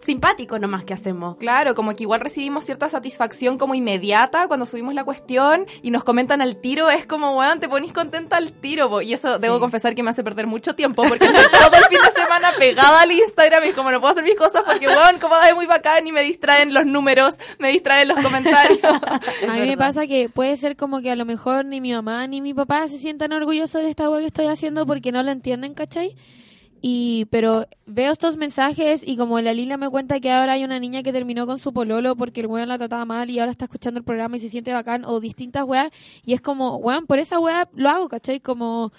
simpático 0.03 0.57
nomás 0.59 0.83
que 0.83 0.93
hacemos. 0.93 1.37
Claro, 1.37 1.75
como 1.75 1.95
que 1.95 2.03
igual 2.03 2.19
recibimos 2.21 2.65
cierta 2.65 2.89
satisfacción 2.89 3.57
como 3.57 3.75
inmediata 3.75 4.47
cuando 4.47 4.65
subimos 4.65 4.93
la 4.93 5.03
cuestión 5.03 5.65
y 5.81 5.91
nos 5.91 6.03
comentan 6.03 6.41
al 6.41 6.57
tiro, 6.57 6.89
es 6.89 7.05
como, 7.05 7.37
weón, 7.37 7.59
te 7.59 7.69
ponís 7.69 7.93
contenta 7.93 8.37
al 8.37 8.51
tiro, 8.53 8.89
po. 8.89 9.01
y 9.01 9.13
eso 9.13 9.39
debo 9.39 9.59
confesar 9.59 9.95
que 9.95 10.03
me 10.03 10.09
hace 10.11 10.23
perder 10.23 10.47
mucho 10.47 10.73
tiempo, 10.75 11.03
porque 11.07 11.27
todo 11.27 11.77
el 11.77 11.83
fin 11.85 11.99
de 12.03 12.19
semana 12.21 12.49
pegada 12.57 13.01
al 13.01 13.10
Instagram 13.11 13.65
y 13.65 13.73
como 13.73 13.91
no 13.91 13.99
puedo 13.99 14.13
hacer 14.13 14.23
mis 14.23 14.35
cosas 14.35 14.63
porque, 14.65 14.87
weón, 14.87 15.19
como 15.19 15.35
es 15.37 15.55
muy 15.55 15.65
bacán 15.65 16.05
y 16.07 16.11
me 16.11 16.21
distraen 16.21 16.73
los 16.73 16.85
números, 16.85 17.35
me 17.59 17.69
distraen 17.69 18.07
los 18.07 18.19
comentarios. 18.19 18.79
A 19.47 19.53
mí 19.53 19.61
me 19.61 19.77
pasa 19.77 20.07
que 20.07 20.29
puede 20.29 20.57
ser 20.57 20.75
como 20.75 21.01
que 21.01 21.11
a 21.11 21.15
lo 21.15 21.25
mejor 21.25 21.65
ni 21.65 21.81
mi 21.81 21.91
mamá 21.93 22.27
ni 22.27 22.41
mi 22.41 22.53
papá 22.53 22.87
se 22.87 22.97
sientan 22.97 23.33
orgullosos 23.33 23.81
de 23.81 23.89
esta 23.89 24.09
wea 24.09 24.19
que 24.19 24.27
estoy 24.27 24.47
haciendo 24.47 24.85
porque 24.85 25.11
no 25.11 25.23
lo 25.23 25.31
entienden, 25.31 25.73
¿cachai? 25.73 26.15
Y, 26.83 27.25
pero 27.29 27.67
veo 27.85 28.11
estos 28.11 28.37
mensajes 28.37 29.07
y 29.07 29.15
como 29.15 29.39
la 29.39 29.53
Lila 29.53 29.77
me 29.77 29.87
cuenta 29.89 30.19
que 30.19 30.31
ahora 30.31 30.53
hay 30.53 30.63
una 30.63 30.79
niña 30.79 31.03
que 31.03 31.13
terminó 31.13 31.45
con 31.45 31.59
su 31.59 31.73
pololo 31.73 32.15
porque 32.15 32.41
el 32.41 32.47
weón 32.47 32.69
la 32.69 32.79
trataba 32.79 33.05
mal 33.05 33.29
y 33.29 33.39
ahora 33.39 33.51
está 33.51 33.65
escuchando 33.65 33.99
el 33.99 34.03
programa 34.03 34.37
y 34.37 34.39
se 34.39 34.49
siente 34.49 34.73
bacán 34.73 35.05
o 35.05 35.19
distintas 35.19 35.63
weas 35.63 35.91
y 36.25 36.33
es 36.33 36.41
como, 36.41 36.77
weón, 36.77 37.05
por 37.05 37.19
esa 37.19 37.39
wea 37.39 37.69
lo 37.75 37.89
hago, 37.89 38.09
¿cachai? 38.09 38.39
Como, 38.39 38.91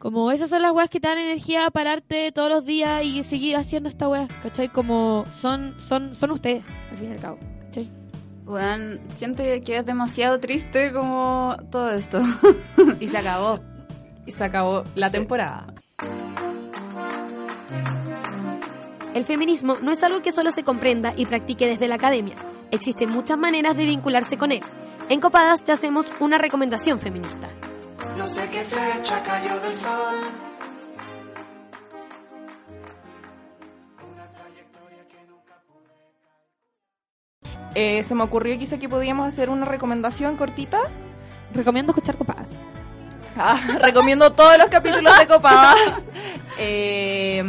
como 0.00 0.32
esas 0.32 0.48
son 0.48 0.62
las 0.62 0.72
weas 0.72 0.88
que 0.88 0.98
te 0.98 1.08
dan 1.08 1.18
energía 1.18 1.66
a 1.66 1.70
pararte 1.70 2.32
todos 2.32 2.48
los 2.48 2.64
días 2.64 3.04
y 3.04 3.22
seguir 3.22 3.56
haciendo 3.56 3.90
esta 3.90 4.08
wea, 4.08 4.26
¿cachai? 4.42 4.70
Como 4.70 5.24
son, 5.40 5.74
son, 5.78 6.14
son 6.14 6.30
ustedes, 6.30 6.64
al 6.90 6.96
fin 6.96 7.10
y 7.10 7.12
al 7.12 7.20
cabo, 7.20 7.38
¿cachai? 7.60 7.90
Weón, 8.46 8.98
siento 9.08 9.42
que 9.42 9.76
es 9.76 9.84
demasiado 9.84 10.40
triste 10.40 10.90
como 10.90 11.54
todo 11.70 11.90
esto. 11.90 12.22
Y 12.98 13.08
se 13.08 13.18
acabó. 13.18 13.60
y 14.26 14.32
se 14.32 14.42
acabó 14.42 14.84
la 14.94 15.10
temporada. 15.10 15.66
El 19.12 19.24
feminismo 19.26 19.76
no 19.82 19.92
es 19.92 20.02
algo 20.02 20.22
que 20.22 20.32
solo 20.32 20.50
se 20.50 20.64
comprenda 20.64 21.12
y 21.14 21.26
practique 21.26 21.66
desde 21.66 21.88
la 21.88 21.96
academia. 21.96 22.36
Existen 22.70 23.10
muchas 23.10 23.36
maneras 23.36 23.76
de 23.76 23.84
vincularse 23.84 24.38
con 24.38 24.50
él. 24.50 24.62
En 25.10 25.20
Copadas 25.20 25.62
te 25.62 25.72
hacemos 25.72 26.06
una 26.20 26.38
recomendación 26.38 27.00
feminista. 27.00 27.50
No 28.20 28.26
sé 28.26 28.46
qué 28.50 28.62
flecha 28.66 29.22
cayó 29.22 29.58
del 29.60 29.74
sol. 29.78 30.20
Eh, 37.74 38.02
se 38.02 38.14
me 38.14 38.22
ocurrió 38.22 38.58
quizá 38.58 38.78
que 38.78 38.90
podíamos 38.90 39.26
hacer 39.26 39.48
una 39.48 39.64
recomendación 39.64 40.36
cortita. 40.36 40.80
Recomiendo 41.54 41.92
escuchar 41.92 42.18
copadas. 42.18 42.48
Ah, 43.38 43.58
recomiendo 43.80 44.30
todos 44.34 44.58
los 44.58 44.68
capítulos 44.68 45.18
de 45.18 45.26
Copadas. 45.26 46.08
Eh, 46.62 47.42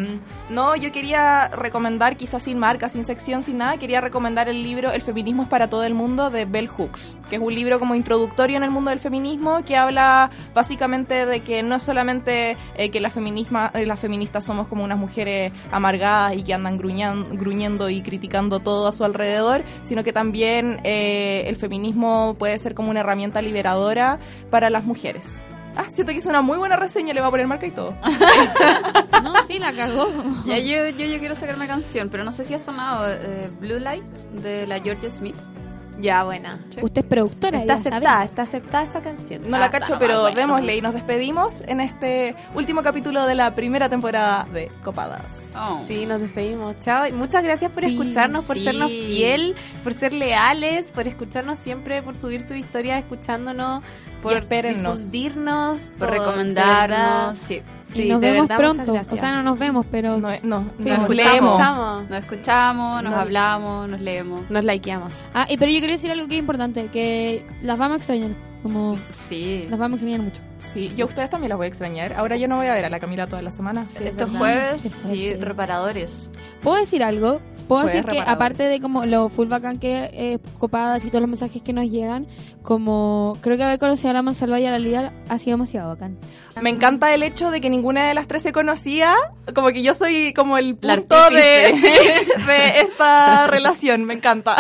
no, 0.52 0.76
yo 0.76 0.92
quería 0.92 1.48
recomendar, 1.48 2.18
quizás 2.18 2.44
sin 2.44 2.60
marca, 2.60 2.90
sin 2.90 3.06
sección, 3.06 3.42
sin 3.42 3.58
nada, 3.58 3.78
quería 3.78 4.02
recomendar 4.02 4.50
el 4.50 4.62
libro 4.62 4.92
El 4.92 5.02
feminismo 5.02 5.44
es 5.44 5.50
para 5.50 5.70
todo 5.70 5.84
el 5.84 5.94
mundo 5.94 6.30
de 6.30 6.46
Bell 6.46 6.68
Hooks, 6.68 7.16
que 7.30 7.38
es 7.38 7.42
un 7.42 7.56
libro 7.56 7.80
como 7.80 7.96
introductorio 7.96 8.58
en 8.58 8.64
el 8.64 8.70
mundo 8.70 8.90
del 8.90 9.00
feminismo 9.00 9.64
que 9.66 9.78
habla 9.78 10.30
básicamente 10.54 11.26
de 11.26 11.40
que 11.40 11.64
no 11.64 11.80
solamente 11.80 12.58
eh, 12.76 12.90
que 12.92 12.98
eh, 13.00 13.86
las 13.86 14.00
feministas 14.00 14.44
somos 14.44 14.68
como 14.68 14.84
unas 14.84 14.98
mujeres 14.98 15.54
amargadas 15.72 16.36
y 16.36 16.44
que 16.44 16.54
andan 16.54 16.78
gruñan- 16.78 17.38
gruñendo 17.38 17.90
y 17.90 18.02
criticando 18.02 18.60
todo 18.60 18.88
a 18.88 18.92
su 18.92 19.04
alrededor, 19.04 19.64
sino 19.82 20.04
que 20.04 20.14
también 20.14 20.82
eh, 20.84 21.44
el 21.48 21.56
feminismo 21.56 22.36
puede 22.38 22.58
ser 22.58 22.76
como 22.76 22.92
una 22.92 23.00
herramienta 23.00 23.42
liberadora 23.42 24.20
para 24.50 24.70
las 24.70 24.84
mujeres. 24.84 25.42
Ah, 25.76 25.86
siento 25.90 26.12
que 26.12 26.20
es 26.20 26.26
una 26.26 26.42
muy 26.42 26.58
buena 26.58 26.76
reseña, 26.76 27.14
le 27.14 27.22
voy 27.22 27.28
a 27.28 27.32
poner 27.32 27.48
marca 27.48 27.66
y 27.66 27.72
todo. 27.72 27.96
No, 29.22 29.36
sí, 29.46 29.60
la 29.60 29.72
cagó. 29.72 30.08
Ya 30.48 30.58
yo, 30.58 30.90
yo, 30.90 31.06
yo 31.06 31.20
quiero 31.20 31.36
sacarme 31.36 31.68
canción, 31.68 32.10
pero 32.10 32.24
no 32.24 32.32
sé 32.32 32.44
si 32.44 32.56
ha 32.56 32.60
sonado 32.60 33.08
eh, 33.08 33.52
Blue 33.60 33.78
Light 33.78 34.04
de 34.42 34.66
la 34.66 34.80
Georgia 34.80 35.12
Smith. 35.12 35.36
Ya, 36.02 36.24
buena. 36.24 36.58
Usted 36.82 37.02
es 37.02 37.08
productora, 37.08 37.60
Está 37.60 37.76
aceptada, 37.76 38.24
está 38.24 38.42
aceptada 38.44 38.84
esta 38.84 39.02
canción. 39.02 39.44
No 39.50 39.58
la 39.60 39.66
Ah, 39.66 39.70
cacho, 39.72 39.98
pero 40.00 40.22
bueno. 40.22 40.36
démosle 40.36 40.76
y 40.78 40.82
nos 40.82 40.94
despedimos 40.94 41.62
en 41.68 41.80
este 41.80 42.36
último 42.56 42.82
capítulo 42.82 43.26
de 43.26 43.36
la 43.36 43.54
primera 43.56 43.88
temporada 43.90 44.48
de 44.52 44.72
Copadas. 44.84 45.52
Oh. 45.56 45.82
Sí, 45.86 46.06
nos 46.06 46.20
despedimos. 46.22 46.80
Chao. 46.80 47.08
Y 47.08 47.12
muchas 47.12 47.44
gracias 47.44 47.72
por 47.72 47.84
Sí, 47.84 47.92
escucharnos, 47.92 48.46
por 48.46 48.58
sí. 48.58 48.64
sernos 48.64 48.90
fiel, 48.90 49.56
por 49.84 49.94
ser 49.94 50.14
leales, 50.14 50.90
por 50.90 51.08
escucharnos 51.08 51.60
siempre, 51.60 52.02
por 52.02 52.16
subir 52.16 52.42
su 52.42 52.54
historia 52.56 52.98
escuchándonos, 52.98 53.84
por 54.24 54.48
difundirnos, 54.48 55.92
Por 55.98 56.10
de 56.12 56.18
recomendarnos, 56.18 57.38
sí. 57.40 57.62
Sí, 57.94 58.04
y 58.04 58.10
nos 58.10 58.22
de 58.22 58.32
vemos 58.32 58.48
verdad, 58.48 58.58
pronto. 58.76 58.94
O 59.12 59.16
sea, 59.16 59.32
no 59.34 59.44
nos 59.44 59.60
vemos, 59.60 59.86
pero 59.92 60.18
No, 60.18 60.30
no, 60.44 60.66
Sí, 60.80 60.90
nos 60.90 61.00
nos 61.00 61.10
leemos. 61.10 61.52
escuchamos. 61.52 62.10
Nos 62.10 62.20
escuchamos, 62.20 63.04
nos 63.04 63.12
Nos- 63.12 63.22
hablamos, 63.22 63.90
nos 63.90 64.02
leemos. 64.02 64.50
Nos 64.50 64.64
likeamos. 64.64 65.14
Ah, 65.34 65.46
y 65.50 65.58
pero 65.58 65.72
yo 65.72 65.80
quería 65.82 65.96
decir 65.96 66.12
algo 66.12 66.28
que 66.28 66.36
es 66.36 66.40
importante, 66.40 66.88
que 66.88 67.46
las 67.62 67.78
vamos 67.78 67.96
a 67.96 67.98
extrañar, 67.98 68.32
como 68.64 68.96
Sí. 69.12 69.66
las 69.70 69.80
vamos 69.80 69.94
a 69.94 69.96
extrañar 69.98 70.22
mucho. 70.22 70.42
Sí, 70.62 70.94
yo 70.96 71.06
a 71.06 71.08
ustedes 71.10 71.30
también 71.30 71.50
las 71.50 71.58
voy 71.58 71.66
a 71.66 71.68
extrañar. 71.68 72.14
Ahora 72.14 72.38
yo 72.38 72.48
no 72.48 72.56
voy 72.56 72.68
a 72.68 72.74
ver 72.74 72.86
a 72.86 72.90
la 72.90 73.00
Camila 73.00 73.28
toda 73.28 73.42
la 73.42 73.52
semana. 73.52 73.88
Sí, 73.90 73.98
es 74.00 74.06
Estos 74.12 74.32
verdad. 74.32 74.40
jueves, 74.40 74.82
sí, 75.12 75.34
reparadores. 75.36 76.30
Puedo 76.62 76.78
decir 76.78 77.04
algo, 77.04 77.42
Puedo 77.68 77.86
decir 77.86 78.04
que 78.04 78.20
aparte 78.20 78.64
de 78.68 78.82
como 78.82 79.06
lo 79.06 79.30
full 79.30 79.48
bacán 79.48 79.80
que 79.80 80.10
eh, 80.12 80.40
copadas 80.60 81.06
y 81.06 81.08
todos 81.08 81.22
los 81.22 81.30
mensajes 81.30 81.62
que 81.62 81.72
nos 81.72 81.90
llegan, 81.90 82.28
como 82.64 83.38
creo 83.42 83.56
que 83.56 83.64
haber 83.64 83.80
conocido 83.80 84.10
a 84.10 84.14
la 84.14 84.22
Monsalva 84.22 84.60
y 84.60 84.66
a 84.66 84.72
la 84.72 84.80
líder 84.80 85.12
ha 85.30 85.38
sido 85.40 85.56
demasiado 85.56 85.88
bacán. 85.90 86.18
Me 86.62 86.70
encanta 86.70 87.14
el 87.14 87.24
hecho 87.24 87.50
de 87.50 87.62
que 87.62 87.70
ninguna 87.70 88.06
de 88.10 88.14
las 88.14 88.28
tres 88.28 88.44
se 88.44 88.52
conocía, 88.52 89.16
como 89.56 89.70
que 89.70 89.84
yo 89.84 89.94
soy 89.94 90.34
como 90.34 90.58
el 90.58 90.76
punto 90.76 91.30
de, 91.30 91.38
de 92.46 92.82
esta 92.82 93.48
relación, 93.48 94.04
me 94.04 94.16
encanta. 94.16 94.58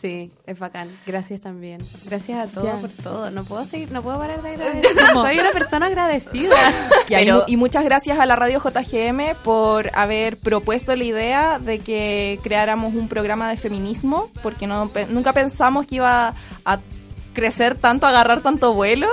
Sí, 0.00 0.32
es 0.46 0.58
bacán. 0.58 0.88
Gracias 1.06 1.42
también. 1.42 1.82
Gracias 2.06 2.48
a 2.48 2.50
todos 2.50 2.66
Ya. 2.66 2.76
por 2.76 2.90
todo. 2.90 3.30
No 3.30 3.44
puedo 3.44 3.62
seguir, 3.66 3.92
no 3.92 4.00
puedo 4.00 4.18
parar 4.18 4.40
de 4.42 4.48
agradecer. 4.54 4.96
Soy 5.28 5.38
una 5.40 5.50
persona 5.52 5.86
agradecida. 5.86 6.56
Y, 7.08 7.14
ahí 7.14 7.24
Pero- 7.24 7.44
y 7.46 7.56
muchas 7.56 7.84
gracias 7.84 8.18
a 8.18 8.26
la 8.26 8.36
radio 8.36 8.60
JGM 8.60 9.36
por 9.42 9.90
haber 9.94 10.36
propuesto 10.36 10.94
la 10.94 11.04
idea 11.04 11.58
de 11.58 11.78
que 11.78 12.38
creáramos 12.42 12.94
un 12.94 13.08
programa 13.08 13.48
de 13.48 13.56
feminismo, 13.56 14.28
porque 14.42 14.66
no, 14.66 14.90
pe- 14.90 15.06
nunca 15.06 15.32
pensamos 15.32 15.86
que 15.86 15.94
iba 15.96 16.34
a 16.66 16.78
crecer 17.32 17.76
tanto, 17.76 18.06
agarrar 18.06 18.40
tanto 18.42 18.74
vuelo. 18.74 19.06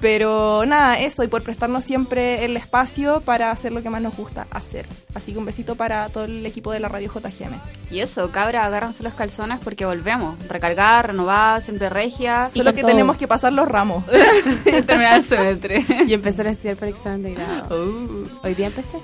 Pero 0.00 0.64
nada, 0.66 0.98
eso, 0.98 1.24
y 1.24 1.28
por 1.28 1.42
prestarnos 1.42 1.82
siempre 1.82 2.44
el 2.44 2.56
espacio 2.56 3.22
para 3.22 3.50
hacer 3.50 3.72
lo 3.72 3.82
que 3.82 3.88
más 3.88 4.02
nos 4.02 4.14
gusta 4.14 4.46
hacer. 4.50 4.86
Así 5.14 5.32
que 5.32 5.38
un 5.38 5.46
besito 5.46 5.74
para 5.74 6.08
todo 6.10 6.24
el 6.24 6.44
equipo 6.44 6.70
de 6.70 6.80
la 6.80 6.88
radio 6.88 7.10
JGM. 7.10 7.58
Y 7.90 8.00
eso, 8.00 8.30
cabra, 8.30 8.66
agárrense 8.66 9.02
los 9.02 9.14
calzones 9.14 9.58
porque 9.64 9.86
volvemos. 9.86 10.36
Recargar, 10.48 11.06
renovar, 11.08 11.62
siempre 11.62 11.88
regia. 11.88 12.50
Solo 12.54 12.74
que 12.74 12.84
tenemos 12.84 13.16
que 13.16 13.26
pasar 13.26 13.52
los 13.54 13.66
ramos. 13.66 14.04
terminar 14.64 15.16
el 15.18 15.22
semestre. 15.24 15.84
Y 16.06 16.12
empezar 16.12 16.46
a 16.46 16.50
estudiar 16.50 16.76
para 16.76 16.88
el 16.88 16.94
examen 16.94 17.22
de 17.22 17.34
grado. 17.34 18.24
Hoy 18.42 18.54
día 18.54 18.66
empecé. 18.66 18.98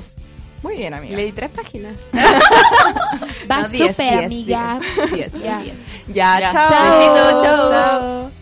Muy 0.62 0.76
bien, 0.76 0.94
amiga. 0.94 1.16
Leí 1.16 1.32
tres 1.32 1.50
páginas. 1.50 1.94
Va 3.50 3.62
No, 3.62 3.64
súper, 3.64 3.70
diez, 3.96 3.98
amiga. 4.26 4.80
diez, 5.12 5.32
Ya. 5.42 5.58
diez. 5.60 5.76
Ya, 6.08 6.40
Ya. 6.40 6.52
chao. 6.52 6.70
Besito, 6.70 7.42
chao. 7.42 8.30
I 8.30 8.41